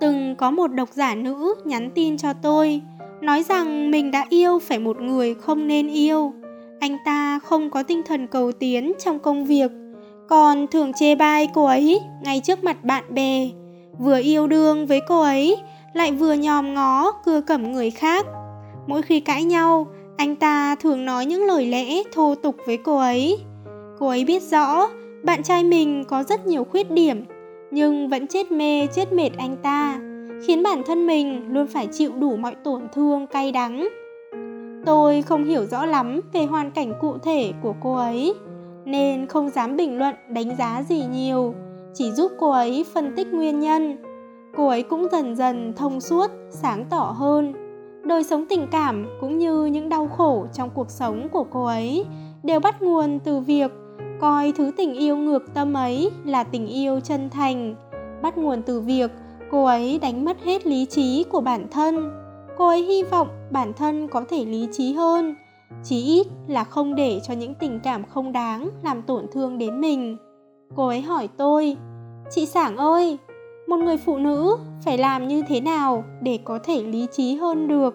Từng 0.00 0.34
có 0.38 0.50
một 0.50 0.66
độc 0.66 0.88
giả 0.92 1.14
nữ 1.14 1.54
nhắn 1.64 1.90
tin 1.94 2.16
cho 2.16 2.32
tôi, 2.32 2.80
nói 3.20 3.42
rằng 3.48 3.90
mình 3.90 4.10
đã 4.10 4.26
yêu 4.28 4.58
phải 4.58 4.78
một 4.78 5.00
người 5.00 5.34
không 5.34 5.66
nên 5.66 5.88
yêu. 5.88 6.32
Anh 6.80 6.96
ta 7.04 7.38
không 7.38 7.70
có 7.70 7.82
tinh 7.82 8.02
thần 8.02 8.26
cầu 8.26 8.52
tiến 8.52 8.92
trong 8.98 9.18
công 9.18 9.44
việc, 9.44 9.70
còn 10.28 10.66
thường 10.66 10.92
chê 10.92 11.14
bai 11.14 11.48
cô 11.54 11.64
ấy 11.64 12.00
ngay 12.24 12.40
trước 12.44 12.64
mặt 12.64 12.84
bạn 12.84 13.04
bè. 13.08 13.48
Vừa 13.98 14.20
yêu 14.20 14.46
đương 14.46 14.86
với 14.86 15.00
cô 15.08 15.20
ấy, 15.20 15.56
lại 15.94 16.12
vừa 16.12 16.32
nhòm 16.32 16.74
ngó 16.74 17.12
cưa 17.24 17.40
cẩm 17.40 17.72
người 17.72 17.90
khác. 17.90 18.26
Mỗi 18.86 19.02
khi 19.02 19.20
cãi 19.20 19.44
nhau, 19.44 19.86
anh 20.16 20.36
ta 20.36 20.74
thường 20.74 21.04
nói 21.04 21.26
những 21.26 21.44
lời 21.44 21.66
lẽ 21.66 22.02
thô 22.12 22.34
tục 22.34 22.56
với 22.66 22.76
cô 22.76 22.98
ấy. 22.98 23.38
Cô 23.98 24.08
ấy 24.08 24.24
biết 24.24 24.42
rõ 24.42 24.88
bạn 25.22 25.42
trai 25.42 25.64
mình 25.64 26.04
có 26.08 26.22
rất 26.22 26.46
nhiều 26.46 26.64
khuyết 26.64 26.90
điểm, 26.90 27.24
nhưng 27.70 28.08
vẫn 28.08 28.26
chết 28.26 28.52
mê 28.52 28.86
chết 28.86 29.12
mệt 29.12 29.30
anh 29.38 29.56
ta, 29.62 29.98
khiến 30.46 30.62
bản 30.62 30.82
thân 30.86 31.06
mình 31.06 31.52
luôn 31.52 31.66
phải 31.66 31.86
chịu 31.86 32.12
đủ 32.20 32.36
mọi 32.36 32.54
tổn 32.54 32.82
thương 32.92 33.26
cay 33.26 33.52
đắng. 33.52 33.88
Tôi 34.86 35.22
không 35.22 35.44
hiểu 35.44 35.66
rõ 35.66 35.86
lắm 35.86 36.20
về 36.32 36.44
hoàn 36.44 36.70
cảnh 36.70 36.92
cụ 37.00 37.18
thể 37.18 37.52
của 37.62 37.74
cô 37.80 37.94
ấy, 37.94 38.34
nên 38.84 39.26
không 39.26 39.48
dám 39.48 39.76
bình 39.76 39.98
luận 39.98 40.14
đánh 40.28 40.56
giá 40.58 40.82
gì 40.88 41.04
nhiều, 41.12 41.54
chỉ 41.94 42.10
giúp 42.10 42.32
cô 42.38 42.50
ấy 42.50 42.84
phân 42.94 43.12
tích 43.16 43.26
nguyên 43.26 43.60
nhân. 43.60 43.96
Cô 44.56 44.68
ấy 44.68 44.82
cũng 44.82 45.06
dần 45.12 45.36
dần 45.36 45.72
thông 45.76 46.00
suốt, 46.00 46.30
sáng 46.50 46.84
tỏ 46.90 47.14
hơn. 47.18 47.52
Đời 48.04 48.24
sống 48.24 48.46
tình 48.48 48.66
cảm 48.70 49.06
cũng 49.20 49.38
như 49.38 49.64
những 49.64 49.88
đau 49.88 50.08
khổ 50.08 50.46
trong 50.52 50.70
cuộc 50.74 50.90
sống 50.90 51.28
của 51.28 51.44
cô 51.44 51.64
ấy 51.64 52.04
đều 52.42 52.60
bắt 52.60 52.82
nguồn 52.82 53.18
từ 53.24 53.40
việc 53.40 53.72
coi 54.20 54.52
thứ 54.52 54.70
tình 54.76 54.94
yêu 54.94 55.16
ngược 55.16 55.54
tâm 55.54 55.74
ấy 55.74 56.10
là 56.24 56.44
tình 56.44 56.66
yêu 56.66 57.00
chân 57.00 57.30
thành, 57.30 57.74
bắt 58.22 58.38
nguồn 58.38 58.62
từ 58.62 58.80
việc 58.80 59.10
cô 59.50 59.64
ấy 59.64 59.98
đánh 60.02 60.24
mất 60.24 60.36
hết 60.44 60.66
lý 60.66 60.86
trí 60.86 61.24
của 61.24 61.40
bản 61.40 61.66
thân. 61.70 62.10
Cô 62.56 62.68
ấy 62.68 62.82
hy 62.82 63.02
vọng 63.02 63.28
bản 63.50 63.72
thân 63.72 64.08
có 64.08 64.24
thể 64.28 64.44
lý 64.44 64.68
trí 64.72 64.92
hơn, 64.92 65.34
chí 65.84 66.02
ít 66.02 66.26
là 66.46 66.64
không 66.64 66.94
để 66.94 67.20
cho 67.22 67.34
những 67.34 67.54
tình 67.54 67.80
cảm 67.82 68.04
không 68.04 68.32
đáng 68.32 68.70
làm 68.84 69.02
tổn 69.02 69.26
thương 69.32 69.58
đến 69.58 69.80
mình. 69.80 70.16
Cô 70.76 70.86
ấy 70.86 71.00
hỏi 71.00 71.28
tôi, 71.36 71.76
chị 72.30 72.46
Sảng 72.46 72.76
ơi, 72.76 73.18
một 73.66 73.76
người 73.76 73.96
phụ 73.96 74.18
nữ 74.18 74.56
phải 74.84 74.98
làm 74.98 75.28
như 75.28 75.42
thế 75.48 75.60
nào 75.60 76.04
để 76.22 76.38
có 76.44 76.58
thể 76.64 76.82
lý 76.82 77.06
trí 77.12 77.34
hơn 77.34 77.68
được? 77.68 77.94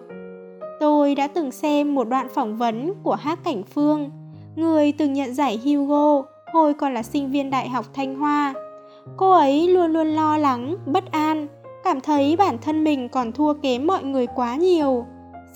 Tôi 0.80 1.14
đã 1.14 1.26
từng 1.26 1.50
xem 1.50 1.94
một 1.94 2.08
đoạn 2.08 2.28
phỏng 2.34 2.56
vấn 2.56 2.94
của 3.02 3.14
Hát 3.14 3.38
Cảnh 3.44 3.62
Phương, 3.62 4.10
người 4.56 4.92
từng 4.92 5.12
nhận 5.12 5.34
giải 5.34 5.60
Hugo 5.64 6.22
hồi 6.52 6.74
còn 6.74 6.94
là 6.94 7.02
sinh 7.02 7.30
viên 7.30 7.50
Đại 7.50 7.68
học 7.68 7.84
Thanh 7.94 8.14
Hoa. 8.14 8.54
Cô 9.16 9.30
ấy 9.30 9.68
luôn 9.68 9.92
luôn 9.92 10.06
lo 10.06 10.38
lắng, 10.38 10.76
bất 10.86 11.12
an, 11.12 11.46
cảm 11.84 12.00
thấy 12.00 12.36
bản 12.36 12.58
thân 12.58 12.84
mình 12.84 13.08
còn 13.08 13.32
thua 13.32 13.54
kém 13.54 13.86
mọi 13.86 14.04
người 14.04 14.26
quá 14.26 14.56
nhiều. 14.56 15.06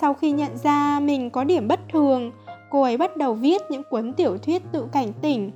Sau 0.00 0.14
khi 0.14 0.32
nhận 0.32 0.56
ra 0.56 1.00
mình 1.00 1.30
có 1.30 1.44
điểm 1.44 1.68
bất 1.68 1.80
thường, 1.92 2.32
cô 2.70 2.82
ấy 2.82 2.96
bắt 2.96 3.16
đầu 3.16 3.34
viết 3.34 3.62
những 3.70 3.82
cuốn 3.90 4.12
tiểu 4.12 4.38
thuyết 4.38 4.62
tự 4.72 4.86
cảnh 4.92 5.12
tỉnh. 5.22 5.50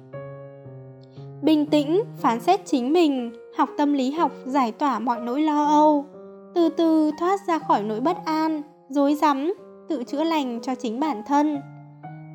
Bình 1.42 1.66
tĩnh, 1.66 2.02
phán 2.16 2.40
xét 2.40 2.61
chính 2.66 2.92
mình, 2.92 3.33
học 3.57 3.68
tâm 3.78 3.92
lý 3.92 4.11
học 4.11 4.33
giải 4.44 4.72
tỏa 4.72 4.98
mọi 4.98 5.20
nỗi 5.20 5.42
lo 5.42 5.64
âu, 5.64 6.07
từ 6.55 6.68
từ 6.68 7.11
thoát 7.18 7.40
ra 7.46 7.59
khỏi 7.59 7.83
nỗi 7.83 8.00
bất 8.00 8.16
an, 8.24 8.62
dối 8.88 9.14
rắm, 9.14 9.55
tự 9.88 10.05
chữa 10.05 10.24
lành 10.24 10.61
cho 10.62 10.74
chính 10.74 11.00
bản 11.00 11.22
thân. 11.26 11.61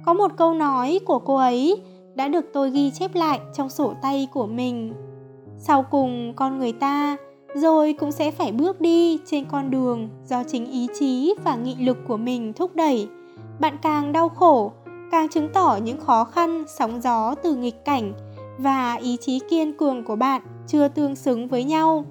Có 0.05 0.13
một 0.13 0.31
câu 0.37 0.53
nói 0.53 0.99
của 1.05 1.19
cô 1.19 1.35
ấy 1.35 1.81
đã 2.15 2.27
được 2.27 2.45
tôi 2.53 2.71
ghi 2.71 2.91
chép 2.91 3.15
lại 3.15 3.39
trong 3.53 3.69
sổ 3.69 3.93
tay 4.01 4.27
của 4.33 4.45
mình. 4.47 4.93
Sau 5.59 5.83
cùng 5.83 6.33
con 6.35 6.57
người 6.57 6.71
ta 6.71 7.17
rồi 7.55 7.93
cũng 7.93 8.11
sẽ 8.11 8.31
phải 8.31 8.51
bước 8.51 8.81
đi 8.81 9.19
trên 9.25 9.45
con 9.45 9.71
đường 9.71 10.09
do 10.25 10.43
chính 10.43 10.71
ý 10.71 10.87
chí 10.99 11.35
và 11.43 11.55
nghị 11.55 11.75
lực 11.75 11.97
của 12.07 12.17
mình 12.17 12.53
thúc 12.53 12.75
đẩy. 12.75 13.07
Bạn 13.59 13.77
càng 13.81 14.11
đau 14.11 14.29
khổ, 14.29 14.71
càng 15.11 15.29
chứng 15.29 15.49
tỏ 15.53 15.79
những 15.83 15.99
khó 15.99 16.23
khăn, 16.23 16.63
sóng 16.67 17.01
gió 17.01 17.35
từ 17.43 17.55
nghịch 17.55 17.85
cảnh 17.85 18.13
và 18.57 18.95
ý 18.95 19.17
chí 19.21 19.39
kiên 19.49 19.77
cường 19.77 20.03
của 20.03 20.15
bạn 20.15 20.41
chưa 20.67 20.87
tương 20.87 21.15
xứng 21.15 21.47
với 21.47 21.63
nhau. 21.63 22.05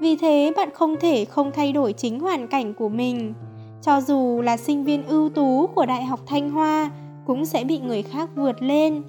Vì 0.00 0.16
thế 0.16 0.52
bạn 0.56 0.68
không 0.74 0.96
thể 1.00 1.24
không 1.24 1.50
thay 1.54 1.72
đổi 1.72 1.92
chính 1.92 2.20
hoàn 2.20 2.48
cảnh 2.48 2.74
của 2.74 2.88
mình. 2.88 3.34
Cho 3.82 4.00
dù 4.00 4.40
là 4.42 4.56
sinh 4.56 4.84
viên 4.84 5.06
ưu 5.06 5.28
tú 5.28 5.66
của 5.74 5.86
Đại 5.86 6.04
học 6.04 6.20
Thanh 6.26 6.50
Hoa 6.50 6.90
cũng 7.26 7.44
sẽ 7.44 7.64
bị 7.64 7.78
người 7.78 8.02
khác 8.02 8.30
vượt 8.36 8.62
lên. 8.62 9.02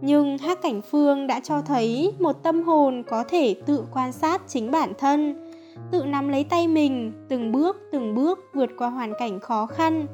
Nhưng 0.00 0.38
Hát 0.38 0.62
Cảnh 0.62 0.82
Phương 0.82 1.26
đã 1.26 1.40
cho 1.40 1.60
thấy 1.60 2.12
một 2.18 2.32
tâm 2.42 2.62
hồn 2.62 3.02
có 3.06 3.24
thể 3.28 3.54
tự 3.66 3.84
quan 3.92 4.12
sát 4.12 4.42
chính 4.48 4.70
bản 4.70 4.92
thân, 4.98 5.50
tự 5.90 6.04
nắm 6.04 6.28
lấy 6.28 6.44
tay 6.44 6.68
mình, 6.68 7.12
từng 7.28 7.52
bước 7.52 7.76
từng 7.92 8.14
bước 8.14 8.38
vượt 8.54 8.70
qua 8.78 8.90
hoàn 8.90 9.12
cảnh 9.18 9.40
khó 9.40 9.66
khăn. 9.66 10.06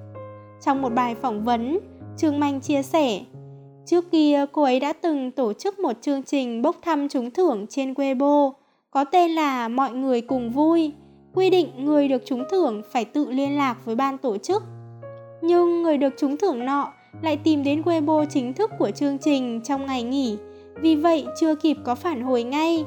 Trong 0.64 0.82
một 0.82 0.94
bài 0.94 1.14
phỏng 1.14 1.44
vấn, 1.44 1.78
Trương 2.16 2.40
Manh 2.40 2.60
chia 2.60 2.82
sẻ, 2.82 3.20
trước 3.86 4.10
kia 4.10 4.46
cô 4.52 4.62
ấy 4.62 4.80
đã 4.80 4.92
từng 4.92 5.30
tổ 5.30 5.52
chức 5.52 5.78
một 5.78 5.92
chương 6.00 6.22
trình 6.22 6.62
bốc 6.62 6.76
thăm 6.82 7.08
trúng 7.08 7.30
thưởng 7.30 7.66
trên 7.68 7.92
Weibo, 7.92 8.52
có 8.90 9.04
tên 9.04 9.30
là 9.30 9.68
Mọi 9.68 9.92
người 9.92 10.20
cùng 10.20 10.50
vui, 10.50 10.92
quy 11.34 11.50
định 11.50 11.84
người 11.84 12.08
được 12.08 12.22
trúng 12.26 12.44
thưởng 12.50 12.82
phải 12.92 13.04
tự 13.04 13.30
liên 13.30 13.56
lạc 13.56 13.76
với 13.84 13.94
ban 13.94 14.18
tổ 14.18 14.36
chức. 14.38 14.62
Nhưng 15.42 15.82
người 15.82 15.98
được 15.98 16.14
trúng 16.18 16.36
thưởng 16.36 16.66
nọ 16.66 16.92
lại 17.20 17.36
tìm 17.36 17.64
đến 17.64 17.82
Weibo 17.82 18.24
chính 18.30 18.52
thức 18.52 18.70
của 18.78 18.90
chương 18.90 19.18
trình 19.18 19.60
trong 19.64 19.86
ngày 19.86 20.02
nghỉ, 20.02 20.36
vì 20.80 20.96
vậy 20.96 21.26
chưa 21.40 21.54
kịp 21.54 21.76
có 21.84 21.94
phản 21.94 22.22
hồi 22.22 22.42
ngay. 22.42 22.84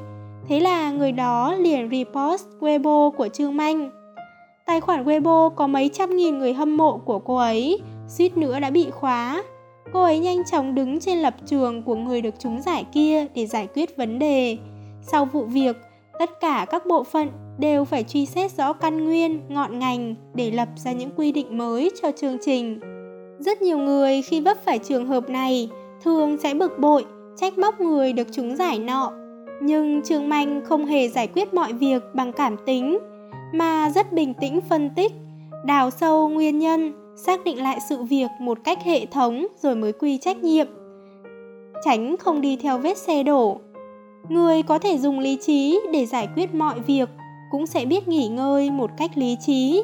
Thế 0.48 0.60
là 0.60 0.90
người 0.90 1.12
đó 1.12 1.54
liền 1.54 1.90
repost 1.90 2.46
Weibo 2.60 3.10
của 3.10 3.28
Trương 3.28 3.56
Manh. 3.56 3.90
Tài 4.66 4.80
khoản 4.80 5.04
Weibo 5.04 5.50
có 5.50 5.66
mấy 5.66 5.88
trăm 5.88 6.16
nghìn 6.16 6.38
người 6.38 6.52
hâm 6.52 6.76
mộ 6.76 6.98
của 6.98 7.18
cô 7.18 7.36
ấy, 7.36 7.80
suýt 8.08 8.36
nữa 8.36 8.60
đã 8.60 8.70
bị 8.70 8.90
khóa. 8.90 9.42
Cô 9.92 10.02
ấy 10.02 10.18
nhanh 10.18 10.44
chóng 10.44 10.74
đứng 10.74 11.00
trên 11.00 11.18
lập 11.18 11.34
trường 11.46 11.82
của 11.82 11.94
người 11.94 12.22
được 12.22 12.34
trúng 12.38 12.62
giải 12.62 12.86
kia 12.92 13.26
để 13.34 13.46
giải 13.46 13.68
quyết 13.74 13.96
vấn 13.96 14.18
đề. 14.18 14.56
Sau 15.02 15.24
vụ 15.24 15.44
việc, 15.44 15.76
tất 16.18 16.40
cả 16.40 16.66
các 16.70 16.86
bộ 16.86 17.04
phận 17.04 17.28
đều 17.58 17.84
phải 17.84 18.02
truy 18.02 18.26
xét 18.26 18.52
rõ 18.52 18.72
căn 18.72 19.04
nguyên, 19.04 19.40
ngọn 19.48 19.78
ngành 19.78 20.14
để 20.34 20.50
lập 20.50 20.68
ra 20.76 20.92
những 20.92 21.10
quy 21.16 21.32
định 21.32 21.58
mới 21.58 21.90
cho 22.02 22.10
chương 22.16 22.36
trình. 22.40 22.80
Rất 23.38 23.62
nhiều 23.62 23.78
người 23.78 24.22
khi 24.22 24.40
vấp 24.40 24.56
phải 24.64 24.78
trường 24.78 25.06
hợp 25.06 25.30
này 25.30 25.68
thường 26.04 26.36
sẽ 26.42 26.54
bực 26.54 26.78
bội, 26.78 27.04
trách 27.36 27.58
móc 27.58 27.80
người 27.80 28.12
được 28.12 28.28
chúng 28.32 28.56
giải 28.56 28.78
nọ. 28.78 29.12
Nhưng 29.62 30.02
Trương 30.02 30.28
Manh 30.28 30.62
không 30.64 30.86
hề 30.86 31.08
giải 31.08 31.26
quyết 31.26 31.54
mọi 31.54 31.72
việc 31.72 32.02
bằng 32.14 32.32
cảm 32.32 32.56
tính, 32.66 32.98
mà 33.52 33.90
rất 33.94 34.12
bình 34.12 34.34
tĩnh 34.34 34.60
phân 34.68 34.90
tích, 34.96 35.12
đào 35.64 35.90
sâu 35.90 36.28
nguyên 36.28 36.58
nhân, 36.58 36.92
xác 37.16 37.44
định 37.44 37.62
lại 37.62 37.78
sự 37.88 38.02
việc 38.02 38.30
một 38.40 38.58
cách 38.64 38.78
hệ 38.84 39.06
thống 39.06 39.46
rồi 39.62 39.76
mới 39.76 39.92
quy 39.92 40.18
trách 40.18 40.36
nhiệm. 40.44 40.66
Tránh 41.84 42.16
không 42.16 42.40
đi 42.40 42.56
theo 42.56 42.78
vết 42.78 42.98
xe 42.98 43.22
đổ. 43.22 43.60
Người 44.28 44.62
có 44.62 44.78
thể 44.78 44.98
dùng 44.98 45.18
lý 45.18 45.36
trí 45.36 45.80
để 45.92 46.06
giải 46.06 46.28
quyết 46.34 46.54
mọi 46.54 46.80
việc 46.80 47.08
cũng 47.50 47.66
sẽ 47.66 47.84
biết 47.84 48.08
nghỉ 48.08 48.28
ngơi 48.28 48.70
một 48.70 48.90
cách 48.96 49.10
lý 49.14 49.36
trí. 49.40 49.82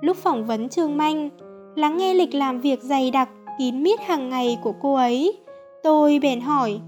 Lúc 0.00 0.16
phỏng 0.16 0.46
vấn 0.46 0.68
Trương 0.68 0.96
Manh, 0.96 1.28
lắng 1.74 1.96
nghe 1.96 2.14
lịch 2.14 2.34
làm 2.34 2.60
việc 2.60 2.82
dày 2.82 3.10
đặc, 3.10 3.28
kín 3.58 3.82
mít 3.82 4.00
hàng 4.00 4.28
ngày 4.28 4.58
của 4.62 4.72
cô 4.80 4.94
ấy, 4.94 5.32
tôi 5.82 6.18
bèn 6.18 6.40
hỏi, 6.40 6.80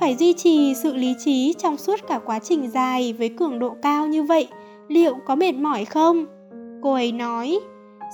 phải 0.00 0.16
duy 0.16 0.32
trì 0.32 0.74
sự 0.74 0.96
lý 0.96 1.14
trí 1.24 1.54
trong 1.58 1.76
suốt 1.76 2.00
cả 2.08 2.20
quá 2.26 2.38
trình 2.38 2.70
dài 2.70 3.12
với 3.12 3.28
cường 3.28 3.58
độ 3.58 3.76
cao 3.82 4.06
như 4.06 4.22
vậy, 4.22 4.48
liệu 4.88 5.14
có 5.26 5.34
mệt 5.34 5.54
mỏi 5.54 5.84
không? 5.84 6.26
Cô 6.82 6.92
ấy 6.92 7.12
nói, 7.12 7.60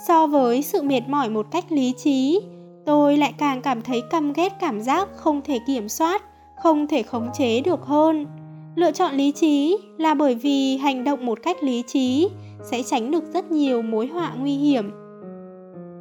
so 0.09 0.27
với 0.27 0.63
sự 0.63 0.83
mệt 0.83 1.03
mỏi 1.09 1.31
một 1.31 1.47
cách 1.51 1.65
lý 1.69 1.93
trí, 1.97 2.41
tôi 2.87 3.17
lại 3.17 3.35
càng 3.39 3.63
cảm 3.63 3.83
thấy 3.83 4.03
căm 4.11 4.33
ghét 4.33 4.53
cảm 4.61 4.81
giác 4.81 5.09
không 5.17 5.41
thể 5.45 5.59
kiểm 5.67 5.89
soát, 5.89 6.23
không 6.63 6.87
thể 6.87 7.03
khống 7.03 7.29
chế 7.39 7.61
được 7.61 7.85
hơn. 7.85 8.27
Lựa 8.75 8.93
chọn 8.93 9.15
lý 9.15 9.33
trí 9.33 9.79
là 9.99 10.15
bởi 10.15 10.35
vì 10.35 10.77
hành 10.77 11.05
động 11.05 11.27
một 11.27 11.43
cách 11.43 11.63
lý 11.63 11.83
trí 11.87 12.29
sẽ 12.71 12.83
tránh 12.83 13.11
được 13.11 13.25
rất 13.35 13.51
nhiều 13.51 13.83
mối 13.83 14.07
họa 14.07 14.33
nguy 14.39 14.55
hiểm. 14.57 15.00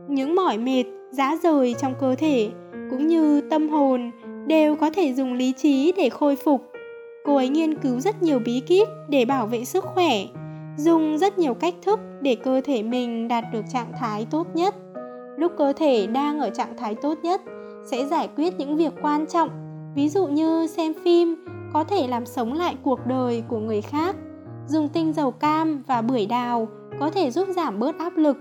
Những 0.09 0.35
mỏi 0.35 0.57
mệt, 0.57 0.83
giá 1.11 1.35
rời 1.43 1.75
trong 1.79 1.93
cơ 1.99 2.15
thể 2.15 2.49
cũng 2.89 3.07
như 3.07 3.41
tâm 3.41 3.69
hồn 3.69 4.11
đều 4.47 4.75
có 4.75 4.89
thể 4.89 5.13
dùng 5.13 5.33
lý 5.33 5.53
trí 5.57 5.91
để 5.97 6.09
khôi 6.09 6.35
phục. 6.35 6.61
Cô 7.25 7.35
ấy 7.35 7.49
nghiên 7.49 7.75
cứu 7.75 7.99
rất 7.99 8.23
nhiều 8.23 8.39
bí 8.45 8.59
kíp 8.59 8.87
để 9.09 9.25
bảo 9.25 9.47
vệ 9.47 9.65
sức 9.65 9.85
khỏe, 9.85 10.25
dùng 10.77 11.17
rất 11.17 11.39
nhiều 11.39 11.53
cách 11.53 11.73
thức 11.81 11.99
để 12.21 12.35
cơ 12.35 12.61
thể 12.61 12.83
mình 12.83 13.27
đạt 13.27 13.43
được 13.53 13.65
trạng 13.73 13.91
thái 13.99 14.27
tốt 14.31 14.47
nhất. 14.53 14.75
Lúc 15.37 15.51
cơ 15.57 15.73
thể 15.73 16.07
đang 16.07 16.39
ở 16.39 16.49
trạng 16.49 16.77
thái 16.77 16.95
tốt 16.95 17.17
nhất 17.23 17.41
sẽ 17.85 18.05
giải 18.05 18.29
quyết 18.35 18.53
những 18.57 18.77
việc 18.77 18.93
quan 19.01 19.25
trọng, 19.25 19.49
ví 19.95 20.09
dụ 20.09 20.27
như 20.27 20.67
xem 20.67 20.93
phim 21.03 21.35
có 21.73 21.83
thể 21.83 22.07
làm 22.07 22.25
sống 22.25 22.53
lại 22.53 22.75
cuộc 22.83 22.99
đời 23.07 23.43
của 23.47 23.59
người 23.59 23.81
khác. 23.81 24.15
Dùng 24.67 24.89
tinh 24.89 25.13
dầu 25.13 25.31
cam 25.31 25.83
và 25.87 26.01
bưởi 26.01 26.25
đào 26.25 26.67
có 26.99 27.09
thể 27.09 27.31
giúp 27.31 27.47
giảm 27.55 27.79
bớt 27.79 27.97
áp 27.97 28.17
lực. 28.17 28.37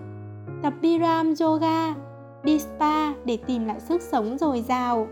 Tập 0.62 0.72
Biram 0.80 1.34
Yoga, 1.40 1.94
đi 2.42 2.58
spa 2.58 3.12
để 3.24 3.38
tìm 3.46 3.66
lại 3.66 3.80
sức 3.80 4.02
sống 4.02 4.38
dồi 4.38 4.60
dào. 4.60 5.06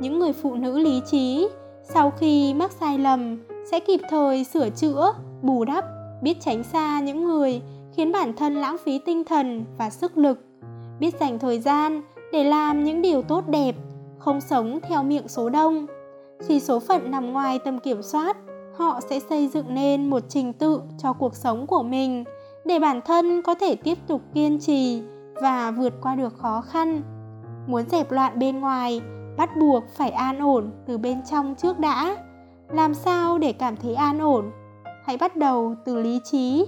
Những 0.00 0.18
người 0.18 0.32
phụ 0.32 0.54
nữ 0.54 0.78
lý 0.78 1.00
trí 1.06 1.48
sau 1.82 2.10
khi 2.10 2.54
mắc 2.54 2.72
sai 2.72 2.98
lầm 2.98 3.38
sẽ 3.70 3.80
kịp 3.80 4.00
thời 4.10 4.44
sửa 4.44 4.70
chữa, 4.70 5.14
bù 5.42 5.64
đắp, 5.64 5.84
biết 6.22 6.36
tránh 6.40 6.62
xa 6.62 7.00
những 7.00 7.24
người 7.24 7.62
khiến 7.96 8.12
bản 8.12 8.32
thân 8.36 8.54
lãng 8.54 8.76
phí 8.84 8.98
tinh 8.98 9.24
thần 9.24 9.64
và 9.78 9.90
sức 9.90 10.18
lực, 10.18 10.38
biết 11.00 11.20
dành 11.20 11.38
thời 11.38 11.60
gian 11.60 12.02
để 12.32 12.44
làm 12.44 12.84
những 12.84 13.02
điều 13.02 13.22
tốt 13.22 13.48
đẹp, 13.48 13.74
không 14.18 14.40
sống 14.40 14.78
theo 14.88 15.02
miệng 15.02 15.28
số 15.28 15.48
đông. 15.48 15.86
Khi 16.46 16.60
số 16.60 16.80
phận 16.80 17.10
nằm 17.10 17.32
ngoài 17.32 17.58
tầm 17.58 17.78
kiểm 17.78 18.02
soát 18.02 18.36
họ 18.76 19.00
sẽ 19.10 19.20
xây 19.20 19.48
dựng 19.48 19.74
nên 19.74 20.10
một 20.10 20.22
trình 20.28 20.52
tự 20.52 20.80
cho 20.98 21.12
cuộc 21.12 21.36
sống 21.36 21.66
của 21.66 21.82
mình 21.82 22.24
để 22.64 22.78
bản 22.78 23.00
thân 23.04 23.42
có 23.42 23.54
thể 23.54 23.76
tiếp 23.76 23.98
tục 24.06 24.22
kiên 24.34 24.58
trì 24.58 25.02
và 25.34 25.70
vượt 25.70 25.92
qua 26.02 26.14
được 26.14 26.38
khó 26.38 26.60
khăn. 26.60 27.02
Muốn 27.66 27.88
dẹp 27.88 28.12
loạn 28.12 28.38
bên 28.38 28.60
ngoài, 28.60 29.00
bắt 29.36 29.50
buộc 29.60 29.84
phải 29.96 30.10
an 30.10 30.38
ổn 30.38 30.70
từ 30.86 30.98
bên 30.98 31.22
trong 31.30 31.54
trước 31.54 31.78
đã. 31.78 32.16
Làm 32.68 32.94
sao 32.94 33.38
để 33.38 33.52
cảm 33.52 33.76
thấy 33.76 33.94
an 33.94 34.18
ổn? 34.18 34.50
Hãy 35.06 35.16
bắt 35.16 35.36
đầu 35.36 35.74
từ 35.84 36.02
lý 36.02 36.20
trí. 36.24 36.66